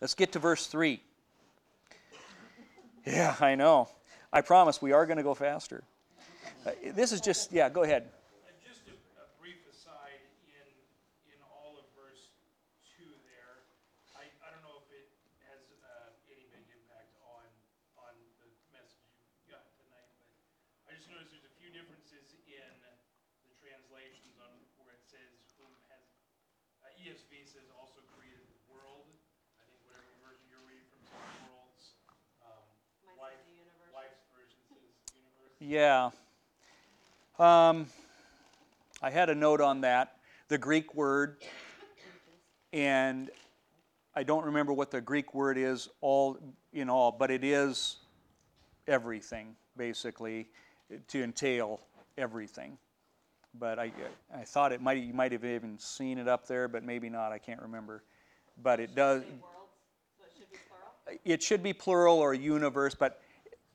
Let's 0.00 0.14
get 0.14 0.32
to 0.32 0.40
verse 0.40 0.66
3. 0.66 1.00
Yeah, 3.06 3.34
I 3.40 3.54
know. 3.54 3.88
I 4.32 4.40
promise 4.40 4.80
we 4.80 4.92
are 4.92 5.04
going 5.04 5.20
to 5.20 5.22
go 5.22 5.34
faster. 5.34 5.84
Uh, 6.64 6.72
this 6.96 7.12
is 7.12 7.20
just, 7.20 7.52
yeah, 7.52 7.68
go 7.68 7.84
ahead. 7.84 8.08
And 8.48 8.56
just 8.64 8.80
a, 8.88 8.96
a 9.20 9.28
brief 9.36 9.60
aside, 9.68 10.24
in, 10.48 10.64
in 11.28 11.38
all 11.52 11.76
of 11.76 11.84
verse 11.92 12.32
two 12.80 13.12
there, 13.28 13.68
I, 14.16 14.24
I 14.40 14.48
don't 14.48 14.64
know 14.64 14.80
if 14.80 14.88
it 14.88 15.04
has, 15.52 15.60
uh, 15.84 16.32
any 16.32 16.48
big 16.48 16.64
impact 16.72 17.12
on, 17.28 17.44
on 18.00 18.14
the 18.40 18.48
message 18.72 19.04
you 19.44 19.52
got 19.52 19.68
tonight, 19.76 20.08
but 20.16 20.32
I 20.88 20.96
just 20.96 21.12
noticed 21.12 21.36
there's 21.36 21.44
a 21.44 21.56
few 21.60 21.68
differences 21.68 22.32
in 22.48 22.72
the 23.44 23.52
translations 23.60 24.40
on 24.40 24.48
where 24.80 24.96
it 24.96 25.04
says 25.04 25.28
whom 25.60 25.76
has, 25.92 26.08
uh, 26.88 27.02
ESV 27.04 27.44
says 27.44 27.68
also 27.76 28.00
created 28.16 28.48
the 28.48 28.60
world. 28.72 29.12
I 29.60 29.68
think 29.68 29.76
whatever 29.84 30.08
version 30.24 30.48
you're 30.48 30.64
reading 30.64 30.88
from 30.88 31.04
says 31.04 31.20
worlds. 31.52 32.00
Um, 32.40 32.64
Mine 33.04 33.18
Life, 33.18 33.36
says 33.44 33.50
the 33.50 33.56
universe. 33.60 33.90
Life's 33.92 34.24
version 34.32 34.56
says 34.70 34.88
universe. 35.12 35.54
Yeah. 35.72 36.10
Um, 37.38 37.86
I 39.00 39.08
had 39.08 39.30
a 39.30 39.34
note 39.34 39.62
on 39.62 39.80
that, 39.80 40.16
the 40.48 40.58
Greek 40.58 40.94
word, 40.94 41.38
and 42.74 43.30
I 44.14 44.22
don't 44.22 44.44
remember 44.44 44.74
what 44.74 44.90
the 44.90 45.00
Greek 45.00 45.32
word 45.32 45.56
is 45.56 45.88
all 46.02 46.36
in 46.74 46.90
all, 46.90 47.10
but 47.10 47.30
it 47.30 47.42
is 47.42 47.96
everything, 48.86 49.56
basically, 49.74 50.48
to 51.08 51.22
entail 51.22 51.80
everything. 52.18 52.76
But 53.58 53.78
I, 53.78 53.92
I 54.36 54.42
thought 54.44 54.72
it 54.72 54.82
might, 54.82 54.98
you 54.98 55.14
might 55.14 55.32
have 55.32 55.46
even 55.46 55.78
seen 55.78 56.18
it 56.18 56.28
up 56.28 56.46
there, 56.46 56.68
but 56.68 56.84
maybe 56.84 57.08
not, 57.08 57.32
I 57.32 57.38
can't 57.38 57.62
remember. 57.62 58.04
But 58.62 58.78
it 58.78 58.94
does, 58.94 59.22
Say 59.22 59.28
worlds, 59.40 59.72
so 60.18 60.24
it 60.26 60.32
should 60.36 60.50
be 60.50 60.58
plural. 60.68 61.20
it 61.24 61.42
should 61.42 61.62
be 61.62 61.72
plural 61.72 62.18
or 62.18 62.34
universe, 62.34 62.94
but 62.94 63.22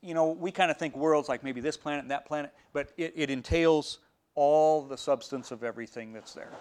you 0.02 0.14
know, 0.14 0.30
we 0.30 0.50
kind 0.50 0.70
of 0.70 0.76
think 0.76 0.96
worlds 0.96 1.28
like 1.28 1.42
maybe 1.42 1.60
this 1.60 1.76
planet 1.76 2.02
and 2.02 2.10
that 2.10 2.26
planet, 2.26 2.52
but 2.72 2.92
it, 2.96 3.12
it 3.16 3.30
entails 3.30 3.98
all 4.34 4.82
the 4.82 4.96
substance 4.96 5.50
of 5.50 5.64
everything 5.64 6.12
that's 6.12 6.32
there. 6.32 6.52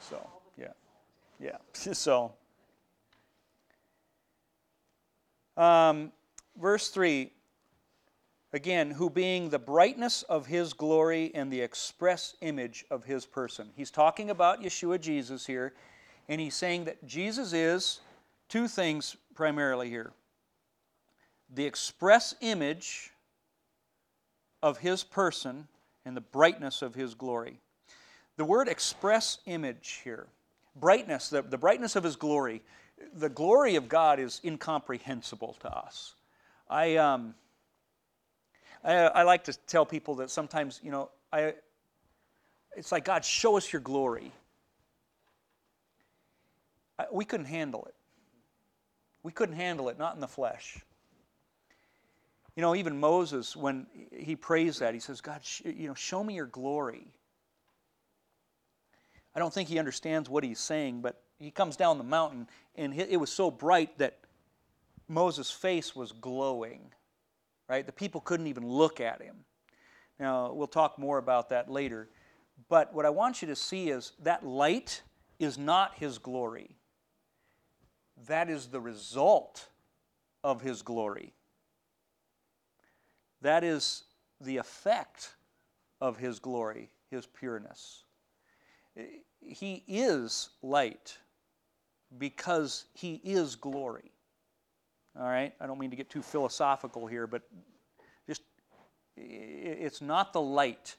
So, 0.00 0.18
yeah. 0.58 0.72
Yeah. 1.38 1.58
so, 1.72 2.32
um, 5.56 6.12
verse 6.56 6.88
3 6.88 7.32
again, 8.52 8.90
who 8.90 9.10
being 9.10 9.50
the 9.50 9.58
brightness 9.58 10.22
of 10.22 10.46
his 10.46 10.72
glory 10.72 11.30
and 11.34 11.52
the 11.52 11.60
express 11.60 12.34
image 12.40 12.84
of 12.90 13.04
his 13.04 13.26
person. 13.26 13.68
He's 13.76 13.90
talking 13.90 14.30
about 14.30 14.62
Yeshua 14.62 15.00
Jesus 15.00 15.46
here, 15.46 15.74
and 16.28 16.40
he's 16.40 16.54
saying 16.54 16.84
that 16.84 17.04
Jesus 17.06 17.52
is 17.52 18.00
two 18.48 18.66
things 18.66 19.16
primarily 19.34 19.90
here 19.90 20.12
the 21.54 21.64
express 21.64 22.34
image 22.40 23.10
of 24.62 24.78
his 24.78 25.04
person 25.04 25.68
and 26.04 26.16
the 26.16 26.20
brightness 26.20 26.82
of 26.82 26.94
his 26.94 27.14
glory. 27.14 27.60
The 28.36 28.44
word 28.44 28.68
express 28.68 29.38
image 29.46 30.00
here, 30.04 30.26
brightness, 30.76 31.28
the, 31.28 31.42
the 31.42 31.58
brightness 31.58 31.96
of 31.96 32.04
his 32.04 32.16
glory, 32.16 32.62
the 33.14 33.28
glory 33.28 33.76
of 33.76 33.88
God 33.88 34.20
is 34.20 34.40
incomprehensible 34.44 35.56
to 35.60 35.76
us. 35.76 36.14
I, 36.68 36.96
um, 36.96 37.34
I, 38.84 38.94
I 38.94 39.22
like 39.22 39.44
to 39.44 39.52
tell 39.66 39.86
people 39.86 40.16
that 40.16 40.30
sometimes, 40.30 40.80
you 40.82 40.90
know, 40.90 41.10
I, 41.32 41.54
it's 42.76 42.92
like, 42.92 43.04
God, 43.04 43.24
show 43.24 43.56
us 43.56 43.72
your 43.72 43.80
glory. 43.80 44.32
I, 46.98 47.06
we 47.12 47.24
couldn't 47.24 47.46
handle 47.46 47.84
it. 47.86 47.94
We 49.22 49.32
couldn't 49.32 49.56
handle 49.56 49.88
it, 49.88 49.98
not 49.98 50.14
in 50.14 50.20
the 50.20 50.28
flesh. 50.28 50.78
You 52.58 52.62
know, 52.62 52.74
even 52.74 52.98
Moses, 52.98 53.54
when 53.54 53.86
he 54.10 54.34
prays 54.34 54.80
that, 54.80 54.92
he 54.92 54.98
says, 54.98 55.20
God, 55.20 55.44
sh- 55.44 55.62
you 55.64 55.86
know, 55.86 55.94
show 55.94 56.24
me 56.24 56.34
your 56.34 56.46
glory. 56.46 57.06
I 59.32 59.38
don't 59.38 59.54
think 59.54 59.68
he 59.68 59.78
understands 59.78 60.28
what 60.28 60.42
he's 60.42 60.58
saying, 60.58 61.00
but 61.00 61.22
he 61.38 61.52
comes 61.52 61.76
down 61.76 61.98
the 61.98 62.04
mountain, 62.04 62.48
and 62.74 62.92
it 62.98 63.16
was 63.20 63.30
so 63.30 63.48
bright 63.48 63.96
that 63.98 64.18
Moses' 65.06 65.52
face 65.52 65.94
was 65.94 66.10
glowing, 66.10 66.80
right? 67.68 67.86
The 67.86 67.92
people 67.92 68.20
couldn't 68.20 68.48
even 68.48 68.66
look 68.66 69.00
at 69.00 69.22
him. 69.22 69.36
Now, 70.18 70.52
we'll 70.52 70.66
talk 70.66 70.98
more 70.98 71.18
about 71.18 71.50
that 71.50 71.70
later. 71.70 72.08
But 72.68 72.92
what 72.92 73.06
I 73.06 73.10
want 73.10 73.40
you 73.40 73.46
to 73.46 73.54
see 73.54 73.90
is 73.90 74.14
that 74.24 74.44
light 74.44 75.02
is 75.38 75.58
not 75.58 75.94
his 75.94 76.18
glory, 76.18 76.74
that 78.26 78.50
is 78.50 78.66
the 78.66 78.80
result 78.80 79.68
of 80.42 80.60
his 80.60 80.82
glory. 80.82 81.34
That 83.42 83.64
is 83.64 84.04
the 84.40 84.56
effect 84.56 85.30
of 86.00 86.16
his 86.16 86.38
glory, 86.38 86.90
his 87.10 87.26
pureness. 87.26 88.04
He 89.40 89.84
is 89.86 90.50
light 90.62 91.16
because 92.18 92.84
he 92.94 93.20
is 93.24 93.56
glory. 93.56 94.10
All 95.18 95.26
right? 95.26 95.52
I 95.60 95.66
don't 95.66 95.78
mean 95.78 95.90
to 95.90 95.96
get 95.96 96.10
too 96.10 96.22
philosophical 96.22 97.06
here, 97.06 97.26
but 97.26 97.42
just 98.26 98.42
it's 99.16 100.00
not 100.00 100.32
the 100.32 100.40
light. 100.40 100.96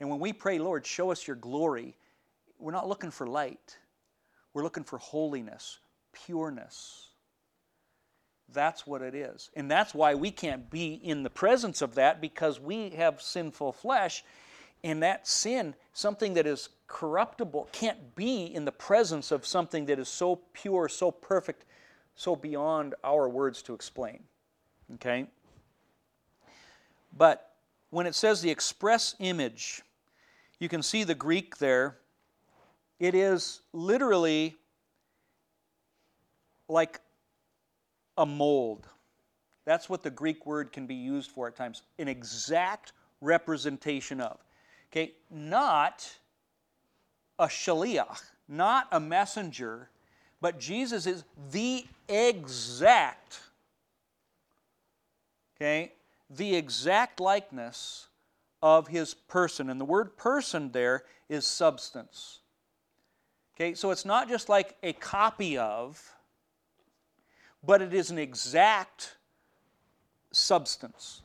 And 0.00 0.10
when 0.10 0.20
we 0.20 0.32
pray, 0.32 0.58
Lord, 0.58 0.86
show 0.86 1.10
us 1.10 1.26
your 1.26 1.36
glory, 1.36 1.96
we're 2.58 2.72
not 2.72 2.88
looking 2.88 3.10
for 3.10 3.26
light. 3.26 3.76
We're 4.52 4.62
looking 4.62 4.84
for 4.84 4.98
holiness, 4.98 5.78
pureness. 6.12 7.08
That's 8.52 8.86
what 8.86 9.02
it 9.02 9.14
is. 9.14 9.50
And 9.54 9.70
that's 9.70 9.94
why 9.94 10.14
we 10.14 10.30
can't 10.30 10.70
be 10.70 10.94
in 10.94 11.22
the 11.22 11.30
presence 11.30 11.82
of 11.82 11.94
that 11.96 12.20
because 12.20 12.60
we 12.60 12.90
have 12.90 13.20
sinful 13.20 13.72
flesh. 13.72 14.24
And 14.84 15.02
that 15.02 15.26
sin, 15.26 15.74
something 15.92 16.34
that 16.34 16.46
is 16.46 16.68
corruptible, 16.86 17.68
can't 17.72 18.14
be 18.14 18.44
in 18.44 18.64
the 18.64 18.72
presence 18.72 19.32
of 19.32 19.44
something 19.44 19.86
that 19.86 19.98
is 19.98 20.08
so 20.08 20.40
pure, 20.52 20.88
so 20.88 21.10
perfect, 21.10 21.64
so 22.14 22.36
beyond 22.36 22.94
our 23.02 23.28
words 23.28 23.62
to 23.62 23.74
explain. 23.74 24.22
Okay? 24.94 25.26
But 27.16 27.50
when 27.90 28.06
it 28.06 28.14
says 28.14 28.42
the 28.42 28.50
express 28.50 29.14
image, 29.18 29.82
you 30.60 30.68
can 30.68 30.82
see 30.82 31.02
the 31.04 31.14
Greek 31.14 31.58
there. 31.58 31.98
It 33.00 33.14
is 33.14 33.60
literally 33.72 34.54
like 36.68 37.00
a 38.16 38.26
mold. 38.26 38.86
That's 39.64 39.88
what 39.88 40.02
the 40.02 40.10
Greek 40.10 40.46
word 40.46 40.72
can 40.72 40.86
be 40.86 40.94
used 40.94 41.30
for 41.30 41.48
at 41.48 41.56
times 41.56 41.82
an 41.98 42.08
exact 42.08 42.92
representation 43.20 44.20
of. 44.20 44.38
Okay, 44.92 45.12
not 45.30 46.08
a 47.38 47.46
shaliach, 47.46 48.22
not 48.48 48.86
a 48.92 49.00
messenger, 49.00 49.90
but 50.40 50.58
Jesus 50.58 51.06
is 51.06 51.24
the 51.50 51.84
exact, 52.08 53.40
okay, 55.56 55.92
the 56.30 56.54
exact 56.54 57.20
likeness 57.20 58.06
of 58.62 58.88
his 58.88 59.14
person. 59.14 59.70
And 59.70 59.80
the 59.80 59.84
word 59.84 60.16
person 60.16 60.70
there 60.72 61.04
is 61.28 61.46
substance. 61.46 62.40
Okay, 63.54 63.74
so 63.74 63.90
it's 63.90 64.04
not 64.04 64.28
just 64.28 64.48
like 64.48 64.76
a 64.82 64.92
copy 64.92 65.56
of, 65.56 66.15
but 67.66 67.82
it 67.82 67.92
is 67.92 68.10
an 68.10 68.18
exact 68.18 69.16
substance. 70.30 71.22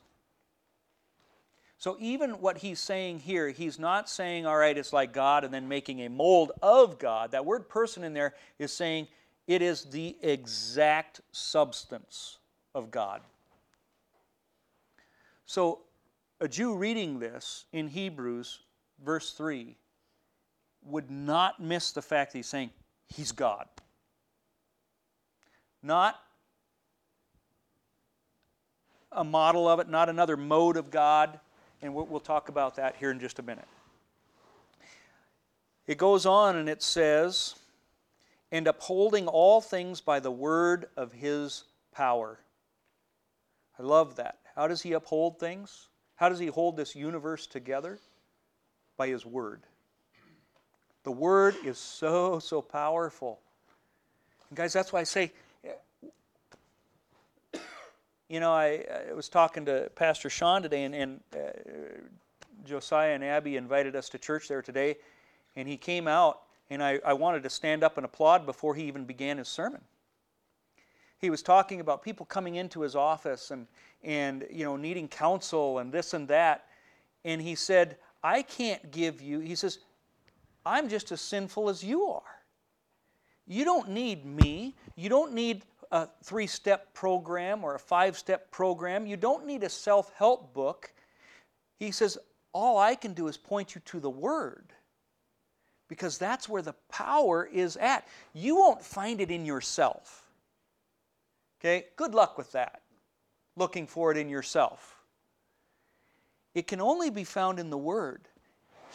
So 1.77 1.97
even 1.99 2.41
what 2.41 2.59
he's 2.59 2.79
saying 2.79 3.19
here, 3.19 3.49
he's 3.49 3.79
not 3.79 4.09
saying, 4.09 4.45
all 4.45 4.57
right, 4.57 4.77
it's 4.77 4.93
like 4.93 5.13
God 5.13 5.43
and 5.43 5.53
then 5.53 5.67
making 5.67 6.01
a 6.01 6.09
mold 6.09 6.51
of 6.61 6.99
God. 6.99 7.31
That 7.31 7.45
word 7.45 7.69
person 7.69 8.03
in 8.03 8.13
there 8.13 8.33
is 8.59 8.71
saying 8.71 9.07
it 9.47 9.61
is 9.61 9.85
the 9.85 10.15
exact 10.21 11.21
substance 11.31 12.37
of 12.75 12.91
God. 12.91 13.21
So 15.45 15.79
a 16.39 16.47
Jew 16.47 16.75
reading 16.75 17.19
this 17.19 17.65
in 17.73 17.87
Hebrews, 17.87 18.59
verse 19.03 19.33
3, 19.33 19.75
would 20.83 21.09
not 21.11 21.59
miss 21.59 21.91
the 21.91 22.01
fact 22.01 22.31
that 22.31 22.39
he's 22.39 22.47
saying 22.47 22.69
he's 23.07 23.31
God. 23.31 23.67
Not 25.83 26.19
a 29.11 29.23
model 29.23 29.67
of 29.67 29.79
it, 29.79 29.89
not 29.89 30.09
another 30.09 30.37
mode 30.37 30.77
of 30.77 30.89
God, 30.89 31.39
and 31.81 31.93
we'll, 31.93 32.19
talk 32.19 32.49
about 32.49 32.75
that 32.75 32.95
here 32.97 33.11
in 33.11 33.19
just 33.19 33.39
a 33.39 33.41
minute. 33.41 33.67
It 35.87 35.97
goes 35.97 36.25
on 36.25 36.55
and 36.55 36.69
it 36.69 36.83
says, 36.83 37.55
and 38.51 38.67
upholding 38.67 39.27
all 39.27 39.61
things 39.61 39.99
by 39.99 40.19
the 40.19 40.31
word 40.31 40.87
of 40.95 41.11
his 41.11 41.63
power. 41.91 42.39
I 43.79 43.83
love 43.83 44.17
that. 44.17 44.37
How 44.55 44.67
does 44.67 44.81
he 44.81 44.93
uphold 44.93 45.39
things? 45.39 45.87
How 46.15 46.29
does 46.29 46.39
he 46.39 46.47
hold 46.47 46.77
this 46.77 46.95
universe 46.95 47.47
together? 47.47 47.99
By 48.95 49.07
his 49.07 49.25
word. 49.25 49.63
The 51.03 51.11
word 51.11 51.55
is 51.65 51.79
so, 51.79 52.37
so 52.39 52.61
powerful. 52.61 53.39
And 54.49 54.57
guys, 54.57 54.73
that's 54.73 54.93
why 54.93 54.99
I 54.99 55.05
say 55.05 55.31
You 58.31 58.39
know, 58.39 58.53
I, 58.53 58.85
I 59.09 59.13
was 59.13 59.27
talking 59.27 59.65
to 59.65 59.91
Pastor 59.93 60.29
Sean 60.29 60.61
today, 60.61 60.85
and, 60.85 60.95
and 60.95 61.19
uh, 61.35 61.49
Josiah 62.63 63.13
and 63.13 63.25
Abby 63.25 63.57
invited 63.57 63.93
us 63.93 64.07
to 64.07 64.17
church 64.17 64.47
there 64.47 64.61
today, 64.61 64.95
and 65.57 65.67
he 65.67 65.75
came 65.75 66.07
out, 66.07 66.43
and 66.69 66.81
I, 66.81 67.01
I 67.05 67.11
wanted 67.11 67.43
to 67.43 67.49
stand 67.49 67.83
up 67.83 67.97
and 67.97 68.05
applaud 68.05 68.45
before 68.45 68.73
he 68.73 68.85
even 68.85 69.03
began 69.03 69.37
his 69.37 69.49
sermon. 69.49 69.81
He 71.19 71.29
was 71.29 71.41
talking 71.41 71.81
about 71.81 72.03
people 72.03 72.25
coming 72.25 72.55
into 72.55 72.79
his 72.79 72.95
office 72.95 73.51
and, 73.51 73.67
and 74.01 74.47
you 74.49 74.63
know, 74.63 74.77
needing 74.77 75.09
counsel 75.09 75.79
and 75.79 75.91
this 75.91 76.13
and 76.13 76.25
that. 76.29 76.67
And 77.25 77.41
he 77.41 77.53
said, 77.53 77.97
I 78.23 78.43
can't 78.43 78.91
give 78.91 79.21
you, 79.21 79.41
he 79.41 79.55
says, 79.55 79.79
I'm 80.65 80.87
just 80.87 81.11
as 81.11 81.19
sinful 81.19 81.67
as 81.67 81.83
you 81.83 82.05
are. 82.05 82.21
You 83.45 83.65
don't 83.65 83.89
need 83.89 84.25
me. 84.25 84.77
You 84.95 85.09
don't 85.09 85.33
need 85.33 85.65
a 85.91 86.07
three 86.23 86.47
step 86.47 86.93
program 86.93 87.63
or 87.63 87.75
a 87.75 87.79
five 87.79 88.17
step 88.17 88.49
program. 88.51 89.05
You 89.05 89.17
don't 89.17 89.45
need 89.45 89.63
a 89.63 89.69
self 89.69 90.11
help 90.15 90.53
book. 90.53 90.91
He 91.79 91.91
says, 91.91 92.17
All 92.53 92.77
I 92.77 92.95
can 92.95 93.13
do 93.13 93.27
is 93.27 93.37
point 93.37 93.75
you 93.75 93.81
to 93.85 93.99
the 93.99 94.09
Word 94.09 94.73
because 95.87 96.17
that's 96.17 96.47
where 96.47 96.61
the 96.61 96.75
power 96.89 97.49
is 97.51 97.75
at. 97.75 98.07
You 98.33 98.55
won't 98.55 98.81
find 98.81 99.19
it 99.19 99.29
in 99.29 99.45
yourself. 99.45 100.29
Okay? 101.59 101.87
Good 101.97 102.15
luck 102.15 102.37
with 102.37 102.51
that, 102.53 102.81
looking 103.57 103.87
for 103.87 104.11
it 104.11 104.17
in 104.17 104.29
yourself. 104.29 105.01
It 106.55 106.67
can 106.67 106.79
only 106.79 107.09
be 107.09 107.25
found 107.25 107.59
in 107.59 107.69
the 107.69 107.77
Word. 107.77 108.27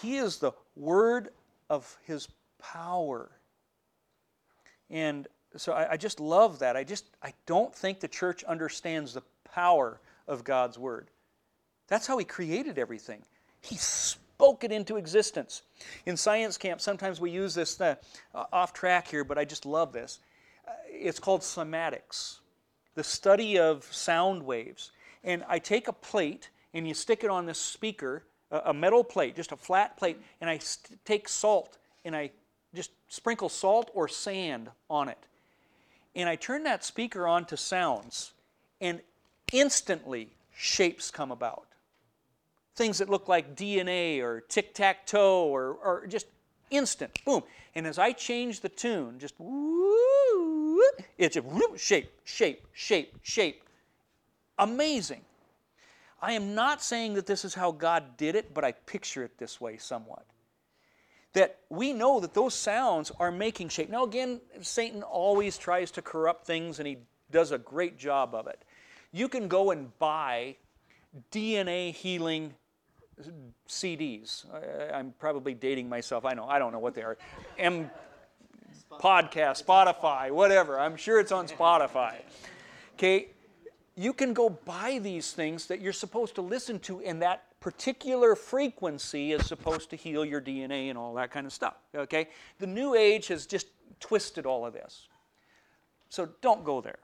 He 0.00 0.16
is 0.16 0.38
the 0.38 0.52
Word 0.74 1.28
of 1.68 1.98
His 2.06 2.28
power. 2.58 3.30
And 4.88 5.26
so 5.56 5.72
I, 5.72 5.92
I, 5.92 5.96
just 5.96 6.20
love 6.20 6.58
that. 6.60 6.76
I 6.76 6.84
just 6.84 7.06
I 7.22 7.32
don't 7.46 7.74
think 7.74 8.00
the 8.00 8.08
church 8.08 8.44
understands 8.44 9.14
the 9.14 9.22
power 9.52 10.00
of 10.26 10.44
God's 10.44 10.78
word. 10.78 11.08
That's 11.88 12.06
how 12.06 12.18
He 12.18 12.24
created 12.24 12.78
everything. 12.78 13.22
He 13.60 13.76
spoke 13.76 14.64
it 14.64 14.72
into 14.72 14.96
existence. 14.96 15.62
In 16.04 16.16
science 16.16 16.58
camp, 16.58 16.80
sometimes 16.80 17.20
we 17.20 17.30
use 17.30 17.54
this 17.54 17.80
uh, 17.80 17.96
off 18.52 18.72
track 18.72 19.08
here, 19.08 19.24
but 19.24 19.38
I 19.38 19.44
just 19.44 19.66
love 19.66 19.92
this. 19.92 20.18
Uh, 20.66 20.72
it's 20.88 21.18
called 21.18 21.40
cymatics, 21.40 22.40
the 22.94 23.04
study 23.04 23.58
of 23.58 23.84
sound 23.84 24.42
waves. 24.42 24.92
And 25.24 25.44
I 25.48 25.58
take 25.58 25.88
a 25.88 25.92
plate 25.92 26.50
and 26.74 26.86
you 26.86 26.94
stick 26.94 27.24
it 27.24 27.30
on 27.30 27.46
this 27.46 27.58
speaker, 27.58 28.24
a 28.50 28.72
metal 28.72 29.02
plate, 29.02 29.34
just 29.34 29.52
a 29.52 29.56
flat 29.56 29.96
plate, 29.96 30.20
and 30.40 30.48
I 30.48 30.60
take 31.04 31.28
salt 31.28 31.78
and 32.04 32.14
I 32.14 32.30
just 32.74 32.90
sprinkle 33.08 33.48
salt 33.48 33.90
or 33.94 34.06
sand 34.06 34.70
on 34.88 35.08
it. 35.08 35.18
And 36.16 36.30
I 36.30 36.34
turn 36.34 36.62
that 36.62 36.82
speaker 36.82 37.28
on 37.28 37.44
to 37.44 37.58
sounds, 37.58 38.32
and 38.80 39.02
instantly 39.52 40.30
shapes 40.56 41.10
come 41.10 41.30
about. 41.30 41.66
Things 42.74 42.98
that 42.98 43.10
look 43.10 43.28
like 43.28 43.54
DNA 43.54 44.22
or 44.22 44.40
tic 44.40 44.72
tac 44.74 45.06
toe 45.06 45.44
or, 45.44 45.74
or 45.74 46.06
just 46.06 46.26
instant, 46.70 47.22
boom. 47.26 47.42
And 47.74 47.86
as 47.86 47.98
I 47.98 48.12
change 48.12 48.60
the 48.60 48.70
tune, 48.70 49.18
just 49.18 49.34
woo, 49.38 50.82
it's 51.18 51.36
a 51.36 51.42
whoop, 51.42 51.78
shape, 51.78 52.10
shape, 52.24 52.66
shape, 52.72 53.14
shape. 53.22 53.62
Amazing. 54.58 55.20
I 56.22 56.32
am 56.32 56.54
not 56.54 56.82
saying 56.82 57.12
that 57.14 57.26
this 57.26 57.44
is 57.44 57.52
how 57.52 57.72
God 57.72 58.16
did 58.16 58.36
it, 58.36 58.54
but 58.54 58.64
I 58.64 58.72
picture 58.72 59.22
it 59.22 59.36
this 59.36 59.60
way 59.60 59.76
somewhat 59.76 60.24
that 61.36 61.58
we 61.68 61.92
know 61.92 62.18
that 62.18 62.32
those 62.32 62.54
sounds 62.54 63.12
are 63.20 63.30
making 63.30 63.68
shape. 63.68 63.90
Now, 63.90 64.04
again, 64.04 64.40
Satan 64.62 65.02
always 65.02 65.58
tries 65.58 65.90
to 65.90 66.00
corrupt 66.00 66.46
things 66.46 66.78
and 66.78 66.88
he 66.88 66.96
does 67.30 67.52
a 67.52 67.58
great 67.58 67.98
job 67.98 68.34
of 68.34 68.46
it. 68.46 68.64
You 69.12 69.28
can 69.28 69.46
go 69.46 69.70
and 69.70 69.96
buy 69.98 70.56
DNA 71.30 71.92
healing 71.92 72.54
CDs. 73.68 74.46
I, 74.50 74.98
am 74.98 75.12
probably 75.18 75.52
dating 75.52 75.90
myself. 75.90 76.24
I 76.24 76.32
know. 76.32 76.46
I 76.46 76.58
don't 76.58 76.72
know 76.72 76.78
what 76.78 76.94
they 76.94 77.02
are. 77.02 77.18
M 77.58 77.90
podcast, 78.92 79.62
Spotify, 79.62 80.30
whatever. 80.30 80.80
I'm 80.80 80.96
sure 80.96 81.20
it's 81.20 81.32
on 81.32 81.48
Spotify. 81.48 82.14
Okay, 82.94 83.28
you 83.94 84.14
can 84.14 84.32
go 84.32 84.48
buy 84.48 85.00
these 85.02 85.32
things 85.32 85.66
that 85.66 85.82
you're 85.82 85.92
supposed 85.92 86.34
to 86.36 86.40
listen 86.40 86.78
to, 86.80 87.02
and 87.02 87.20
that 87.20 87.42
particular 87.66 88.36
frequency 88.36 89.32
is 89.32 89.44
supposed 89.44 89.90
to 89.90 89.96
heal 89.96 90.24
your 90.24 90.40
DNA 90.40 90.88
and 90.88 90.96
all 90.96 91.14
that 91.14 91.32
kind 91.32 91.44
of 91.44 91.52
stuff. 91.52 91.74
Okay? 91.96 92.28
The 92.60 92.66
New 92.68 92.94
Age 92.94 93.26
has 93.26 93.44
just 93.44 93.66
twisted 93.98 94.46
all 94.46 94.64
of 94.64 94.72
this. 94.72 95.08
So 96.08 96.28
don't 96.42 96.62
go 96.62 96.80
there. 96.80 97.00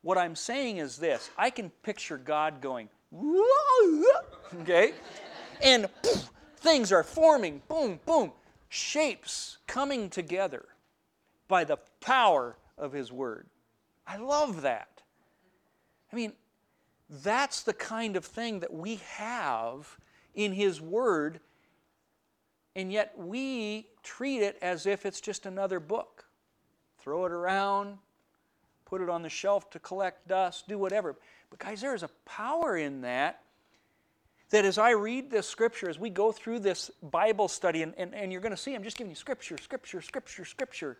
What 0.00 0.16
I'm 0.16 0.34
saying 0.34 0.78
is 0.78 0.96
this 0.96 1.28
I 1.36 1.50
can 1.50 1.68
picture 1.82 2.16
God 2.16 2.62
going, 2.62 2.88
okay? 4.62 4.94
And 5.62 5.90
poof, 6.02 6.30
things 6.56 6.90
are 6.90 7.02
forming, 7.02 7.60
boom, 7.68 8.00
boom, 8.06 8.32
shapes 8.70 9.58
coming 9.66 10.08
together 10.08 10.64
by 11.48 11.64
the 11.64 11.76
power 12.00 12.56
of 12.78 12.92
His 12.92 13.12
Word. 13.12 13.46
I 14.06 14.16
love 14.16 14.62
that. 14.62 15.02
I 16.10 16.16
mean, 16.16 16.32
that's 17.08 17.62
the 17.62 17.72
kind 17.72 18.16
of 18.16 18.24
thing 18.24 18.60
that 18.60 18.72
we 18.72 18.96
have 19.16 19.96
in 20.34 20.52
His 20.52 20.80
Word, 20.80 21.40
and 22.76 22.92
yet 22.92 23.14
we 23.16 23.88
treat 24.02 24.42
it 24.42 24.58
as 24.60 24.86
if 24.86 25.06
it's 25.06 25.20
just 25.20 25.46
another 25.46 25.80
book. 25.80 26.26
Throw 26.98 27.24
it 27.24 27.32
around, 27.32 27.98
put 28.84 29.00
it 29.00 29.08
on 29.08 29.22
the 29.22 29.28
shelf 29.28 29.70
to 29.70 29.78
collect 29.78 30.28
dust, 30.28 30.68
do 30.68 30.78
whatever. 30.78 31.16
But, 31.50 31.58
guys, 31.58 31.80
there 31.80 31.94
is 31.94 32.02
a 32.02 32.10
power 32.26 32.76
in 32.76 33.00
that. 33.02 33.40
That 34.50 34.64
as 34.64 34.78
I 34.78 34.90
read 34.90 35.30
this 35.30 35.46
scripture, 35.46 35.90
as 35.90 35.98
we 35.98 36.08
go 36.08 36.32
through 36.32 36.60
this 36.60 36.90
Bible 37.02 37.48
study, 37.48 37.82
and, 37.82 37.94
and, 37.98 38.14
and 38.14 38.32
you're 38.32 38.40
going 38.40 38.50
to 38.50 38.56
see, 38.56 38.74
I'm 38.74 38.82
just 38.82 38.96
giving 38.96 39.10
you 39.10 39.16
scripture, 39.16 39.58
scripture, 39.58 40.00
scripture, 40.00 40.44
scripture 40.44 40.98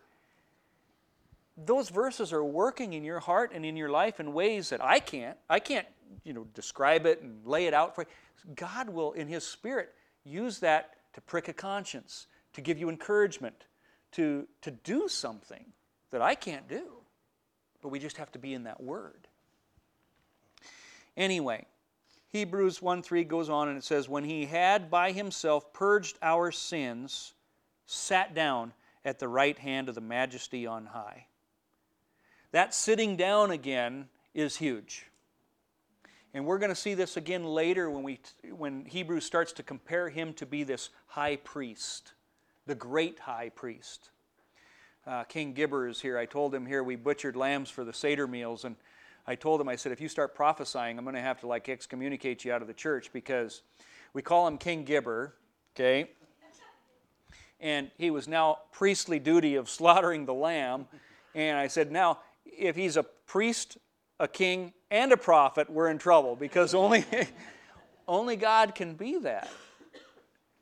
those 1.65 1.89
verses 1.89 2.31
are 2.33 2.43
working 2.43 2.93
in 2.93 3.03
your 3.03 3.19
heart 3.19 3.51
and 3.53 3.65
in 3.65 3.75
your 3.75 3.89
life 3.89 4.19
in 4.19 4.33
ways 4.33 4.69
that 4.69 4.83
I 4.83 4.99
can't. 4.99 5.37
I 5.49 5.59
can't, 5.59 5.87
you 6.23 6.33
know, 6.33 6.47
describe 6.53 7.05
it 7.05 7.21
and 7.21 7.45
lay 7.45 7.65
it 7.65 7.73
out 7.73 7.95
for 7.95 8.03
you. 8.03 8.53
God 8.55 8.89
will, 8.89 9.13
in 9.13 9.27
His 9.27 9.45
Spirit, 9.45 9.93
use 10.23 10.59
that 10.59 10.93
to 11.13 11.21
prick 11.21 11.47
a 11.47 11.53
conscience, 11.53 12.27
to 12.53 12.61
give 12.61 12.77
you 12.77 12.89
encouragement, 12.89 13.65
to, 14.13 14.47
to 14.61 14.71
do 14.71 15.07
something 15.07 15.65
that 16.11 16.21
I 16.21 16.35
can't 16.35 16.67
do. 16.67 16.85
But 17.81 17.89
we 17.89 17.99
just 17.99 18.17
have 18.17 18.31
to 18.33 18.39
be 18.39 18.53
in 18.53 18.63
that 18.63 18.81
Word. 18.81 19.27
Anyway, 21.17 21.65
Hebrews 22.29 22.81
1 22.81 23.01
3 23.01 23.23
goes 23.23 23.49
on 23.49 23.67
and 23.67 23.77
it 23.77 23.83
says, 23.83 24.07
When 24.07 24.23
He 24.23 24.45
had 24.45 24.89
by 24.89 25.11
Himself 25.11 25.73
purged 25.73 26.17
our 26.21 26.51
sins, 26.51 27.33
sat 27.85 28.33
down 28.33 28.73
at 29.03 29.19
the 29.19 29.27
right 29.27 29.57
hand 29.57 29.89
of 29.89 29.95
the 29.95 30.01
majesty 30.01 30.67
on 30.67 30.85
high. 30.85 31.25
That 32.51 32.73
sitting 32.73 33.15
down 33.15 33.51
again 33.51 34.07
is 34.33 34.57
huge. 34.57 35.05
And 36.33 36.45
we're 36.45 36.59
going 36.59 36.69
to 36.69 36.75
see 36.75 36.93
this 36.93 37.17
again 37.17 37.43
later 37.43 37.89
when, 37.89 38.03
we, 38.03 38.19
when 38.51 38.85
Hebrews 38.85 39.25
starts 39.25 39.51
to 39.53 39.63
compare 39.63 40.09
him 40.09 40.33
to 40.33 40.45
be 40.45 40.63
this 40.63 40.89
high 41.07 41.37
priest, 41.37 42.13
the 42.67 42.75
great 42.75 43.19
high 43.19 43.49
priest. 43.49 44.11
Uh, 45.07 45.23
King 45.23 45.53
Gibber 45.53 45.87
is 45.87 46.01
here. 46.01 46.17
I 46.17 46.25
told 46.25 46.53
him 46.53 46.65
here 46.65 46.83
we 46.83 46.95
butchered 46.95 47.35
lambs 47.35 47.71
for 47.71 47.83
the 47.83 47.93
Seder 47.93 48.27
meals, 48.27 48.63
and 48.63 48.75
I 49.25 49.35
told 49.35 49.59
him, 49.59 49.67
I 49.67 49.75
said, 49.75 49.91
if 49.91 50.01
you 50.01 50.07
start 50.07 50.35
prophesying, 50.35 50.97
I'm 50.97 51.05
going 51.05 51.15
to 51.15 51.21
have 51.21 51.39
to 51.41 51.47
like 51.47 51.67
excommunicate 51.67 52.45
you 52.45 52.53
out 52.53 52.61
of 52.61 52.67
the 52.67 52.73
church 52.73 53.11
because 53.11 53.63
we 54.13 54.21
call 54.21 54.47
him 54.47 54.57
King 54.57 54.83
Gibber, 54.83 55.33
okay? 55.75 56.11
And 57.59 57.89
he 57.97 58.11
was 58.11 58.27
now 58.27 58.59
priestly 58.71 59.19
duty 59.19 59.55
of 59.55 59.69
slaughtering 59.69 60.25
the 60.25 60.33
lamb. 60.33 60.87
And 61.33 61.57
I 61.57 61.67
said, 61.67 61.91
now 61.91 62.19
if 62.57 62.75
he's 62.75 62.97
a 62.97 63.03
priest, 63.03 63.77
a 64.19 64.27
king, 64.27 64.73
and 64.91 65.11
a 65.11 65.17
prophet, 65.17 65.69
we're 65.69 65.89
in 65.89 65.97
trouble 65.97 66.35
because 66.35 66.73
only, 66.73 67.05
only 68.07 68.35
God 68.35 68.75
can 68.75 68.95
be 68.95 69.19
that. 69.19 69.49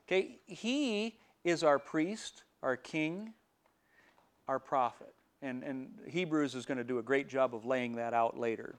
Okay, 0.06 0.38
he 0.46 1.16
is 1.44 1.62
our 1.62 1.78
priest, 1.78 2.42
our 2.62 2.76
king, 2.76 3.34
our 4.48 4.58
prophet. 4.58 5.14
And, 5.42 5.62
and 5.62 5.90
Hebrews 6.06 6.54
is 6.54 6.66
going 6.66 6.78
to 6.78 6.84
do 6.84 6.98
a 6.98 7.02
great 7.02 7.28
job 7.28 7.54
of 7.54 7.64
laying 7.64 7.96
that 7.96 8.14
out 8.14 8.38
later. 8.38 8.76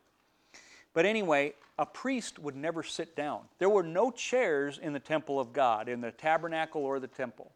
But 0.93 1.05
anyway, 1.05 1.53
a 1.78 1.86
priest 1.86 2.39
would 2.39 2.55
never 2.55 2.84
sit 2.84 3.16
down. 3.16 3.41
There 3.60 3.70
were 3.70 3.84
no 3.84 4.12
chairs 4.12 4.80
in 4.82 4.91
the 4.91 4.99
temple 4.99 5.39
of 5.39 5.53
God, 5.53 5.88
in 5.88 6.01
the 6.01 6.12
tabernacle 6.12 6.84
or 6.84 6.99
the 6.99 7.07
temple. 7.07 7.51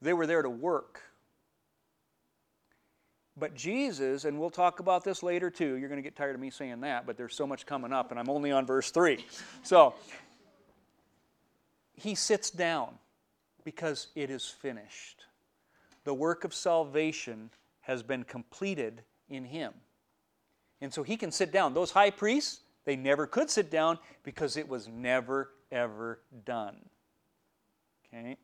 They 0.00 0.12
were 0.12 0.26
there 0.26 0.42
to 0.42 0.50
work. 0.50 1.00
But 3.36 3.54
Jesus, 3.54 4.24
and 4.24 4.38
we'll 4.38 4.50
talk 4.50 4.80
about 4.80 5.04
this 5.04 5.22
later 5.22 5.50
too, 5.50 5.76
you're 5.76 5.88
going 5.88 6.02
to 6.02 6.02
get 6.02 6.16
tired 6.16 6.34
of 6.34 6.40
me 6.40 6.50
saying 6.50 6.80
that, 6.82 7.06
but 7.06 7.16
there's 7.16 7.34
so 7.34 7.46
much 7.46 7.64
coming 7.64 7.92
up, 7.92 8.10
and 8.10 8.20
I'm 8.20 8.28
only 8.28 8.52
on 8.52 8.66
verse 8.66 8.90
3. 8.90 9.24
So, 9.62 9.94
he 11.94 12.14
sits 12.14 12.50
down 12.50 12.94
because 13.64 14.08
it 14.14 14.30
is 14.30 14.46
finished. 14.46 15.24
The 16.04 16.14
work 16.14 16.44
of 16.44 16.52
salvation 16.52 17.50
has 17.82 18.02
been 18.02 18.24
completed 18.24 19.02
in 19.28 19.44
him. 19.44 19.72
And 20.80 20.92
so 20.92 21.02
he 21.02 21.16
can 21.16 21.30
sit 21.30 21.52
down. 21.52 21.74
Those 21.74 21.92
high 21.92 22.10
priests, 22.10 22.60
they 22.84 22.96
never 22.96 23.26
could 23.26 23.48
sit 23.50 23.70
down 23.70 23.98
because 24.24 24.56
it 24.56 24.68
was 24.68 24.88
never, 24.88 25.50
ever 25.70 26.20
done. 26.44 26.76
Okay? 28.12 28.36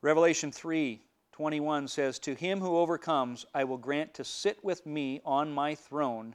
Revelation 0.00 0.50
3 0.50 1.00
21 1.36 1.86
says, 1.86 2.18
To 2.20 2.34
him 2.34 2.60
who 2.60 2.78
overcomes, 2.78 3.44
I 3.52 3.64
will 3.64 3.76
grant 3.76 4.14
to 4.14 4.24
sit 4.24 4.64
with 4.64 4.86
me 4.86 5.20
on 5.22 5.52
my 5.52 5.74
throne. 5.74 6.34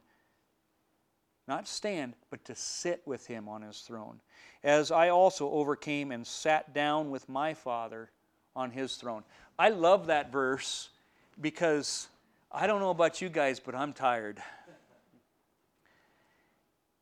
Not 1.47 1.67
stand, 1.67 2.13
but 2.29 2.45
to 2.45 2.53
sit 2.53 3.01
with 3.07 3.25
him 3.25 3.49
on 3.49 3.63
his 3.63 3.79
throne. 3.79 4.21
As 4.63 4.91
I 4.91 5.09
also 5.09 5.49
overcame 5.49 6.11
and 6.11 6.27
sat 6.27 6.75
down 6.75 7.09
with 7.09 7.27
my 7.27 7.55
Father 7.55 8.11
on 8.55 8.69
his 8.69 8.95
throne. 8.95 9.23
I 9.57 9.69
love 9.69 10.05
that 10.05 10.31
verse 10.31 10.89
because 11.41 12.07
I 12.51 12.67
don't 12.67 12.79
know 12.79 12.91
about 12.91 13.23
you 13.23 13.29
guys, 13.29 13.59
but 13.59 13.73
I'm 13.73 13.93
tired. 13.93 14.39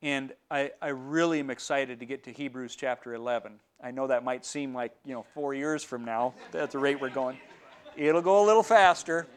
And 0.01 0.31
I, 0.49 0.71
I 0.81 0.87
really 0.87 1.41
am 1.41 1.49
excited 1.49 1.99
to 1.99 2.05
get 2.05 2.23
to 2.23 2.31
Hebrews 2.31 2.77
chapter 2.77 3.13
11. 3.13 3.59
I 3.83 3.91
know 3.91 4.07
that 4.07 4.23
might 4.23 4.45
seem 4.45 4.73
like, 4.73 4.93
you 5.03 5.13
know, 5.13 5.25
four 5.33 5.53
years 5.53 5.83
from 5.83 6.05
now 6.05 6.33
at 6.53 6.71
the 6.71 6.79
rate 6.79 7.01
we're 7.01 7.09
going. 7.09 7.37
It'll 7.99 8.21
go 8.21 8.41
a 8.41 8.45
little 8.45 8.63
faster. 8.63 9.27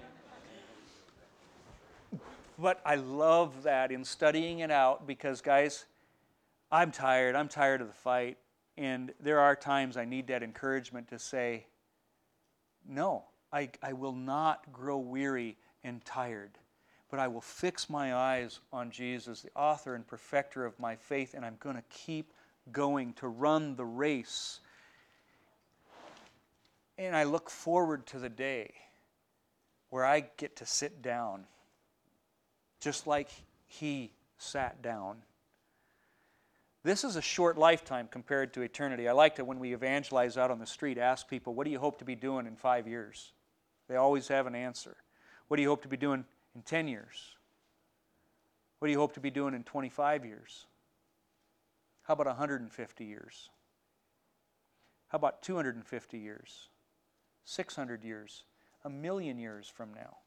But 2.57 2.81
I 2.87 2.95
love 2.95 3.65
that 3.65 3.91
in 3.91 4.05
studying 4.05 4.61
it 4.61 4.71
out 4.71 5.05
because, 5.05 5.41
guys, 5.41 5.85
I'm 6.71 6.93
tired. 6.93 7.35
I'm 7.35 7.49
tired 7.49 7.81
of 7.81 7.89
the 7.89 7.93
fight. 7.93 8.39
And 8.79 9.13
there 9.19 9.41
are 9.41 9.57
times 9.57 9.97
I 9.97 10.05
need 10.05 10.29
that 10.29 10.45
encouragement 10.45 11.09
to 11.09 11.19
say, 11.19 11.67
no, 12.89 13.25
I, 13.53 13.71
I 13.83 13.95
will 13.95 14.15
not 14.15 14.73
grow 14.73 14.99
weary 14.99 15.57
and 15.83 16.05
tired, 16.05 16.53
but 17.11 17.19
I 17.19 17.27
will 17.27 17.41
fix 17.41 17.91
my 17.91 18.15
eyes 18.15 18.61
on 18.73 18.93
Jesus, 18.93 19.43
the 19.43 19.51
author 19.57 19.97
and 19.97 20.07
perfecter 20.07 20.65
of 20.65 20.79
my 20.79 20.95
faith, 20.95 21.35
and 21.35 21.45
I'm 21.45 21.57
going 21.59 21.75
to 21.75 21.85
keep 21.91 22.33
going 22.71 23.15
to 23.15 23.27
run 23.27 23.75
the 23.75 23.85
race. 23.85 24.61
And 26.99 27.17
I 27.17 27.25
look 27.25 27.51
forward 27.51 28.07
to 28.09 28.19
the 28.19 28.29
day 28.29 28.73
where 29.91 30.05
I 30.05 30.21
get 30.37 30.57
to 30.57 30.67
sit 30.67 31.03
down, 31.03 31.45
just 32.81 33.07
like 33.07 33.31
he 33.67 34.13
sat 34.39 34.83
down. 34.83 35.19
This 36.85 37.05
is 37.05 37.17
a 37.17 37.23
short 37.23 37.57
lifetime 37.57 38.09
compared 38.11 38.55
to 38.55 38.63
eternity. 38.63 39.09
I 39.09 39.13
like 39.13 39.37
to, 39.37 39.45
when 39.45 39.59
we 39.59 39.73
evangelize 39.73 40.37
out 40.37 40.51
on 40.51 40.59
the 40.59 40.67
street, 40.67 40.99
ask 40.99 41.29
people, 41.29 41.55
What 41.55 41.65
do 41.65 41.71
you 41.71 41.79
hope 41.79 41.99
to 41.99 42.05
be 42.05 42.17
doing 42.17 42.47
in 42.47 42.57
five 42.57 42.89
years? 42.89 43.33
They 43.89 43.97
always 43.97 44.29
have 44.29 44.47
an 44.47 44.55
answer. 44.55 44.97
What 45.49 45.57
do 45.57 45.63
you 45.63 45.69
hope 45.69 45.83
to 45.83 45.89
be 45.89 45.97
doing 45.97 46.25
in 46.55 46.63
10 46.63 46.89
years? 46.89 47.37
What 48.79 48.89
do 48.89 48.93
you 48.93 48.99
hope 48.99 49.15
to 49.15 49.21
be 49.21 49.31
doing 49.31 49.55
in 49.55 49.63
25 49.63 50.25
years? 50.25 50.67
How 52.03 52.15
about 52.15 52.27
150 52.27 53.05
years? 53.05 53.49
How 55.09 55.17
about 55.17 55.43
250 55.43 56.19
years? 56.19 56.69
600 57.45 58.05
years? 58.05 58.45
A 58.85 58.91
million 58.91 59.39
years 59.39 59.69
from 59.69 59.95
now? 59.95 60.19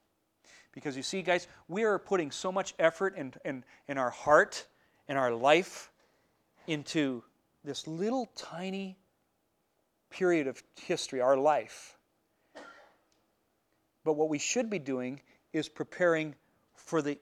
Because 0.71 0.97
you 0.97 1.03
see, 1.03 1.21
guys, 1.21 1.47
we 1.67 1.83
are 1.83 1.97
putting 1.97 2.31
so 2.31 2.51
much 2.51 2.73
effort 2.79 3.15
in, 3.15 3.33
in, 3.43 3.63
in 3.87 3.97
our 3.97 4.09
heart 4.09 4.65
and 5.07 5.17
our 5.17 5.31
life 5.31 5.91
into 6.67 7.23
this 7.63 7.87
little 7.87 8.29
tiny 8.35 8.97
period 10.09 10.47
of 10.47 10.61
history, 10.75 11.21
our 11.21 11.37
life. 11.37 11.97
But 14.03 14.13
what 14.13 14.29
we 14.29 14.37
should 14.37 14.69
be 14.69 14.79
doing 14.79 15.21
is 15.51 15.67
preparing 15.67 16.35
for 16.75 17.01
the 17.01 17.17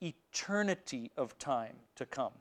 eternity 0.00 1.10
of 1.16 1.38
time 1.38 1.76
to 1.96 2.06
come. 2.06 2.32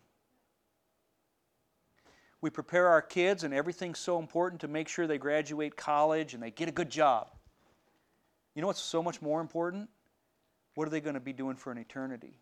We 2.47 2.51
prepare 2.51 2.87
our 2.87 3.01
kids, 3.01 3.43
and 3.43 3.53
everything's 3.53 3.99
so 3.99 4.19
important 4.19 4.61
to 4.61 4.69
make 4.69 4.87
sure 4.87 5.05
they 5.05 5.17
graduate 5.17 5.75
college 5.75 6.33
and 6.33 6.41
they 6.41 6.49
get 6.49 6.69
a 6.69 6.71
good 6.71 6.89
job. 6.89 7.27
You 8.55 8.61
know 8.61 8.67
what's 8.67 8.79
so 8.81 9.03
much 9.03 9.21
more 9.21 9.41
important? 9.41 9.89
What 10.73 10.87
are 10.87 10.89
they 10.89 11.01
going 11.01 11.15
to 11.15 11.19
be 11.19 11.33
doing 11.33 11.57
for 11.57 11.73
an 11.73 11.77
eternity? 11.77 12.39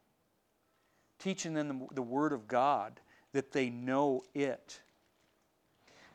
Teaching 1.18 1.56
them 1.56 1.70
the, 1.70 1.95
the 1.95 2.01
Word 2.03 2.34
of 2.34 2.47
God 2.47 2.99
that 3.32 3.51
they 3.51 3.72
know 3.72 4.24
it. 4.36 4.80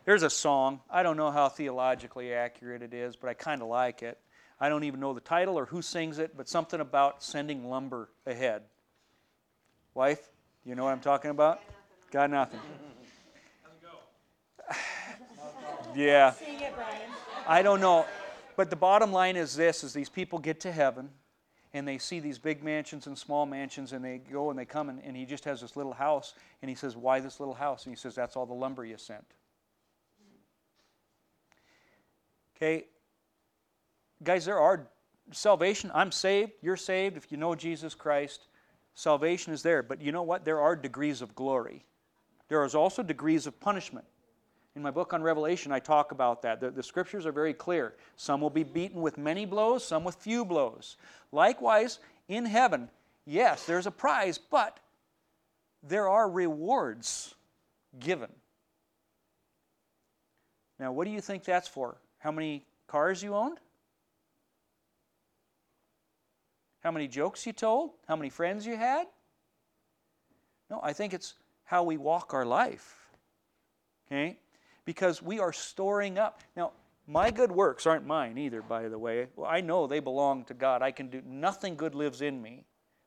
There's 0.04 0.22
a 0.22 0.30
song, 0.30 0.82
I 0.88 1.02
don't 1.02 1.16
know 1.16 1.32
how 1.32 1.48
theologically 1.48 2.32
accurate 2.32 2.82
it 2.82 2.94
is, 2.94 3.16
but 3.16 3.28
I 3.28 3.34
kind 3.34 3.60
of 3.60 3.66
like 3.66 4.04
it. 4.04 4.20
I 4.60 4.68
don't 4.68 4.84
even 4.84 5.00
know 5.00 5.14
the 5.14 5.20
title 5.20 5.58
or 5.58 5.66
who 5.66 5.82
sings 5.82 6.20
it, 6.20 6.36
but 6.36 6.48
something 6.48 6.78
about 6.78 7.24
sending 7.24 7.68
lumber 7.68 8.08
ahead. 8.24 8.62
Wife, 9.94 10.30
you 10.64 10.76
know 10.76 10.84
what 10.84 10.92
I'm 10.92 11.00
talking 11.00 11.32
about? 11.32 11.60
Got 12.12 12.30
nothing. 12.30 12.60
yeah. 12.60 12.68
Sing 12.68 12.99
Brian. 16.74 17.10
I 17.46 17.62
don't 17.62 17.80
know. 17.80 18.06
But 18.56 18.70
the 18.70 18.76
bottom 18.76 19.12
line 19.12 19.36
is 19.36 19.56
this 19.56 19.82
is 19.84 19.92
these 19.92 20.08
people 20.08 20.38
get 20.38 20.60
to 20.60 20.72
heaven 20.72 21.10
and 21.72 21.86
they 21.86 21.98
see 21.98 22.20
these 22.20 22.38
big 22.38 22.62
mansions 22.62 23.06
and 23.06 23.16
small 23.16 23.46
mansions 23.46 23.92
and 23.92 24.04
they 24.04 24.18
go 24.18 24.50
and 24.50 24.58
they 24.58 24.64
come 24.64 24.88
and, 24.88 25.00
and 25.04 25.16
he 25.16 25.24
just 25.24 25.44
has 25.44 25.60
this 25.60 25.76
little 25.76 25.92
house 25.92 26.34
and 26.62 26.68
he 26.68 26.74
says, 26.74 26.96
Why 26.96 27.20
this 27.20 27.40
little 27.40 27.54
house? 27.54 27.84
And 27.84 27.94
he 27.94 27.96
says, 27.96 28.14
That's 28.14 28.36
all 28.36 28.46
the 28.46 28.54
lumber 28.54 28.84
you 28.84 28.98
sent. 28.98 29.24
Okay? 32.56 32.86
Guys, 34.22 34.44
there 34.44 34.58
are 34.58 34.86
salvation. 35.32 35.90
I'm 35.94 36.12
saved. 36.12 36.52
You're 36.60 36.76
saved 36.76 37.16
if 37.16 37.30
you 37.30 37.38
know 37.38 37.54
Jesus 37.54 37.94
Christ. 37.94 38.48
Salvation 38.94 39.52
is 39.52 39.62
there. 39.62 39.82
But 39.82 40.02
you 40.02 40.12
know 40.12 40.22
what? 40.22 40.44
There 40.44 40.60
are 40.60 40.76
degrees 40.76 41.22
of 41.22 41.34
glory. 41.34 41.84
There 42.48 42.64
is 42.64 42.74
also 42.74 43.02
degrees 43.02 43.46
of 43.46 43.58
punishment. 43.60 44.04
In 44.76 44.82
my 44.82 44.90
book 44.90 45.12
on 45.12 45.22
Revelation, 45.22 45.72
I 45.72 45.80
talk 45.80 46.12
about 46.12 46.42
that. 46.42 46.60
The, 46.60 46.70
the, 46.70 46.82
scriptures 46.82 47.26
are 47.26 47.32
very 47.32 47.52
clear. 47.52 47.94
Some 48.16 48.40
will 48.40 48.50
be 48.50 48.62
beaten 48.62 49.00
with 49.00 49.18
many 49.18 49.44
blows, 49.44 49.84
some 49.84 50.04
with 50.04 50.14
few 50.14 50.44
blows. 50.44 50.96
Likewise, 51.32 51.98
in 52.28 52.44
heaven, 52.44 52.88
yes, 53.26 53.66
there's 53.66 53.86
a 53.86 53.90
prize, 53.90 54.38
but 54.38 54.78
there 55.82 56.08
are 56.08 56.30
rewards 56.30 57.34
given. 57.98 58.30
Now, 60.78 60.92
what 60.92 61.04
do 61.04 61.10
you 61.10 61.20
think 61.20 61.44
that's 61.44 61.68
for? 61.68 61.96
How 62.18 62.30
many 62.30 62.64
cars 62.86 63.22
you 63.22 63.34
owned? 63.34 63.58
How 66.82 66.92
many 66.92 67.08
jokes 67.08 67.44
you 67.44 67.52
told? 67.52 67.90
How 68.06 68.16
many 68.16 68.30
friends 68.30 68.64
you 68.64 68.76
had? 68.76 69.06
No, 70.70 70.80
I 70.82 70.92
think 70.92 71.12
it's 71.12 71.34
how 71.64 71.82
we 71.82 71.96
walk 71.96 72.32
our 72.32 72.46
life. 72.46 73.10
Okay? 74.06 74.38
Because 74.90 75.22
we 75.22 75.38
are 75.38 75.52
storing 75.52 76.18
up. 76.18 76.40
Now, 76.56 76.72
my 77.06 77.30
good 77.30 77.52
works 77.52 77.86
aren't 77.86 78.08
mine 78.08 78.36
either, 78.36 78.60
by 78.60 78.88
the 78.88 78.98
way. 78.98 79.28
Well, 79.36 79.48
I 79.48 79.60
know 79.60 79.86
they 79.86 80.00
belong 80.00 80.46
to 80.46 80.54
God. 80.54 80.82
I 80.82 80.90
can 80.90 81.06
do 81.06 81.22
nothing 81.24 81.76
good 81.76 81.94
lives 81.94 82.22
in 82.22 82.42
me, 82.42 82.64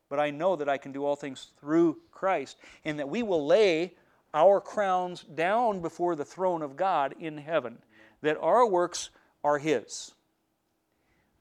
but 0.09 0.17
I 0.17 0.29
know 0.31 0.55
that 0.55 0.69
I 0.69 0.77
can 0.77 0.93
do 0.93 1.03
all 1.03 1.17
things 1.17 1.51
through 1.59 1.97
Christ, 2.09 2.55
and 2.85 2.97
that 2.99 3.09
we 3.09 3.21
will 3.21 3.45
lay 3.45 3.95
our 4.33 4.61
crowns 4.61 5.23
down 5.23 5.81
before 5.81 6.15
the 6.15 6.23
throne 6.23 6.61
of 6.61 6.77
God 6.77 7.15
in 7.19 7.37
heaven, 7.37 7.79
that 8.21 8.37
our 8.39 8.65
works 8.65 9.09
are 9.43 9.57
His. 9.57 10.13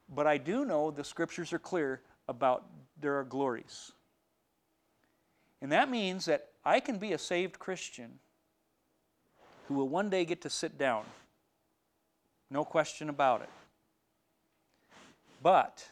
But 0.09 0.27
I 0.27 0.39
do 0.39 0.65
know 0.65 0.91
the 0.91 1.05
scriptures 1.05 1.53
are 1.53 1.61
clear 1.61 2.01
about 2.27 2.67
there 3.01 3.17
are 3.21 3.25
glories. 3.25 3.93
And 5.61 5.71
that 5.71 5.89
means 5.89 6.25
that 6.25 6.49
I 6.65 6.81
can 6.81 6.99
be 6.99 7.13
a 7.13 7.19
saved 7.19 7.61
Christian 7.61 8.19
who 9.69 9.75
will 9.75 9.89
one 9.89 10.11
day 10.11 10.25
get 10.25 10.41
to 10.43 10.51
sit 10.51 10.79
down. 10.79 11.05
No 12.51 12.65
question 12.65 13.09
about 13.09 13.43
it. 13.43 13.49
But 15.43 15.89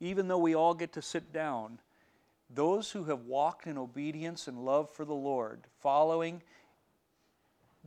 even 0.00 0.28
though 0.28 0.38
we 0.38 0.54
all 0.54 0.74
get 0.74 0.92
to 0.94 1.02
sit 1.02 1.32
down, 1.32 1.78
those 2.48 2.90
who 2.90 3.04
have 3.04 3.26
walked 3.26 3.66
in 3.66 3.78
obedience 3.78 4.48
and 4.48 4.64
love 4.64 4.90
for 4.90 5.04
the 5.04 5.14
Lord, 5.14 5.60
following 5.80 6.42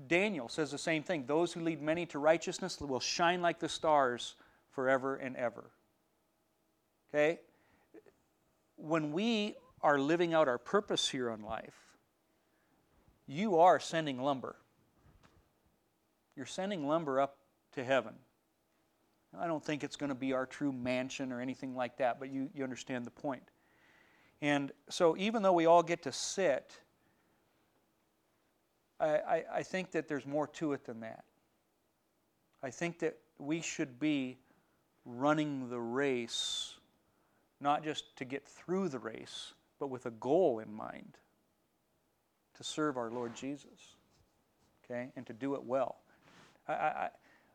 Daniel 0.07 0.49
says 0.49 0.71
the 0.71 0.77
same 0.77 1.03
thing. 1.03 1.25
Those 1.25 1.53
who 1.53 1.61
lead 1.61 1.81
many 1.81 2.05
to 2.07 2.19
righteousness 2.19 2.79
will 2.79 2.99
shine 2.99 3.41
like 3.41 3.59
the 3.59 3.69
stars 3.69 4.35
forever 4.71 5.15
and 5.15 5.35
ever. 5.37 5.65
Okay? 7.09 7.39
When 8.75 9.13
we 9.13 9.55
are 9.81 9.97
living 9.97 10.33
out 10.33 10.47
our 10.47 10.57
purpose 10.57 11.07
here 11.07 11.29
on 11.29 11.41
life, 11.43 11.84
you 13.27 13.59
are 13.59 13.79
sending 13.79 14.21
lumber. 14.21 14.55
You're 16.35 16.45
sending 16.45 16.87
lumber 16.87 17.19
up 17.19 17.37
to 17.73 17.83
heaven. 17.83 18.13
I 19.37 19.47
don't 19.47 19.63
think 19.63 19.83
it's 19.83 19.95
going 19.95 20.09
to 20.09 20.15
be 20.15 20.33
our 20.33 20.45
true 20.45 20.71
mansion 20.71 21.31
or 21.31 21.41
anything 21.41 21.75
like 21.75 21.97
that, 21.97 22.19
but 22.19 22.29
you, 22.29 22.49
you 22.53 22.63
understand 22.63 23.05
the 23.05 23.11
point. 23.11 23.43
And 24.41 24.71
so, 24.89 25.15
even 25.17 25.43
though 25.43 25.53
we 25.53 25.65
all 25.65 25.83
get 25.83 26.03
to 26.03 26.11
sit, 26.11 26.71
I, 28.99 29.07
I, 29.07 29.43
I 29.55 29.63
think 29.63 29.91
that 29.91 30.07
there's 30.07 30.25
more 30.25 30.47
to 30.47 30.73
it 30.73 30.85
than 30.85 31.01
that. 31.01 31.23
I 32.61 32.69
think 32.69 32.99
that 32.99 33.17
we 33.37 33.61
should 33.61 33.99
be 33.99 34.37
running 35.05 35.69
the 35.69 35.79
race 35.79 36.75
not 37.61 37.83
just 37.83 38.15
to 38.17 38.25
get 38.25 38.45
through 38.45 38.89
the 38.89 38.99
race, 38.99 39.53
but 39.79 39.87
with 39.87 40.05
a 40.05 40.11
goal 40.11 40.59
in 40.59 40.71
mind 40.73 41.17
to 42.57 42.63
serve 42.63 42.97
our 42.97 43.09
Lord 43.09 43.35
Jesus, 43.35 43.95
okay, 44.83 45.09
and 45.15 45.25
to 45.27 45.33
do 45.33 45.55
it 45.55 45.63
well. 45.63 45.97
I, 46.67 46.73
I, 46.73 47.09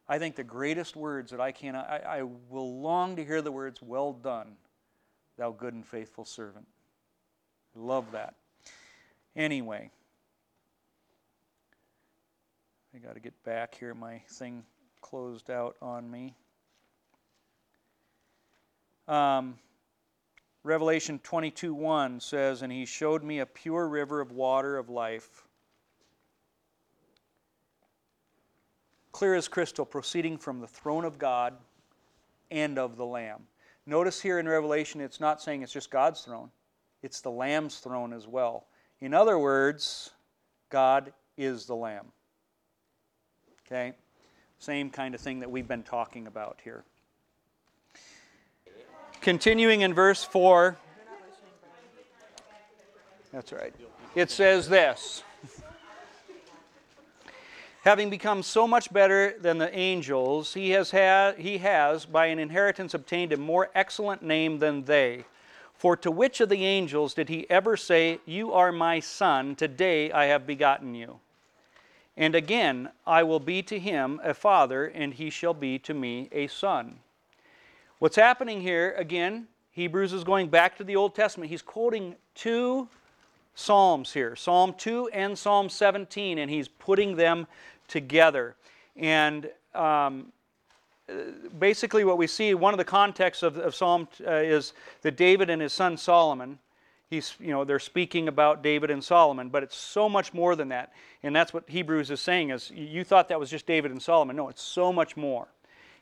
I 0.09 0.19
think 0.19 0.37
the 0.37 0.45
greatest 0.45 0.97
words 0.97 1.31
that 1.31 1.41
I 1.41 1.53
can, 1.53 1.75
I, 1.77 2.01
I 2.07 2.23
will 2.23 2.81
long 2.81 3.17
to 3.17 3.25
hear 3.25 3.43
the 3.43 3.53
words, 3.53 3.81
Well 3.83 4.13
done, 4.13 4.57
thou 5.37 5.53
good 5.53 5.75
and 5.75 5.87
faithful 5.87 6.25
servant. 6.25 6.67
I 7.77 7.79
love 7.81 8.13
that. 8.13 8.35
Anyway, 9.37 9.91
I 12.95 12.99
got 12.99 13.15
to 13.15 13.21
get 13.21 13.41
back 13.45 13.77
here. 13.77 13.95
My 13.95 14.21
thing 14.29 14.65
closed 15.01 15.51
out 15.51 15.77
on 15.81 16.11
me. 16.11 16.35
Um, 19.07 19.59
Revelation 20.63 21.19
22 21.23 21.73
1 21.73 22.21
says, 22.21 22.63
And 22.63 22.73
he 22.73 22.85
showed 22.85 23.25
me 23.25 23.39
a 23.39 23.47
pure 23.47 23.89
river 23.89 24.21
of 24.21 24.33
water 24.33 24.77
of 24.77 24.91
life, 24.91 25.47
clear 29.13 29.35
as 29.35 29.49
crystal, 29.49 29.87
proceeding 29.87 30.37
from 30.37 30.61
the 30.61 30.67
throne 30.67 31.05
of 31.05 31.19
God 31.19 31.55
and 32.51 32.79
of 32.79 32.97
the 32.97 33.07
Lamb. 33.07 33.47
Notice 33.87 34.21
here 34.21 34.39
in 34.39 34.47
Revelation, 34.47 35.01
it's 35.01 35.21
not 35.21 35.41
saying 35.41 35.63
it's 35.63 35.73
just 35.73 35.91
God's 35.91 36.21
throne, 36.23 36.51
it's 37.03 37.21
the 37.21 37.31
Lamb's 37.31 37.79
throne 37.79 38.13
as 38.13 38.29
well. 38.29 38.67
In 39.01 39.15
other 39.15 39.39
words, 39.39 40.11
God 40.69 41.13
is 41.39 41.65
the 41.65 41.75
Lamb. 41.75 42.07
Okay? 43.67 43.95
Same 44.59 44.91
kind 44.91 45.15
of 45.15 45.23
thing 45.23 45.41
that 45.41 45.51
we've 45.51 45.67
been 45.67 45.83
talking 45.83 46.27
about 46.27 46.59
here. 46.63 46.85
Continuing 49.21 49.83
in 49.83 49.93
verse 49.93 50.25
4. 50.25 50.77
That's 53.33 53.53
right. 53.53 53.75
It 54.15 54.31
says 54.31 54.69
this 54.69 55.23
Having 57.83 58.11
become 58.11 58.43
so 58.43 58.67
much 58.67 58.93
better 58.93 59.35
than 59.39 59.59
the 59.59 59.75
angels, 59.77 60.55
he 60.55 60.71
has, 60.71 60.91
had, 60.91 61.39
he 61.39 61.59
has, 61.59 62.07
by 62.07 62.27
an 62.27 62.39
inheritance, 62.39 62.95
obtained 62.95 63.33
a 63.33 63.37
more 63.37 63.71
excellent 63.75 64.23
name 64.23 64.59
than 64.59 64.85
they. 64.85 65.25
For 65.75 65.97
to 65.99 66.11
which 66.11 66.41
of 66.41 66.49
the 66.49 66.65
angels 66.65 67.15
did 67.15 67.29
he 67.29 67.49
ever 67.49 67.77
say, 67.77 68.21
You 68.27 68.53
are 68.53 68.73
my 68.73 69.01
son, 69.01 69.55
today 69.55 70.11
I 70.13 70.27
have 70.27 70.47
begotten 70.47 70.95
you? 70.95 71.21
And 72.17 72.35
again, 72.35 72.91
I 73.07 73.23
will 73.23 73.41
be 73.41 73.63
to 73.63 73.79
him 73.79 74.21
a 74.23 74.35
father, 74.35 74.87
and 74.87 75.15
he 75.15 75.31
shall 75.31 75.55
be 75.55 75.79
to 75.81 75.95
me 75.95 76.29
a 76.33 76.49
son. 76.49 77.01
What's 78.01 78.17
happening 78.17 78.63
here, 78.63 78.95
again, 78.97 79.47
Hebrews 79.73 80.15
is 80.15 80.25
going 80.25 80.49
back 80.49 80.79
to 80.79 80.85
the 80.85 80.97
Old 80.97 81.15
Testament. 81.15 81.51
He's 81.51 81.61
quoting 81.61 82.17
two 82.35 82.89
Psalms 83.55 84.15
here 84.15 84.35
Psalm 84.35 84.75
2 84.79 85.11
and 85.13 85.37
Psalm 85.37 85.69
17, 85.69 86.39
and 86.39 86.51
he's 86.51 86.67
putting 86.67 87.17
them 87.17 87.47
together. 87.89 88.57
And 88.97 89.51
um, 89.75 90.33
basically, 91.59 92.05
what 92.05 92.17
we 92.17 92.27
see, 92.27 92.55
one 92.55 92.73
of 92.73 92.79
the 92.79 92.87
contexts 92.87 93.43
of, 93.43 93.59
of 93.59 93.75
Psalm 93.75 94.09
uh, 94.27 94.31
is 94.33 94.73
that 95.03 95.19
David 95.19 95.51
and 95.51 95.61
his 95.61 95.75
son 95.75 95.99
Solomon. 95.99 96.59
He's, 97.11 97.35
you 97.39 97.51
know, 97.51 97.65
they're 97.65 97.79
speaking 97.79 98.29
about 98.29 98.63
David 98.63 98.91
and 98.91 99.05
Solomon, 99.05 99.51
but 99.51 99.63
it's 99.63 99.77
so 99.77 100.09
much 100.09 100.33
more 100.33 100.57
than 100.57 100.71
that. 100.71 100.95
And 101.23 101.37
that's 101.37 101.53
what 101.53 101.69
Hebrews 101.69 102.11
is 102.11 102.21
saying 102.23 102.49
is 102.49 102.71
you 102.71 103.05
thought 103.05 103.29
that 103.29 103.39
was 103.39 103.51
just 103.51 103.67
David 103.67 103.91
and 103.91 104.01
Solomon. 104.01 104.37
No, 104.37 104.49
it's 104.49 104.63
so 104.63 104.91
much 104.91 105.19
more. 105.19 105.49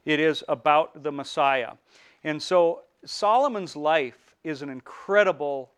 It 0.09 0.21
is 0.21 0.43
about 0.49 1.03
the 1.03 1.13
Messiah. 1.13 1.73
And 2.25 2.43
so 2.43 2.81
Solomon's 3.05 3.77
life 3.77 4.35
is 4.43 4.63
an 4.63 4.71
incredible 4.71 5.71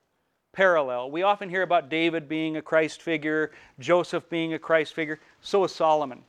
parallel. 0.53 1.11
We 1.11 1.25
often 1.25 1.49
hear 1.49 1.63
about 1.63 1.89
David 1.89 2.29
being 2.29 2.57
a 2.57 2.63
Christ 2.63 3.03
figure, 3.03 3.51
Joseph 3.81 4.31
being 4.31 4.55
a 4.55 4.59
Christ 4.61 4.95
figure. 4.95 5.19
So 5.41 5.65
is 5.65 5.75
Solomon. 5.75 6.23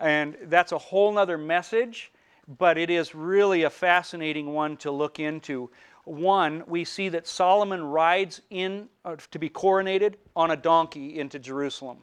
And 0.00 0.36
that's 0.46 0.72
a 0.72 0.78
whole 0.78 1.12
nother 1.12 1.38
message, 1.38 2.10
but 2.58 2.76
it 2.76 2.90
is 2.90 3.14
really 3.14 3.62
a 3.62 3.70
fascinating 3.70 4.52
one 4.52 4.76
to 4.78 4.90
look 4.90 5.20
into. 5.20 5.70
One, 6.06 6.64
we 6.66 6.84
see 6.84 7.08
that 7.10 7.28
Solomon 7.28 7.84
rides 7.84 8.42
in 8.50 8.88
uh, 9.04 9.14
to 9.30 9.38
be 9.38 9.48
coronated 9.48 10.14
on 10.34 10.50
a 10.50 10.56
donkey 10.56 11.20
into 11.20 11.38
Jerusalem. 11.38 11.98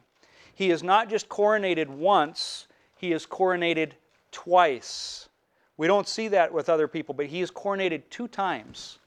He 0.54 0.70
is 0.70 0.82
not 0.82 1.10
just 1.10 1.28
coronated 1.28 1.88
once, 1.88 2.68
he 2.96 3.12
is 3.12 3.26
coronated 3.26 3.92
twice. 4.36 5.25
We 5.76 5.86
don't 5.86 6.08
see 6.08 6.28
that 6.28 6.52
with 6.52 6.68
other 6.68 6.88
people, 6.88 7.14
but 7.14 7.26
he 7.26 7.40
is 7.40 7.50
coronated 7.50 8.02
two 8.10 8.28
times. 8.28 8.98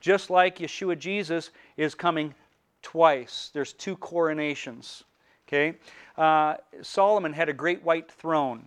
Just 0.00 0.30
like 0.30 0.58
Yeshua 0.58 0.98
Jesus 0.98 1.50
is 1.76 1.94
coming 1.94 2.34
twice. 2.82 3.50
There's 3.52 3.72
two 3.72 3.96
coronations. 3.96 5.04
Okay? 5.46 5.76
Uh, 6.16 6.56
Solomon 6.82 7.32
had 7.32 7.48
a 7.48 7.52
great 7.52 7.82
white 7.82 8.10
throne. 8.10 8.64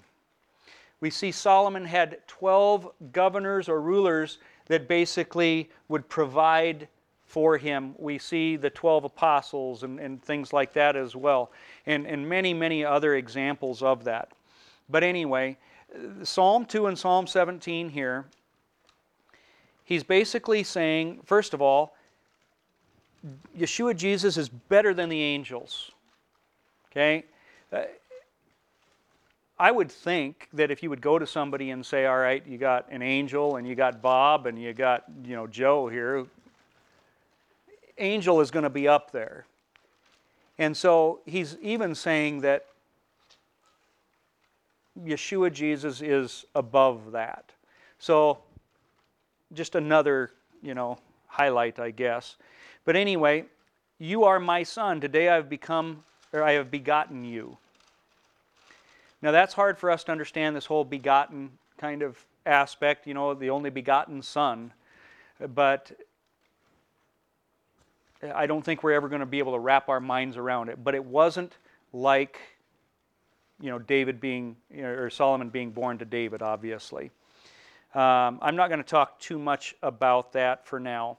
We 0.99 1.09
see 1.09 1.31
Solomon 1.31 1.85
had 1.85 2.19
12 2.27 2.91
governors 3.11 3.67
or 3.67 3.81
rulers 3.81 4.37
that 4.67 4.87
basically 4.87 5.69
would 5.87 6.07
provide 6.07 6.87
for 7.25 7.57
him. 7.57 7.95
We 7.97 8.19
see 8.19 8.55
the 8.55 8.69
12 8.69 9.05
apostles 9.05 9.83
and, 9.83 9.99
and 9.99 10.21
things 10.21 10.53
like 10.53 10.73
that 10.73 10.95
as 10.95 11.15
well, 11.15 11.51
and, 11.85 12.05
and 12.05 12.27
many, 12.27 12.53
many 12.53 12.83
other 12.83 13.15
examples 13.15 13.81
of 13.81 14.03
that. 14.03 14.31
But 14.89 15.03
anyway, 15.03 15.57
Psalm 16.23 16.65
2 16.65 16.87
and 16.87 16.97
Psalm 16.97 17.27
17 17.27 17.89
here, 17.89 18.25
he's 19.83 20.03
basically 20.03 20.63
saying, 20.63 21.21
first 21.25 21.53
of 21.53 21.61
all, 21.61 21.95
Yeshua 23.57 23.95
Jesus 23.95 24.37
is 24.37 24.49
better 24.49 24.93
than 24.93 25.09
the 25.09 25.21
angels. 25.21 25.91
Okay? 26.91 27.25
Uh, 27.71 27.83
I 29.59 29.69
would 29.69 29.91
think 29.91 30.47
that 30.53 30.71
if 30.71 30.81
you 30.81 30.89
would 30.89 31.01
go 31.01 31.19
to 31.19 31.27
somebody 31.27 31.69
and 31.69 31.85
say, 31.85 32.07
all 32.07 32.17
right, 32.17 32.45
you 32.47 32.57
got 32.57 32.89
an 32.89 33.03
angel 33.03 33.57
and 33.57 33.67
you 33.67 33.75
got 33.75 34.01
Bob 34.01 34.47
and 34.47 34.59
you 34.59 34.73
got, 34.73 35.03
you 35.23 35.35
know, 35.35 35.45
Joe 35.45 35.87
here, 35.87 36.25
angel 37.99 38.41
is 38.41 38.49
going 38.49 38.63
to 38.63 38.71
be 38.71 38.87
up 38.87 39.11
there. 39.11 39.45
And 40.57 40.75
so 40.75 41.19
he's 41.25 41.57
even 41.61 41.93
saying 41.93 42.41
that 42.41 42.65
Yeshua 44.99 45.51
Jesus 45.51 46.01
is 46.01 46.45
above 46.55 47.11
that. 47.11 47.51
So 47.99 48.39
just 49.53 49.75
another, 49.75 50.31
you 50.61 50.73
know, 50.73 50.97
highlight, 51.27 51.79
I 51.79 51.91
guess. 51.91 52.35
But 52.85 52.95
anyway, 52.95 53.45
you 53.99 54.23
are 54.23 54.39
my 54.39 54.63
son. 54.63 54.99
Today 54.99 55.29
I've 55.29 55.49
become, 55.49 56.03
or 56.33 56.43
I 56.43 56.53
have 56.53 56.71
begotten 56.71 57.23
you. 57.23 57.57
Now 59.21 59.31
that's 59.31 59.53
hard 59.53 59.77
for 59.77 59.91
us 59.91 60.03
to 60.05 60.11
understand 60.11 60.55
this 60.55 60.65
whole 60.65 60.83
begotten 60.83 61.51
kind 61.77 62.01
of 62.01 62.17
aspect, 62.45 63.05
you 63.07 63.13
know, 63.13 63.33
the 63.33 63.49
only 63.49 63.69
begotten 63.69 64.21
son. 64.21 64.73
But 65.53 65.91
I 68.35 68.45
don't 68.45 68.63
think 68.63 68.83
we're 68.83 68.93
ever 68.93 69.09
going 69.09 69.21
to 69.21 69.25
be 69.25 69.39
able 69.39 69.53
to 69.53 69.59
wrap 69.59 69.89
our 69.89 69.99
minds 69.99 70.37
around 70.37 70.69
it. 70.69 70.83
But 70.83 70.95
it 70.95 71.03
wasn't 71.03 71.53
like 71.93 72.39
you 73.61 73.69
know, 73.69 73.79
David 73.79 74.19
being, 74.19 74.55
or 74.77 75.09
Solomon 75.09 75.49
being 75.49 75.71
born 75.71 75.97
to 75.99 76.05
David, 76.05 76.41
obviously. 76.41 77.11
Um, 77.93 78.39
I'm 78.41 78.55
not 78.55 78.69
going 78.69 78.81
to 78.83 78.89
talk 78.89 79.19
too 79.19 79.37
much 79.37 79.75
about 79.83 80.33
that 80.33 80.65
for 80.65 80.79
now. 80.79 81.17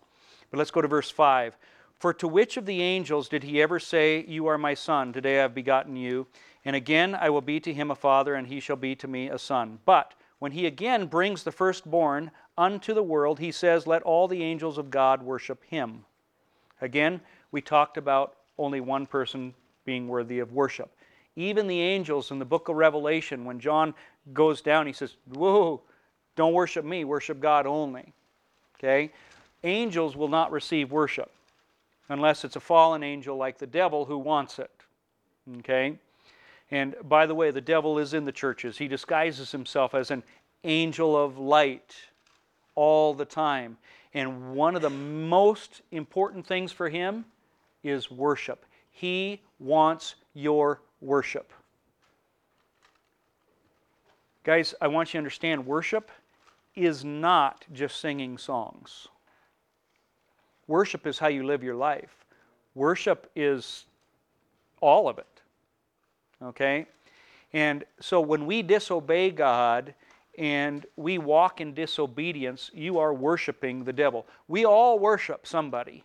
But 0.51 0.59
let's 0.59 0.71
go 0.71 0.81
to 0.81 0.89
verse 0.89 1.11
5. 1.11 1.57
For 1.99 2.13
to 2.15 2.27
which 2.27 2.57
of 2.57 2.67
the 2.67 2.83
angels 2.83 3.29
did 3.29 3.45
he 3.45 3.63
ever 3.63 3.79
say, 3.79 4.25
You 4.27 4.47
are 4.47 4.59
my 4.59 4.75
son, 4.75 5.13
today 5.13 5.39
I 5.39 5.43
have 5.43 5.55
begotten 5.55 5.97
you? 5.97 6.27
And 6.65 6.75
again 6.75 7.15
I 7.15 7.31
will 7.31 7.41
be 7.41 7.61
to 7.61 7.73
him 7.73 7.91
a 7.91 7.95
father, 7.95 8.35
and 8.35 8.47
he 8.47 8.59
shall 8.59 8.77
be 8.77 8.97
to 8.97 9.07
me 9.07 9.29
a 9.29 9.39
son. 9.39 9.79
But 9.85 10.15
when 10.39 10.53
he 10.53 10.67
again 10.67 11.07
brings 11.07 11.45
the 11.45 11.53
firstborn 11.53 12.33
unto 12.59 12.93
the 12.93 13.03
world, 13.03 13.39
he 13.39 13.53
says, 13.53 13.87
Let 13.87 14.03
all 14.03 14.27
the 14.27 14.43
angels 14.43 14.79
of 14.79 14.91
God 14.91 15.23
worship 15.23 15.63
him. 15.65 16.05
Again, 16.81 17.21
we 17.53 17.61
talked 17.61 17.97
about 17.97 18.35
only 18.59 18.81
one 18.81 19.07
person 19.07 19.55
being 19.85 20.09
worthy 20.09 20.41
of 20.41 20.53
worship. 20.53 20.91
Even 21.37 21.67
the 21.67 21.81
angels 21.81 22.31
in 22.31 22.39
the 22.39 22.45
book 22.45 22.69
of 22.69 22.77
Revelation, 22.77 23.45
when 23.45 23.59
John 23.59 23.95
goes 24.33 24.61
down, 24.61 24.87
he 24.87 24.93
says, 24.93 25.17
Whoa, 25.35 25.81
don't 26.37 26.53
worship 26.53 26.85
me, 26.85 27.05
worship 27.05 27.41
God 27.41 27.67
only. 27.67 28.13
Okay? 28.79 29.11
Angels 29.65 30.17
will 30.17 30.29
not 30.29 30.53
receive 30.53 30.91
worship 30.91 31.31
unless 32.09 32.45
it's 32.45 32.57
a 32.57 32.61
fallen 32.61 33.03
angel 33.03 33.37
like 33.37 33.59
the 33.59 33.67
devil 33.67 34.05
who 34.05 34.19
wants 34.19 34.59
it. 34.59 34.71
Okay? 35.61 35.99
And 36.71 36.95
by 37.05 37.27
the 37.27 37.35
way, 37.35 37.51
the 37.51 37.61
devil 37.61 37.99
is 37.99 38.15
in 38.15 38.25
the 38.25 38.33
churches. 38.33 38.79
He 38.79 38.89
disguises 38.89 39.53
himself 39.53 39.95
as 39.95 40.11
an 40.11 40.23
angel 40.65 41.17
of 41.17 41.39
light 41.39 41.95
all 42.75 43.15
the 43.15 43.25
time. 43.25 43.77
And 44.15 44.55
one 44.55 44.75
of 44.77 44.83
the 44.83 44.91
most 44.91 45.83
important 45.91 46.47
things 46.47 46.73
for 46.73 46.89
him 46.89 47.25
is 47.83 48.11
worship. 48.11 48.65
He 48.91 49.41
wants 49.59 50.17
your 50.35 50.81
worship. 51.03 51.53
Guys, 54.45 54.75
I 54.81 54.89
want 54.89 55.09
you 55.09 55.13
to 55.13 55.19
understand 55.19 55.67
worship 55.67 56.11
is 56.75 57.05
not 57.05 57.65
just 57.73 58.01
singing 58.01 58.39
songs. 58.39 59.09
worship 60.67 61.07
is 61.07 61.19
how 61.19 61.29
you 61.29 61.45
live 61.45 61.63
your 61.63 61.75
life. 61.75 62.25
Worship 62.75 63.31
is 63.37 63.85
all 64.81 65.09
of 65.09 65.19
it. 65.19 65.43
Okay? 66.43 66.87
And 67.53 67.85
so 68.01 68.21
when 68.21 68.47
we 68.47 68.63
disobey 68.63 69.31
God 69.31 69.95
and 70.39 70.87
we 70.97 71.19
walk 71.19 71.61
in 71.61 71.75
disobedience, 71.75 72.71
you 72.73 72.99
are 72.99 73.13
worshiping 73.13 73.85
the 73.85 73.93
devil. 73.93 74.27
We 74.49 74.65
all 74.65 74.99
worship 74.99 75.47
somebody. 75.47 76.05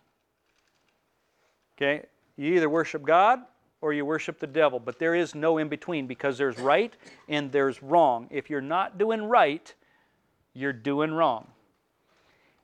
Okay? 1.76 2.04
You 2.36 2.54
either 2.54 2.68
worship 2.68 3.04
God 3.04 3.40
or 3.80 3.92
you 3.92 4.04
worship 4.04 4.40
the 4.40 4.46
devil, 4.46 4.80
but 4.80 4.98
there 4.98 5.14
is 5.14 5.34
no 5.34 5.58
in 5.58 5.68
between 5.68 6.06
because 6.06 6.36
there's 6.36 6.58
right 6.58 6.92
and 7.28 7.52
there's 7.52 7.82
wrong. 7.82 8.26
If 8.30 8.50
you're 8.50 8.60
not 8.60 8.98
doing 8.98 9.22
right, 9.22 9.72
you're 10.52 10.72
doing 10.72 11.12
wrong. 11.12 11.46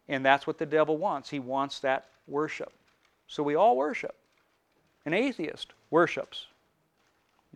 And 0.08 0.24
that's 0.24 0.46
what 0.46 0.58
the 0.58 0.66
devil 0.66 0.96
wants. 0.98 1.30
He 1.30 1.38
wants 1.38 1.78
that 1.80 2.06
worship. 2.26 2.72
So 3.28 3.42
we 3.42 3.54
all 3.54 3.76
worship. 3.76 4.16
An 5.06 5.14
atheist 5.14 5.72
worships. 5.90 6.46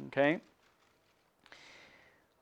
Okay? 0.06 0.40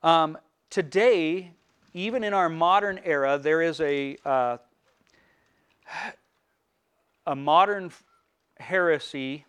Um, 0.02 0.36
today, 0.68 1.52
even 1.94 2.22
in 2.22 2.34
our 2.34 2.50
modern 2.50 3.00
era, 3.04 3.38
there 3.38 3.62
is 3.62 3.80
a, 3.80 4.18
uh, 4.24 4.58
a 7.26 7.34
modern 7.34 7.90
heresy 8.58 9.45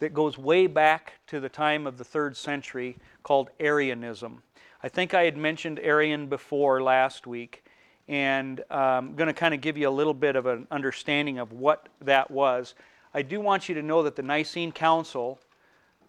that 0.00 0.14
goes 0.14 0.38
way 0.38 0.66
back 0.66 1.14
to 1.26 1.40
the 1.40 1.48
time 1.48 1.86
of 1.86 1.98
the 1.98 2.04
third 2.04 2.36
century 2.36 2.96
called 3.22 3.50
Arianism. 3.60 4.42
I 4.82 4.88
think 4.88 5.12
I 5.12 5.24
had 5.24 5.36
mentioned 5.36 5.80
Arian 5.80 6.28
before 6.28 6.82
last 6.82 7.26
week, 7.26 7.64
and 8.06 8.60
um, 8.70 8.78
I'm 8.78 9.14
going 9.16 9.26
to 9.26 9.34
kind 9.34 9.54
of 9.54 9.60
give 9.60 9.76
you 9.76 9.88
a 9.88 9.90
little 9.90 10.14
bit 10.14 10.36
of 10.36 10.46
an 10.46 10.66
understanding 10.70 11.38
of 11.38 11.52
what 11.52 11.88
that 12.02 12.30
was. 12.30 12.74
I 13.12 13.22
do 13.22 13.40
want 13.40 13.68
you 13.68 13.74
to 13.74 13.82
know 13.82 14.04
that 14.04 14.14
the 14.14 14.22
Nicene 14.22 14.70
Council, 14.70 15.40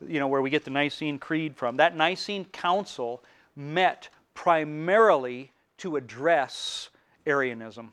you 0.08 0.20
know, 0.20 0.28
where 0.28 0.42
we 0.42 0.50
get 0.50 0.66
the 0.66 0.72
Nicene 0.72 1.18
Creed 1.18 1.56
from, 1.56 1.78
that 1.78 1.96
Nicene 1.96 2.46
Council 2.46 3.24
met 3.56 4.10
primarily 4.36 5.52
to 5.78 5.96
address 5.96 6.90
Arianism. 7.26 7.92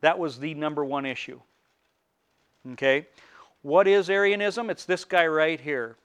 That 0.00 0.18
was 0.18 0.38
the 0.38 0.54
number 0.54 0.84
one 0.84 1.04
issue. 1.04 1.40
Okay? 2.72 3.06
What 3.62 3.88
is 3.88 4.08
Arianism? 4.08 4.70
It's 4.70 4.84
this 4.84 5.04
guy 5.04 5.26
right 5.26 5.60
here. 5.60 5.96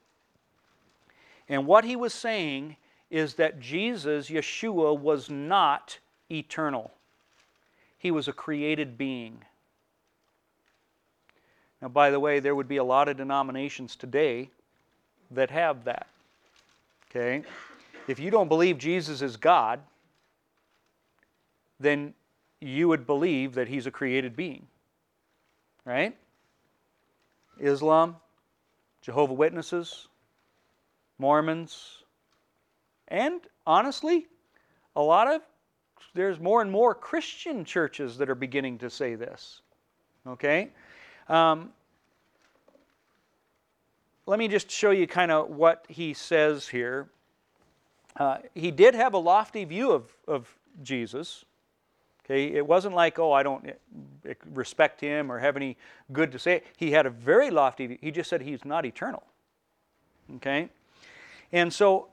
And 1.48 1.66
what 1.66 1.84
he 1.84 1.96
was 1.96 2.12
saying 2.12 2.76
is 3.10 3.34
that 3.34 3.60
Jesus, 3.60 4.28
Yeshua, 4.28 4.98
was 4.98 5.30
not 5.30 5.98
eternal, 6.30 6.92
he 7.98 8.10
was 8.10 8.28
a 8.28 8.32
created 8.32 8.98
being. 8.98 9.38
Now, 11.80 11.88
by 11.88 12.10
the 12.10 12.20
way, 12.20 12.40
there 12.40 12.54
would 12.54 12.68
be 12.68 12.78
a 12.78 12.84
lot 12.84 13.08
of 13.08 13.16
denominations 13.16 13.94
today 13.94 14.50
that 15.30 15.50
have 15.50 15.84
that. 15.84 16.06
Okay? 17.10 17.42
If 18.08 18.18
you 18.18 18.30
don't 18.30 18.48
believe 18.48 18.78
Jesus 18.78 19.22
is 19.22 19.36
God, 19.36 19.80
then 21.78 22.14
you 22.60 22.88
would 22.88 23.06
believe 23.06 23.54
that 23.54 23.68
he's 23.68 23.86
a 23.86 23.90
created 23.90 24.34
being. 24.34 24.66
Right? 25.84 26.16
Islam, 27.60 28.16
Jehovah 29.02 29.34
Witnesses, 29.34 30.08
Mormons, 31.18 32.04
and 33.08 33.40
honestly, 33.66 34.26
a 34.96 35.02
lot 35.02 35.28
of 35.32 35.42
there's 36.14 36.38
more 36.38 36.62
and 36.62 36.70
more 36.70 36.94
Christian 36.94 37.64
churches 37.64 38.16
that 38.18 38.30
are 38.30 38.34
beginning 38.36 38.78
to 38.78 38.88
say 38.88 39.16
this. 39.16 39.60
Okay? 40.26 40.70
Um, 41.28 41.70
let 44.26 44.38
me 44.38 44.48
just 44.48 44.70
show 44.70 44.90
you 44.90 45.06
kind 45.06 45.30
of 45.30 45.50
what 45.50 45.84
he 45.88 46.14
says 46.14 46.68
here. 46.68 47.08
Uh, 48.16 48.38
he 48.54 48.70
did 48.70 48.94
have 48.94 49.14
a 49.14 49.18
lofty 49.18 49.64
view 49.64 49.90
of, 49.90 50.14
of 50.28 50.48
Jesus. 50.82 51.44
Okay, 52.24 52.52
it 52.52 52.66
wasn't 52.66 52.94
like, 52.94 53.18
oh, 53.18 53.32
I 53.32 53.42
don't 53.42 53.68
respect 54.52 55.00
him 55.00 55.30
or 55.30 55.38
have 55.38 55.56
any 55.56 55.76
good 56.12 56.32
to 56.32 56.38
say. 56.38 56.62
He 56.76 56.92
had 56.92 57.06
a 57.06 57.10
very 57.10 57.50
lofty 57.50 57.86
view. 57.86 57.98
He 58.00 58.10
just 58.10 58.30
said 58.30 58.42
he's 58.42 58.64
not 58.64 58.84
eternal. 58.84 59.22
Okay? 60.36 60.68
And 61.52 61.72
so 61.72 62.08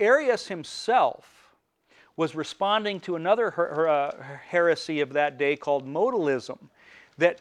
Arius 0.00 0.48
himself 0.48 1.54
was 2.16 2.34
responding 2.34 3.00
to 3.00 3.16
another 3.16 3.50
her, 3.52 3.74
her, 3.74 3.88
uh, 3.88 4.22
heresy 4.48 5.00
of 5.00 5.12
that 5.14 5.38
day 5.38 5.56
called 5.56 5.86
modalism, 5.86 6.58
that 7.18 7.40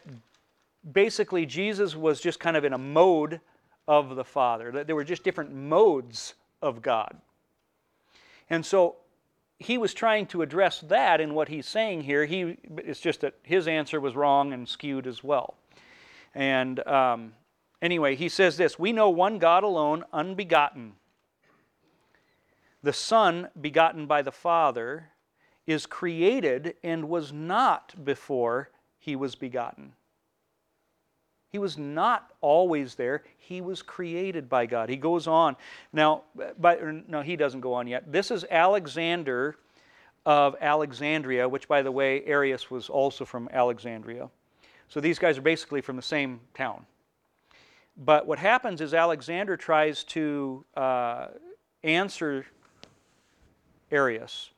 basically 0.93 1.45
Jesus 1.45 1.95
was 1.95 2.22
just 2.22 2.39
kind 2.39 2.55
of 2.55 2.63
in 2.63 2.74
a 2.74 2.78
mode 2.78 3.41
of 3.88 4.15
the 4.15 4.24
Father, 4.24 4.72
that 4.72 4.88
there 4.88 4.95
were 4.95 5.03
just 5.03 5.24
different 5.24 5.53
modes 5.53 6.36
of 6.61 6.82
God. 6.82 7.17
And 8.49 8.65
so 8.65 8.97
he 9.62 9.78
was 9.78 9.93
trying 9.93 10.26
to 10.28 10.41
address 10.41 10.80
that 10.82 11.22
in 11.22 11.34
what 11.34 11.47
he's 11.47 11.68
saying 11.68 12.01
here. 12.01 12.26
He, 12.26 12.57
it's 12.78 12.99
just 12.99 13.22
that 13.22 13.36
his 13.43 13.68
answer 13.68 13.99
was 13.99 14.16
wrong 14.16 14.53
and 14.53 14.68
skewed 14.68 15.05
as 15.05 15.24
well. 15.24 15.55
And 16.34 16.86
um, 16.88 17.34
anyway, 17.82 18.16
he 18.16 18.28
says 18.28 18.57
this 18.57 18.80
We 18.80 18.91
know 18.91 19.09
one 19.09 19.38
God 19.38 19.64
alone, 19.64 20.03
unbegotten. 20.12 20.93
The 22.84 22.93
Son, 22.93 23.49
begotten 23.59 24.07
by 24.07 24.24
the 24.24 24.32
Father, 24.32 25.09
is 25.68 25.86
created 25.86 26.74
and 26.84 27.07
was 27.07 27.32
not 27.32 28.03
before 28.03 28.72
he 28.97 29.16
was 29.16 29.36
begotten. 29.36 29.93
He 31.52 31.60
was 31.60 31.78
not 31.78 32.32
always 32.39 32.95
there. 32.95 33.24
He 33.38 33.60
was 33.60 33.82
created 33.82 34.47
by 34.47 34.66
God. 34.66 34.88
He 34.88 34.95
goes 34.95 35.28
on. 35.28 35.58
Now, 35.91 36.24
but, 36.58 36.82
no, 37.10 37.22
he 37.22 37.36
doesn't 37.36 37.60
go 37.60 37.74
on 37.74 37.88
yet. 37.88 38.10
This 38.12 38.32
is 38.32 38.45
Alexander 38.49 39.58
of 40.26 40.56
Alexandria, 40.62 41.49
which, 41.49 41.68
by 41.68 41.82
the 41.82 41.91
way, 41.91 42.24
Arius 42.26 42.72
was 42.72 42.89
also 42.89 43.26
from 43.26 43.49
Alexandria. 43.52 44.30
So 44.88 45.02
these 45.02 45.20
guys 45.20 45.38
are 45.38 45.41
basically 45.41 45.82
from 45.82 45.97
the 45.97 46.02
same 46.02 46.39
town. 46.54 46.86
But 47.97 48.26
what 48.26 48.39
happens 48.39 48.80
is 48.80 48.93
Alexander 48.93 49.58
tries 49.58 50.06
to 50.06 50.64
uh, 50.78 51.28
answer 51.84 52.45
Arius. 53.91 54.52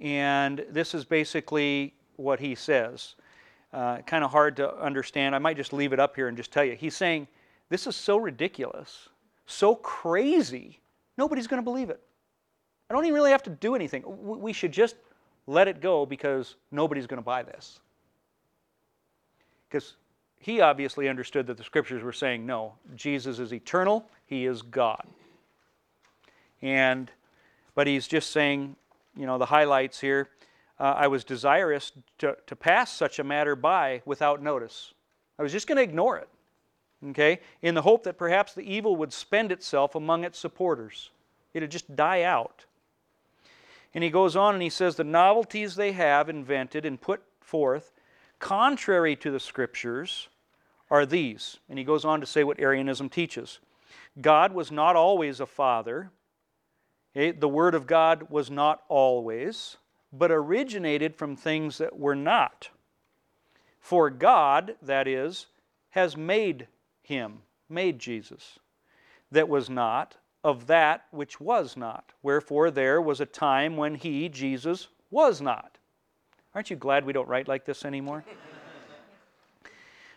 And 0.00 0.64
this 0.70 0.94
is 0.94 1.04
basically 1.04 1.94
what 2.16 2.40
he 2.40 2.54
says 2.54 3.16
uh, 3.72 3.98
kind 4.02 4.22
of 4.24 4.30
hard 4.30 4.56
to 4.56 4.74
understand. 4.78 5.34
I 5.34 5.38
might 5.38 5.56
just 5.56 5.72
leave 5.72 5.92
it 5.92 6.00
up 6.00 6.14
here 6.14 6.28
and 6.28 6.36
just 6.36 6.52
tell 6.52 6.64
you. 6.64 6.76
He's 6.76 6.96
saying, 6.96 7.26
This 7.68 7.86
is 7.86 7.96
so 7.96 8.18
ridiculous, 8.18 9.08
so 9.46 9.74
crazy, 9.76 10.80
nobody's 11.16 11.46
going 11.46 11.60
to 11.60 11.64
believe 11.64 11.90
it. 11.90 12.00
I 12.90 12.94
don't 12.94 13.04
even 13.04 13.14
really 13.14 13.30
have 13.30 13.42
to 13.44 13.50
do 13.50 13.74
anything. 13.74 14.04
We 14.06 14.52
should 14.52 14.72
just 14.72 14.96
let 15.46 15.68
it 15.68 15.80
go 15.80 16.04
because 16.04 16.56
nobody's 16.70 17.06
going 17.06 17.18
to 17.18 17.24
buy 17.24 17.42
this. 17.42 17.80
Because 19.68 19.94
he 20.38 20.60
obviously 20.60 21.08
understood 21.08 21.46
that 21.46 21.56
the 21.56 21.64
scriptures 21.64 22.02
were 22.02 22.12
saying, 22.12 22.44
no, 22.44 22.74
Jesus 22.94 23.38
is 23.38 23.54
eternal, 23.54 24.04
he 24.26 24.44
is 24.44 24.60
God. 24.60 25.06
And, 26.60 27.10
but 27.74 27.86
he's 27.86 28.06
just 28.06 28.30
saying, 28.30 28.76
you 29.16 29.24
know, 29.24 29.38
the 29.38 29.46
highlights 29.46 30.00
here 30.00 30.28
uh, 30.82 30.96
I 30.98 31.06
was 31.06 31.22
desirous 31.22 31.92
to, 32.18 32.36
to 32.48 32.56
pass 32.56 32.92
such 32.92 33.20
a 33.20 33.24
matter 33.24 33.54
by 33.54 34.02
without 34.04 34.42
notice. 34.42 34.92
I 35.38 35.42
was 35.44 35.52
just 35.52 35.68
going 35.68 35.76
to 35.76 35.82
ignore 35.82 36.18
it, 36.18 36.28
okay, 37.10 37.38
in 37.62 37.76
the 37.76 37.82
hope 37.82 38.02
that 38.02 38.18
perhaps 38.18 38.52
the 38.52 38.62
evil 38.62 38.96
would 38.96 39.12
spend 39.12 39.52
itself 39.52 39.94
among 39.94 40.24
its 40.24 40.40
supporters. 40.40 41.10
It'd 41.54 41.70
just 41.70 41.94
die 41.94 42.22
out. 42.22 42.64
And 43.94 44.02
he 44.02 44.10
goes 44.10 44.34
on 44.34 44.54
and 44.54 44.62
he 44.62 44.70
says, 44.70 44.96
The 44.96 45.04
novelties 45.04 45.76
they 45.76 45.92
have 45.92 46.28
invented 46.28 46.84
and 46.84 47.00
put 47.00 47.22
forth, 47.40 47.92
contrary 48.40 49.14
to 49.16 49.30
the 49.30 49.38
scriptures, 49.38 50.28
are 50.90 51.06
these. 51.06 51.60
And 51.68 51.78
he 51.78 51.84
goes 51.84 52.04
on 52.04 52.18
to 52.20 52.26
say 52.26 52.42
what 52.42 52.58
Arianism 52.58 53.08
teaches 53.08 53.60
God 54.20 54.52
was 54.52 54.72
not 54.72 54.96
always 54.96 55.38
a 55.38 55.46
father, 55.46 56.10
okay? 57.16 57.30
the 57.30 57.48
Word 57.48 57.76
of 57.76 57.86
God 57.86 58.30
was 58.30 58.50
not 58.50 58.82
always 58.88 59.76
but 60.12 60.30
originated 60.30 61.16
from 61.16 61.36
things 61.36 61.78
that 61.78 61.98
were 61.98 62.14
not. 62.14 62.68
For 63.80 64.10
God, 64.10 64.76
that 64.82 65.08
is, 65.08 65.46
has 65.90 66.16
made 66.16 66.68
him, 67.02 67.38
made 67.68 67.98
Jesus, 67.98 68.58
that 69.30 69.48
was 69.48 69.68
not 69.70 70.16
of 70.44 70.66
that 70.66 71.04
which 71.10 71.40
was 71.40 71.76
not. 71.76 72.12
Wherefore 72.22 72.70
there 72.70 73.00
was 73.00 73.20
a 73.20 73.26
time 73.26 73.76
when 73.76 73.94
he, 73.94 74.28
Jesus, 74.28 74.88
was 75.10 75.40
not. 75.40 75.78
Aren't 76.54 76.70
you 76.70 76.76
glad 76.76 77.04
we 77.04 77.12
don't 77.12 77.28
write 77.28 77.48
like 77.48 77.64
this 77.64 77.84
anymore? 77.84 78.24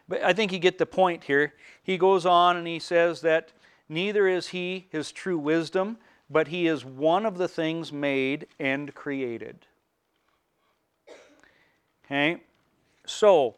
but 0.07 0.23
I 0.23 0.33
think 0.33 0.51
you 0.51 0.59
get 0.59 0.77
the 0.77 0.85
point 0.85 1.23
here. 1.23 1.53
He 1.83 1.97
goes 1.97 2.25
on 2.25 2.57
and 2.57 2.67
he 2.67 2.79
says 2.79 3.21
that 3.21 3.51
neither 3.87 4.27
is 4.27 4.47
he 4.49 4.87
his 4.89 5.11
true 5.11 5.37
wisdom, 5.37 5.97
but 6.29 6.47
he 6.47 6.67
is 6.67 6.83
one 6.83 7.25
of 7.25 7.37
the 7.37 7.47
things 7.47 7.93
made 7.93 8.47
and 8.59 8.93
created. 8.95 9.67
Okay? 12.05 12.41
So, 13.05 13.55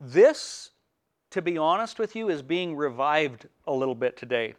this, 0.00 0.70
to 1.30 1.42
be 1.42 1.58
honest 1.58 1.98
with 1.98 2.14
you, 2.14 2.28
is 2.28 2.42
being 2.42 2.76
revived 2.76 3.46
a 3.66 3.72
little 3.72 3.94
bit 3.94 4.16
today. 4.16 4.54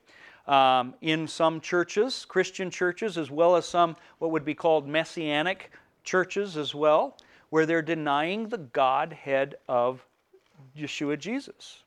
Um, 0.47 0.95
in 1.01 1.27
some 1.27 1.61
churches, 1.61 2.25
Christian 2.25 2.71
churches, 2.71 3.17
as 3.17 3.29
well 3.29 3.55
as 3.55 3.65
some 3.65 3.95
what 4.17 4.31
would 4.31 4.45
be 4.45 4.55
called 4.55 4.87
messianic 4.87 5.71
churches 6.03 6.57
as 6.57 6.73
well, 6.73 7.17
where 7.51 7.65
they're 7.65 7.81
denying 7.81 8.49
the 8.49 8.57
Godhead 8.57 9.55
of 9.67 10.05
Yeshua 10.77 11.19
Jesus. 11.19 11.83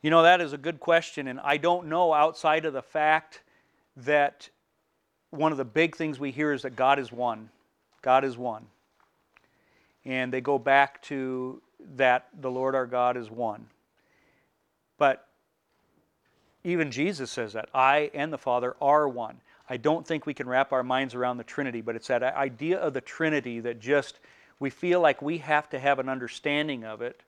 You 0.00 0.10
know, 0.10 0.22
that 0.22 0.40
is 0.40 0.52
a 0.52 0.58
good 0.58 0.78
question, 0.78 1.26
and 1.26 1.40
I 1.40 1.56
don't 1.56 1.88
know 1.88 2.14
outside 2.14 2.64
of 2.64 2.72
the 2.72 2.82
fact 2.82 3.42
that 4.04 4.48
one 5.30 5.52
of 5.52 5.58
the 5.58 5.64
big 5.64 5.96
things 5.96 6.18
we 6.18 6.30
hear 6.30 6.52
is 6.52 6.62
that 6.62 6.76
God 6.76 6.98
is 6.98 7.12
one. 7.12 7.50
God 8.02 8.24
is 8.24 8.36
one. 8.36 8.66
And 10.04 10.32
they 10.32 10.40
go 10.40 10.58
back 10.58 11.02
to 11.02 11.60
that 11.96 12.28
the 12.40 12.50
Lord 12.50 12.74
our 12.74 12.86
God 12.86 13.16
is 13.16 13.30
one. 13.30 13.66
But 14.96 15.26
even 16.64 16.90
Jesus 16.90 17.30
says 17.30 17.52
that 17.52 17.68
I 17.74 18.10
and 18.14 18.32
the 18.32 18.38
Father 18.38 18.74
are 18.80 19.08
one. 19.08 19.40
I 19.70 19.76
don't 19.76 20.06
think 20.06 20.24
we 20.24 20.34
can 20.34 20.48
wrap 20.48 20.72
our 20.72 20.82
minds 20.82 21.14
around 21.14 21.36
the 21.36 21.44
Trinity, 21.44 21.82
but 21.82 21.94
it's 21.94 22.08
that 22.08 22.22
idea 22.22 22.78
of 22.78 22.94
the 22.94 23.00
Trinity 23.00 23.60
that 23.60 23.80
just 23.80 24.18
we 24.60 24.70
feel 24.70 25.00
like 25.00 25.20
we 25.20 25.38
have 25.38 25.68
to 25.70 25.78
have 25.78 25.98
an 25.98 26.08
understanding 26.08 26.84
of 26.84 27.02
it 27.02 27.20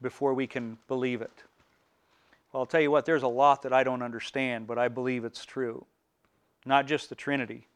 before 0.00 0.34
we 0.34 0.46
can 0.46 0.78
believe 0.88 1.20
it. 1.20 1.42
Well, 2.52 2.62
I'll 2.62 2.66
tell 2.66 2.80
you 2.80 2.90
what, 2.90 3.04
there's 3.04 3.24
a 3.24 3.28
lot 3.28 3.62
that 3.62 3.72
I 3.72 3.82
don't 3.82 4.02
understand, 4.02 4.66
but 4.66 4.78
I 4.78 4.88
believe 4.88 5.24
it's 5.24 5.44
true. 5.44 5.84
Not 6.64 6.86
just 6.86 7.08
the 7.08 7.14
Trinity. 7.14 7.66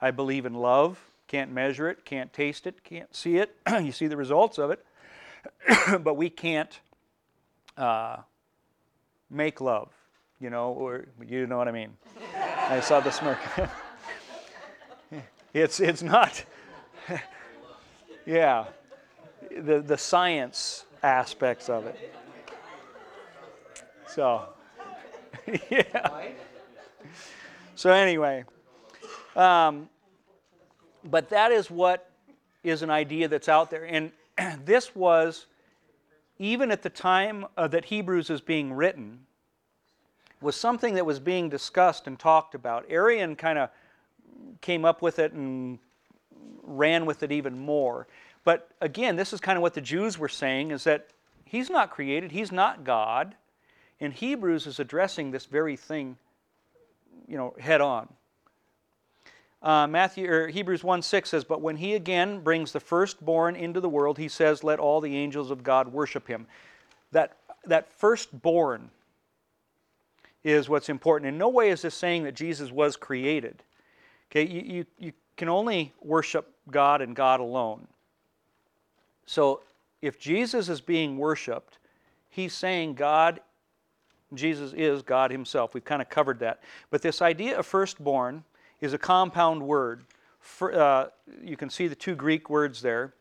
I 0.00 0.10
believe 0.10 0.46
in 0.46 0.54
love, 0.54 0.98
can't 1.26 1.50
measure 1.50 1.88
it, 1.88 2.04
can't 2.04 2.32
taste 2.32 2.66
it, 2.66 2.84
can't 2.84 3.14
see 3.14 3.38
it. 3.38 3.56
you 3.82 3.92
see 3.92 4.06
the 4.06 4.16
results 4.16 4.58
of 4.58 4.70
it. 4.70 4.84
but 6.02 6.14
we 6.14 6.30
can't 6.30 6.80
uh, 7.76 8.18
make 9.30 9.60
love, 9.60 9.92
you 10.40 10.50
know, 10.50 10.72
or 10.72 11.06
you 11.26 11.46
know 11.46 11.58
what 11.58 11.68
I 11.68 11.72
mean. 11.72 11.96
I 12.68 12.80
saw 12.80 13.00
the 13.00 13.10
smirk. 13.10 13.38
it's, 15.54 15.80
it's 15.80 16.02
not, 16.02 16.44
yeah, 18.26 18.66
the, 19.56 19.80
the 19.80 19.96
science 19.96 20.84
aspects 21.02 21.68
of 21.68 21.86
it. 21.86 22.12
So, 24.08 24.48
yeah. 25.70 26.32
So, 27.76 27.90
anyway, 27.90 28.44
um, 29.36 29.90
but 31.04 31.28
that 31.28 31.52
is 31.52 31.70
what 31.70 32.10
is 32.64 32.80
an 32.80 32.88
idea 32.88 33.28
that's 33.28 33.50
out 33.50 33.70
there. 33.70 33.84
And 33.84 34.12
this 34.64 34.96
was, 34.96 35.44
even 36.38 36.70
at 36.70 36.82
the 36.82 36.88
time 36.88 37.44
uh, 37.58 37.68
that 37.68 37.84
Hebrews 37.84 38.30
is 38.30 38.40
being 38.40 38.72
written, 38.72 39.18
was 40.40 40.56
something 40.56 40.94
that 40.94 41.04
was 41.04 41.18
being 41.18 41.50
discussed 41.50 42.06
and 42.06 42.18
talked 42.18 42.54
about. 42.54 42.86
Arian 42.88 43.36
kind 43.36 43.58
of 43.58 43.68
came 44.62 44.86
up 44.86 45.02
with 45.02 45.18
it 45.18 45.32
and 45.32 45.78
ran 46.62 47.04
with 47.04 47.22
it 47.22 47.30
even 47.30 47.58
more. 47.58 48.06
But 48.42 48.70
again, 48.80 49.16
this 49.16 49.34
is 49.34 49.40
kind 49.40 49.58
of 49.58 49.62
what 49.62 49.74
the 49.74 49.82
Jews 49.82 50.18
were 50.18 50.30
saying 50.30 50.70
is 50.70 50.84
that 50.84 51.08
he's 51.44 51.68
not 51.68 51.90
created, 51.90 52.32
he's 52.32 52.52
not 52.52 52.84
God. 52.84 53.34
And 54.00 54.14
Hebrews 54.14 54.66
is 54.66 54.80
addressing 54.80 55.30
this 55.30 55.44
very 55.44 55.76
thing, 55.76 56.16
you 57.28 57.36
know, 57.36 57.54
head 57.58 57.80
on. 57.80 58.08
Uh, 59.62 59.86
Matthew 59.86 60.30
or 60.30 60.48
Hebrews 60.48 60.84
1 60.84 61.02
6 61.02 61.30
says, 61.30 61.44
But 61.44 61.60
when 61.60 61.76
he 61.76 61.94
again 61.94 62.40
brings 62.40 62.72
the 62.72 62.80
firstborn 62.80 63.56
into 63.56 63.80
the 63.80 63.88
world, 63.88 64.18
he 64.18 64.28
says, 64.28 64.62
Let 64.62 64.78
all 64.78 65.00
the 65.00 65.16
angels 65.16 65.50
of 65.50 65.62
God 65.62 65.88
worship 65.88 66.28
him. 66.28 66.46
That, 67.12 67.36
that 67.64 67.88
firstborn 67.88 68.90
is 70.44 70.68
what's 70.68 70.88
important. 70.88 71.28
In 71.28 71.38
no 71.38 71.48
way 71.48 71.70
is 71.70 71.82
this 71.82 71.94
saying 71.94 72.24
that 72.24 72.34
Jesus 72.34 72.70
was 72.70 72.96
created. 72.96 73.62
Okay, 74.30 74.46
you, 74.46 74.60
you, 74.60 74.86
you 74.98 75.12
can 75.36 75.48
only 75.48 75.92
worship 76.00 76.52
God 76.70 77.02
and 77.02 77.16
God 77.16 77.40
alone. 77.40 77.88
So 79.26 79.62
if 80.02 80.18
Jesus 80.18 80.68
is 80.68 80.80
being 80.80 81.18
worshiped, 81.18 81.78
he's 82.28 82.54
saying 82.54 82.94
God, 82.94 83.40
Jesus 84.34 84.72
is 84.72 85.02
God 85.02 85.30
himself. 85.30 85.74
We've 85.74 85.84
kind 85.84 86.02
of 86.02 86.08
covered 86.08 86.40
that. 86.40 86.60
But 86.90 87.02
this 87.02 87.22
idea 87.22 87.58
of 87.58 87.66
firstborn 87.66 88.44
is 88.80 88.92
a 88.92 88.98
compound 88.98 89.62
word. 89.62 90.04
For, 90.40 90.74
uh, 90.74 91.08
you 91.42 91.56
can 91.56 91.70
see 91.70 91.88
the 91.88 91.94
two 91.94 92.14
Greek 92.14 92.50
words 92.50 92.80
there. 92.82 93.14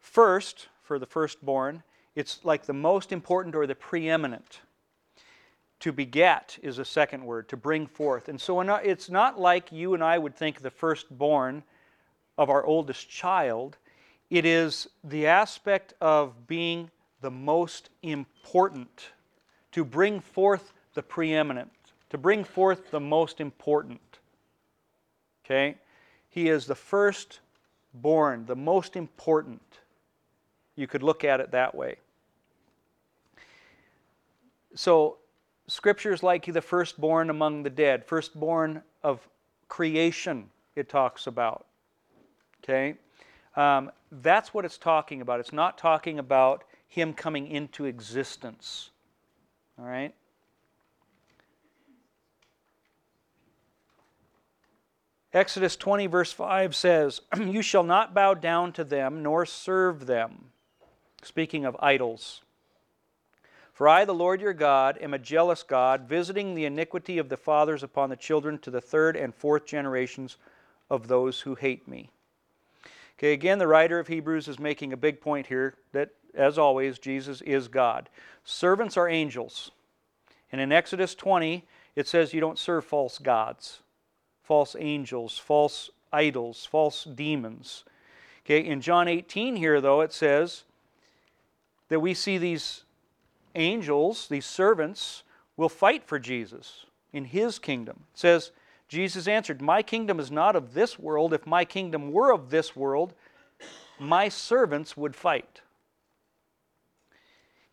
First, 0.00 0.68
for 0.82 0.98
the 0.98 1.06
firstborn, 1.06 1.82
it's 2.14 2.40
like 2.44 2.66
the 2.66 2.72
most 2.72 3.12
important 3.12 3.54
or 3.54 3.66
the 3.66 3.74
preeminent. 3.74 4.60
To 5.80 5.92
beget 5.92 6.58
is 6.62 6.78
a 6.78 6.84
second 6.84 7.24
word, 7.24 7.48
to 7.48 7.56
bring 7.56 7.86
forth. 7.86 8.28
And 8.28 8.40
so 8.40 8.60
it's 8.60 9.10
not 9.10 9.38
like 9.38 9.72
you 9.72 9.94
and 9.94 10.02
I 10.02 10.18
would 10.18 10.36
think 10.36 10.60
the 10.60 10.70
firstborn 10.70 11.62
of 12.38 12.48
our 12.48 12.64
oldest 12.64 13.08
child. 13.08 13.76
It 14.30 14.46
is 14.46 14.88
the 15.02 15.26
aspect 15.26 15.94
of 16.00 16.46
being 16.46 16.90
the 17.20 17.30
most 17.30 17.90
important, 18.02 19.10
to 19.74 19.84
bring 19.84 20.20
forth 20.20 20.72
the 20.94 21.02
preeminent, 21.02 21.72
to 22.08 22.16
bring 22.16 22.44
forth 22.44 22.92
the 22.92 23.00
most 23.00 23.40
important. 23.40 24.00
Okay? 25.44 25.76
He 26.30 26.48
is 26.48 26.66
the 26.66 26.76
first 26.76 27.40
born, 27.92 28.46
the 28.46 28.54
most 28.54 28.94
important. 28.94 29.60
You 30.76 30.86
could 30.86 31.02
look 31.02 31.24
at 31.24 31.40
it 31.40 31.50
that 31.50 31.74
way. 31.74 31.96
So, 34.76 35.18
scriptures 35.66 36.22
like 36.22 36.44
the 36.44 36.62
firstborn 36.62 37.28
among 37.28 37.64
the 37.64 37.70
dead, 37.70 38.04
firstborn 38.04 38.80
of 39.02 39.28
creation, 39.66 40.50
it 40.76 40.88
talks 40.88 41.26
about. 41.26 41.66
Okay? 42.62 42.94
Um, 43.56 43.90
that's 44.22 44.54
what 44.54 44.64
it's 44.64 44.78
talking 44.78 45.20
about. 45.20 45.40
It's 45.40 45.52
not 45.52 45.78
talking 45.78 46.20
about 46.20 46.62
him 46.86 47.12
coming 47.12 47.48
into 47.48 47.86
existence. 47.86 48.90
All 49.78 49.84
right? 49.84 50.14
Exodus 55.32 55.74
20, 55.74 56.06
verse 56.06 56.32
5 56.32 56.76
says, 56.76 57.20
You 57.36 57.60
shall 57.60 57.82
not 57.82 58.14
bow 58.14 58.34
down 58.34 58.72
to 58.74 58.84
them 58.84 59.22
nor 59.22 59.44
serve 59.44 60.06
them. 60.06 60.50
Speaking 61.22 61.64
of 61.64 61.76
idols. 61.80 62.42
For 63.72 63.88
I, 63.88 64.04
the 64.04 64.14
Lord 64.14 64.40
your 64.40 64.52
God, 64.52 64.98
am 65.00 65.14
a 65.14 65.18
jealous 65.18 65.64
God, 65.64 66.02
visiting 66.02 66.54
the 66.54 66.66
iniquity 66.66 67.18
of 67.18 67.28
the 67.28 67.36
fathers 67.36 67.82
upon 67.82 68.08
the 68.08 68.16
children 68.16 68.58
to 68.58 68.70
the 68.70 68.80
third 68.80 69.16
and 69.16 69.34
fourth 69.34 69.66
generations 69.66 70.36
of 70.88 71.08
those 71.08 71.40
who 71.40 71.56
hate 71.56 71.88
me. 71.88 72.10
Okay, 73.18 73.32
again, 73.32 73.58
the 73.58 73.66
writer 73.66 73.98
of 73.98 74.06
Hebrews 74.06 74.46
is 74.46 74.60
making 74.60 74.92
a 74.92 74.96
big 74.96 75.20
point 75.20 75.48
here 75.48 75.74
that, 75.90 76.10
as 76.36 76.58
always, 76.58 76.98
Jesus 76.98 77.40
is 77.42 77.68
God. 77.68 78.08
Servants 78.44 78.96
are 78.96 79.08
angels. 79.08 79.70
And 80.52 80.60
in 80.60 80.72
Exodus 80.72 81.14
20, 81.14 81.64
it 81.96 82.06
says 82.06 82.34
you 82.34 82.40
don't 82.40 82.58
serve 82.58 82.84
false 82.84 83.18
gods 83.18 83.80
false 84.44 84.76
angels, 84.78 85.38
false 85.38 85.90
idols, 86.12 86.66
false 86.66 87.04
demons. 87.04 87.82
Okay, 88.44 88.60
in 88.60 88.82
John 88.82 89.08
18 89.08 89.56
here, 89.56 89.80
though, 89.80 90.02
it 90.02 90.12
says 90.12 90.64
that 91.88 92.00
we 92.00 92.12
see 92.12 92.36
these 92.36 92.84
angels, 93.54 94.28
these 94.28 94.44
servants, 94.44 95.22
will 95.56 95.70
fight 95.70 96.04
for 96.04 96.18
Jesus 96.18 96.84
in 97.12 97.24
his 97.24 97.58
kingdom. 97.58 98.04
It 98.12 98.18
says, 98.18 98.50
Jesus 98.86 99.26
answered, 99.26 99.62
My 99.62 99.82
kingdom 99.82 100.20
is 100.20 100.30
not 100.30 100.56
of 100.56 100.74
this 100.74 100.98
world. 100.98 101.32
If 101.32 101.46
my 101.46 101.64
kingdom 101.64 102.12
were 102.12 102.32
of 102.32 102.50
this 102.50 102.76
world, 102.76 103.14
my 103.98 104.28
servants 104.28 104.96
would 104.96 105.16
fight. 105.16 105.62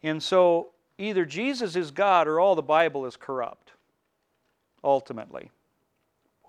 And 0.04 0.22
so 0.22 0.70
either 0.98 1.26
Jesus 1.26 1.76
is 1.76 1.92
God 1.92 2.28
or 2.28 2.40
all 2.40 2.56
the 2.56 2.62
Bible 2.62 3.06
is 3.06 3.16
corrupt, 3.16 3.72
ultimately. 4.84 5.50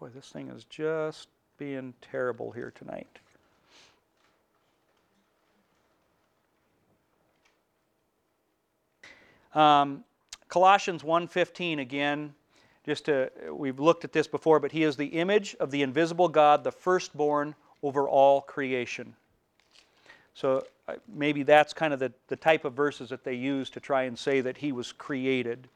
Boy, 0.00 0.08
this 0.14 0.28
thing 0.28 0.48
is 0.48 0.64
just 0.64 1.28
being 1.58 1.94
terrible 2.00 2.50
here 2.50 2.72
tonight. 2.74 3.18
Um, 9.54 10.02
Colossians 10.48 11.02
1:15 11.02 11.78
again, 11.78 12.34
just 12.84 13.04
to, 13.04 13.30
we've 13.52 13.78
looked 13.78 14.04
at 14.04 14.12
this 14.12 14.26
before, 14.26 14.58
but 14.60 14.72
he 14.72 14.82
is 14.82 14.96
the 14.96 15.06
image 15.06 15.54
of 15.60 15.70
the 15.70 15.82
invisible 15.82 16.28
God, 16.28 16.64
the 16.64 16.72
firstborn 16.72 17.54
over 17.82 18.08
all 18.08 18.40
creation. 18.40 19.14
So 20.34 20.66
maybe 21.12 21.42
that's 21.42 21.72
kind 21.72 21.92
of 21.92 22.00
the, 22.00 22.12
the 22.28 22.36
type 22.36 22.64
of 22.64 22.74
verses 22.74 23.10
that 23.10 23.24
they 23.24 23.34
use 23.34 23.70
to 23.70 23.80
try 23.80 24.04
and 24.04 24.18
say 24.18 24.40
that 24.40 24.58
he 24.58 24.72
was 24.72 24.92
created. 24.92 25.68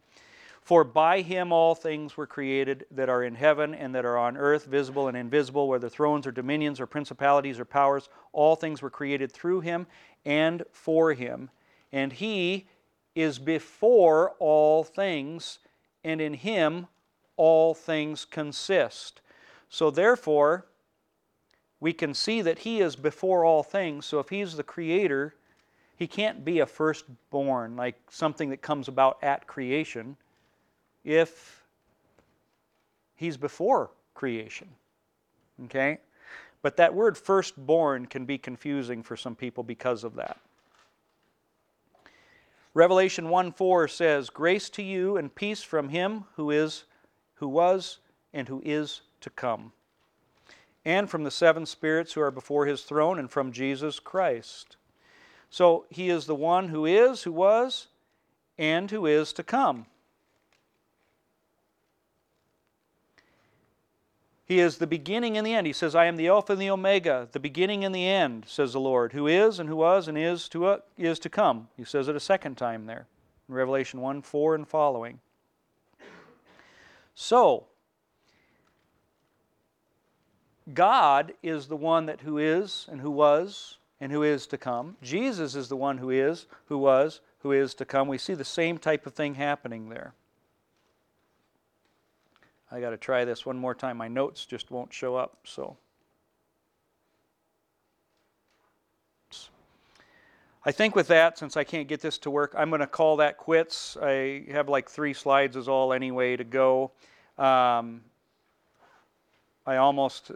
For 0.63 0.83
by 0.83 1.21
him 1.21 1.53
all 1.53 1.77
things 1.77 2.17
were 2.17 2.27
created 2.27 2.87
that 2.91 3.09
are 3.09 3.23
in 3.23 3.37
heaven 3.37 3.73
and 3.73 3.95
that 3.95 4.05
are 4.05 4.19
on 4.19 4.37
earth, 4.37 4.65
visible 4.67 5.07
and 5.07 5.17
invisible, 5.17 5.69
whether 5.69 5.89
thrones 5.89 6.27
or 6.27 6.33
dominions 6.33 6.81
or 6.81 6.87
principalities 6.87 7.61
or 7.61 7.65
powers. 7.65 8.09
All 8.33 8.57
things 8.57 8.83
were 8.83 8.91
created 8.91 9.31
through 9.31 9.61
him 9.61 9.87
and 10.25 10.65
for 10.73 11.13
him. 11.13 11.51
And 11.93 12.13
he 12.13 12.67
is 13.15 13.39
before 13.39 14.33
all 14.41 14.83
things, 14.83 15.61
and 16.03 16.21
in 16.21 16.35
him 16.35 16.89
all 17.37 17.73
things 17.73 18.25
consist. 18.25 19.21
So 19.69 19.91
therefore, 19.91 20.67
we 21.81 21.93
can 21.93 22.15
see 22.15 22.43
that 22.43 22.61
he 22.61 22.81
is 22.81 22.97
before 22.97 23.45
all 23.45 23.63
things. 23.63 24.07
So 24.07 24.19
if 24.19 24.29
he's 24.29 24.57
the 24.57 24.63
creator, 24.63 25.35
he 25.97 26.07
can't 26.07 26.45
be 26.45 26.61
a 26.61 26.67
firstborn, 26.67 27.77
like 27.77 27.97
something 28.11 28.51
that 28.51 28.63
comes 28.63 28.89
about 28.89 29.19
at 29.23 29.47
creation, 29.47 30.17
if 31.05 31.63
he's 33.15 33.37
before 33.37 33.91
creation. 34.15 34.69
Okay? 35.65 35.99
But 36.63 36.77
that 36.77 36.95
word 36.95 37.17
firstborn 37.17 38.07
can 38.07 38.25
be 38.25 38.39
confusing 38.39 39.03
for 39.03 39.17
some 39.17 39.35
people 39.35 39.63
because 39.63 40.05
of 40.05 40.17
that. 40.17 40.39
Revelation 42.75 43.31
1 43.31 43.53
4 43.53 43.89
says, 43.89 44.29
Grace 44.29 44.69
to 44.71 44.83
you 44.83 45.17
and 45.17 45.35
peace 45.35 45.63
from 45.63 45.89
him 45.89 46.25
who 46.35 46.51
is, 46.51 46.85
who 47.37 47.49
was, 47.49 48.01
and 48.35 48.49
who 48.49 48.61
is 48.65 49.01
to 49.23 49.31
come, 49.31 49.73
and 50.87 51.11
from 51.11 51.25
the 51.25 51.33
seven 51.33 51.67
spirits 51.67 52.13
who 52.13 52.21
are 52.21 52.31
before 52.31 52.65
his 52.65 52.83
throne, 52.83 53.19
and 53.19 53.29
from 53.29 53.51
Jesus 53.51 53.99
Christ. 53.99 54.77
So 55.51 55.85
he 55.91 56.09
is 56.11 56.27
the 56.27 56.35
one 56.35 56.69
who 56.69 56.87
is, 56.87 57.25
who 57.25 57.33
was, 57.33 57.89
and 58.57 58.89
who 58.89 59.05
is 59.05 59.33
to 59.33 59.43
come. 59.43 59.87
He 64.47 64.61
is 64.61 64.79
the 64.79 64.87
beginning 64.87 65.37
and 65.37 65.45
the 65.45 65.55
end. 65.55 65.67
He 65.67 65.73
says, 65.73 65.97
I 65.97 66.05
am 66.05 66.17
the 66.17 66.29
Alpha 66.29 66.53
and 66.53 66.63
the 66.63 66.71
Omega, 66.71 67.29
the 67.33 67.41
beginning 67.41 67.85
and 67.85 67.93
the 67.93 68.07
end, 68.07 68.45
says 68.47 68.73
the 68.73 68.79
Lord, 68.79 69.13
who 69.13 69.27
is 69.27 69.59
and 69.59 69.69
who 69.69 69.75
was 69.75 70.07
and 70.07 70.17
is 70.17 70.49
to, 70.51 70.67
uh, 70.67 70.79
is 70.97 71.19
to 71.19 71.29
come. 71.29 71.67
He 71.77 71.83
says 71.83 72.07
it 72.07 72.15
a 72.15 72.21
second 72.21 72.55
time 72.55 72.87
there 72.87 73.09
in 73.49 73.57
Revelation 73.57 74.01
1 74.01 74.23
4 74.23 74.55
and 74.55 74.69
following. 74.69 75.19
So, 77.17 77.67
God 80.73 81.33
is 81.43 81.69
the 81.69 81.77
one 81.77 82.07
that 82.07 82.21
who 82.21 82.39
is 82.39 82.87
and 82.91 83.01
who 83.01 83.11
was 83.11 83.79
and 84.01 84.11
who 84.11 84.23
is 84.23 84.47
to 84.49 84.59
come. 84.59 84.97
Jesus 85.03 85.55
is 85.55 85.69
the 85.69 85.77
one 85.77 85.99
who 85.99 86.11
is, 86.11 86.47
who 86.67 86.79
was, 86.79 87.21
who 87.41 87.53
is 87.53 87.75
to 87.75 87.85
come. 87.85 88.09
We 88.09 88.19
see 88.19 88.35
the 88.35 88.45
same 88.45 88.79
type 88.79 89.07
of 89.07 89.15
thing 89.15 89.35
happening 89.35 89.89
there. 89.89 90.13
I 92.71 92.81
got 92.81 92.91
to 92.91 92.97
try 92.97 93.25
this 93.25 93.47
one 93.47 93.57
more 93.57 93.75
time. 93.75 93.97
My 93.97 94.09
notes 94.09 94.45
just 94.45 94.71
won't 94.71 94.93
show 94.93 95.15
up, 95.15 95.39
so. 95.45 95.77
I 100.65 100.73
think 100.73 100.97
with 100.97 101.07
that, 101.07 101.39
since 101.39 101.57
I 101.57 101.63
can't 101.63 101.87
get 101.87 102.01
this 102.01 102.19
to 102.19 102.31
work, 102.31 102.53
I'm 102.59 102.71
going 102.71 102.81
to 102.81 102.89
call 102.89 103.19
that 103.19 103.37
quits. 103.37 103.97
I 104.03 104.47
have 104.51 104.69
like 104.69 104.91
three 104.91 105.15
slides 105.15 105.55
is 105.55 105.69
all 105.69 105.93
anyway 105.93 106.35
to 106.35 106.43
go. 106.43 106.91
Um, 107.39 108.01
I 109.67 109.79
almost, 109.79 110.31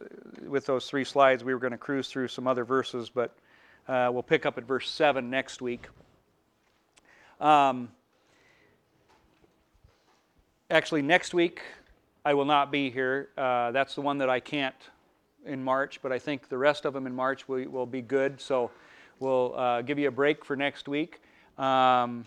with 0.44 0.66
those 0.66 0.86
three 0.86 1.04
slides, 1.04 1.44
we 1.44 1.54
were 1.54 1.60
going 1.60 1.70
to 1.70 1.78
cruise 1.78 2.08
through 2.08 2.26
some 2.26 2.48
other 2.48 2.64
verses, 2.64 3.08
but 3.08 3.36
uh, 3.86 4.10
we'll 4.12 4.24
pick 4.24 4.44
up 4.44 4.58
at 4.58 4.64
verse 4.64 4.90
7 4.90 5.30
next 5.30 5.62
week. 5.62 5.86
Um, 7.40 7.90
actually, 10.68 11.02
next 11.02 11.32
week, 11.32 11.62
I 12.24 12.34
will 12.34 12.44
not 12.44 12.72
be 12.72 12.90
here. 12.90 13.28
Uh, 13.38 13.70
that's 13.70 13.94
the 13.94 14.00
one 14.00 14.18
that 14.18 14.28
I 14.28 14.40
can't 14.40 14.74
in 15.46 15.62
March, 15.62 16.02
but 16.02 16.10
I 16.10 16.18
think 16.18 16.48
the 16.48 16.58
rest 16.58 16.84
of 16.84 16.92
them 16.92 17.06
in 17.06 17.14
March 17.14 17.46
will, 17.48 17.64
will 17.68 17.86
be 17.86 18.02
good. 18.02 18.40
So 18.40 18.72
we'll 19.20 19.54
uh, 19.56 19.82
give 19.82 19.96
you 19.96 20.08
a 20.08 20.12
break 20.12 20.44
for 20.44 20.56
next 20.56 20.88
week. 20.88 21.20
Um, 21.56 22.24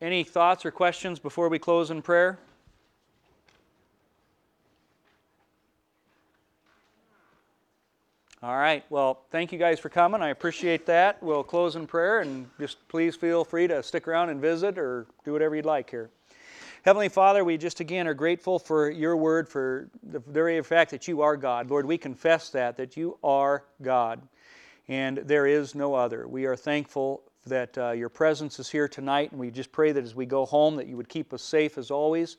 any 0.00 0.24
thoughts 0.24 0.64
or 0.64 0.70
questions 0.70 1.18
before 1.18 1.50
we 1.50 1.58
close 1.58 1.90
in 1.90 2.00
prayer? 2.00 2.38
All 8.44 8.58
right. 8.58 8.84
Well, 8.90 9.22
thank 9.30 9.52
you 9.52 9.58
guys 9.58 9.80
for 9.80 9.88
coming. 9.88 10.20
I 10.20 10.28
appreciate 10.28 10.84
that. 10.84 11.22
We'll 11.22 11.42
close 11.42 11.76
in 11.76 11.86
prayer 11.86 12.20
and 12.20 12.46
just 12.60 12.76
please 12.88 13.16
feel 13.16 13.42
free 13.42 13.66
to 13.68 13.82
stick 13.82 14.06
around 14.06 14.28
and 14.28 14.38
visit 14.38 14.76
or 14.76 15.06
do 15.24 15.32
whatever 15.32 15.56
you'd 15.56 15.64
like 15.64 15.88
here. 15.88 16.10
Heavenly 16.84 17.08
Father, 17.08 17.42
we 17.42 17.56
just 17.56 17.80
again 17.80 18.06
are 18.06 18.12
grateful 18.12 18.58
for 18.58 18.90
your 18.90 19.16
word, 19.16 19.48
for 19.48 19.88
the 20.02 20.18
very 20.18 20.62
fact 20.62 20.90
that 20.90 21.08
you 21.08 21.22
are 21.22 21.38
God. 21.38 21.70
Lord, 21.70 21.86
we 21.86 21.96
confess 21.96 22.50
that, 22.50 22.76
that 22.76 22.98
you 22.98 23.16
are 23.24 23.64
God, 23.80 24.20
and 24.88 25.16
there 25.16 25.46
is 25.46 25.74
no 25.74 25.94
other. 25.94 26.28
We 26.28 26.44
are 26.44 26.54
thankful 26.54 27.22
that 27.46 27.78
uh, 27.78 27.92
your 27.92 28.10
presence 28.10 28.58
is 28.58 28.68
here 28.68 28.88
tonight, 28.88 29.30
and 29.30 29.40
we 29.40 29.50
just 29.50 29.72
pray 29.72 29.90
that 29.92 30.04
as 30.04 30.14
we 30.14 30.26
go 30.26 30.44
home, 30.44 30.76
that 30.76 30.86
you 30.86 30.98
would 30.98 31.08
keep 31.08 31.32
us 31.32 31.42
safe 31.42 31.78
as 31.78 31.90
always, 31.90 32.36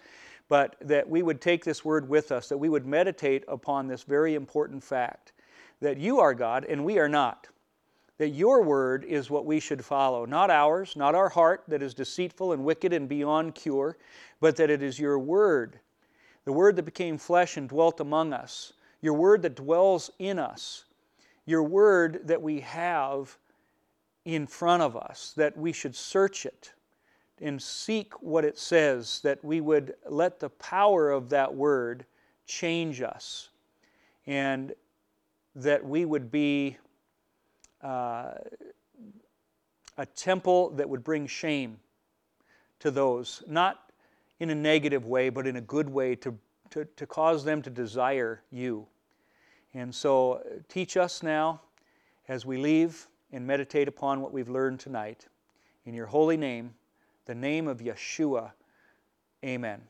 but 0.50 0.76
that 0.82 1.10
we 1.10 1.24
would 1.24 1.42
take 1.42 1.66
this 1.66 1.84
word 1.84 2.08
with 2.08 2.32
us, 2.32 2.48
that 2.50 2.60
we 2.60 2.70
would 2.70 2.86
meditate 2.86 3.44
upon 3.48 3.88
this 3.88 4.04
very 4.04 4.36
important 4.36 4.84
fact 4.84 5.32
that 5.82 5.98
you 5.98 6.20
are 6.20 6.34
God 6.34 6.66
and 6.66 6.84
we 6.84 7.00
are 7.00 7.10
not 7.10 7.48
that 8.18 8.30
your 8.30 8.64
word 8.64 9.04
is 9.04 9.30
what 9.30 9.46
we 9.46 9.60
should 9.60 9.84
follow, 9.84 10.26
not 10.26 10.50
ours, 10.50 10.96
not 10.96 11.16
our 11.16 11.30
heart 11.30 11.64
that 11.68 11.82
is 11.82 11.94
deceitful 11.94 12.54
and 12.54 12.64
wicked 12.64 12.94
and 12.94 13.10
beyond 13.10 13.56
cure, 13.56 13.98
but 14.40 14.56
that 14.56 14.70
it 14.70 14.82
is 14.82 15.00
your 15.00 15.20
word, 15.20 15.80
the 16.46 16.54
word 16.54 16.76
that 16.76 16.84
became 16.84 17.18
flesh 17.18 17.58
and 17.58 17.68
dwelt 17.68 18.00
among 18.00 18.32
us, 18.32 18.74
your 19.02 19.14
word 19.14 19.42
that 19.42 19.56
dwells 19.56 20.10
in 20.20 20.40
us, 20.40 20.86
your 21.46 21.64
word 21.64 22.22
that 22.24 22.42
we 22.42 22.62
have 22.62 23.38
in 24.24 24.48
front 24.48 24.82
of 24.82 24.96
us, 24.96 25.34
that 25.36 25.56
we 25.58 25.72
should 25.72 25.96
search 25.96 26.46
it 26.46 26.72
and 27.42 27.62
seek 27.62 28.14
what 28.24 28.46
it 28.46 28.58
says, 28.58 29.20
that 29.24 29.44
we 29.44 29.60
would 29.60 29.94
let 30.10 30.40
the 30.40 30.50
power 30.52 31.12
of 31.12 31.30
that 31.30 31.54
word 31.54 32.06
change 32.48 33.02
us, 33.02 33.50
and 34.26 34.74
that 35.56 35.86
we 35.86 36.06
would 36.06 36.30
be 36.30 36.78
uh, 37.82 38.34
a 39.98 40.06
temple 40.06 40.72
that 40.72 40.90
would 40.90 41.04
bring 41.04 41.28
shame 41.28 41.80
to 42.80 42.92
those, 42.92 43.44
not 43.48 43.92
in 44.40 44.50
a 44.50 44.56
negative 44.56 45.06
way, 45.06 45.30
but 45.30 45.48
in 45.48 45.56
a 45.56 45.62
good 45.62 45.90
way 45.90 46.16
to, 46.16 46.38
to, 46.70 46.86
to 46.98 47.08
cause 47.08 47.46
them 47.46 47.62
to 47.62 47.70
desire 47.70 48.42
you. 48.52 48.86
And 49.74 49.94
so 49.94 50.34
uh, 50.34 50.40
teach 50.68 50.98
us 50.98 51.24
now 51.24 51.62
as 52.28 52.46
we 52.46 52.58
leave 52.58 53.08
and 53.32 53.46
meditate 53.46 53.88
upon 53.88 54.22
what 54.22 54.34
we've 54.34 54.50
learned 54.50 54.80
tonight. 54.80 55.28
In 55.86 55.94
your 55.94 56.08
holy 56.08 56.38
name, 56.38 56.74
the 57.26 57.36
name 57.36 57.68
of 57.68 57.80
Yeshua, 57.80 58.52
amen. 59.44 59.82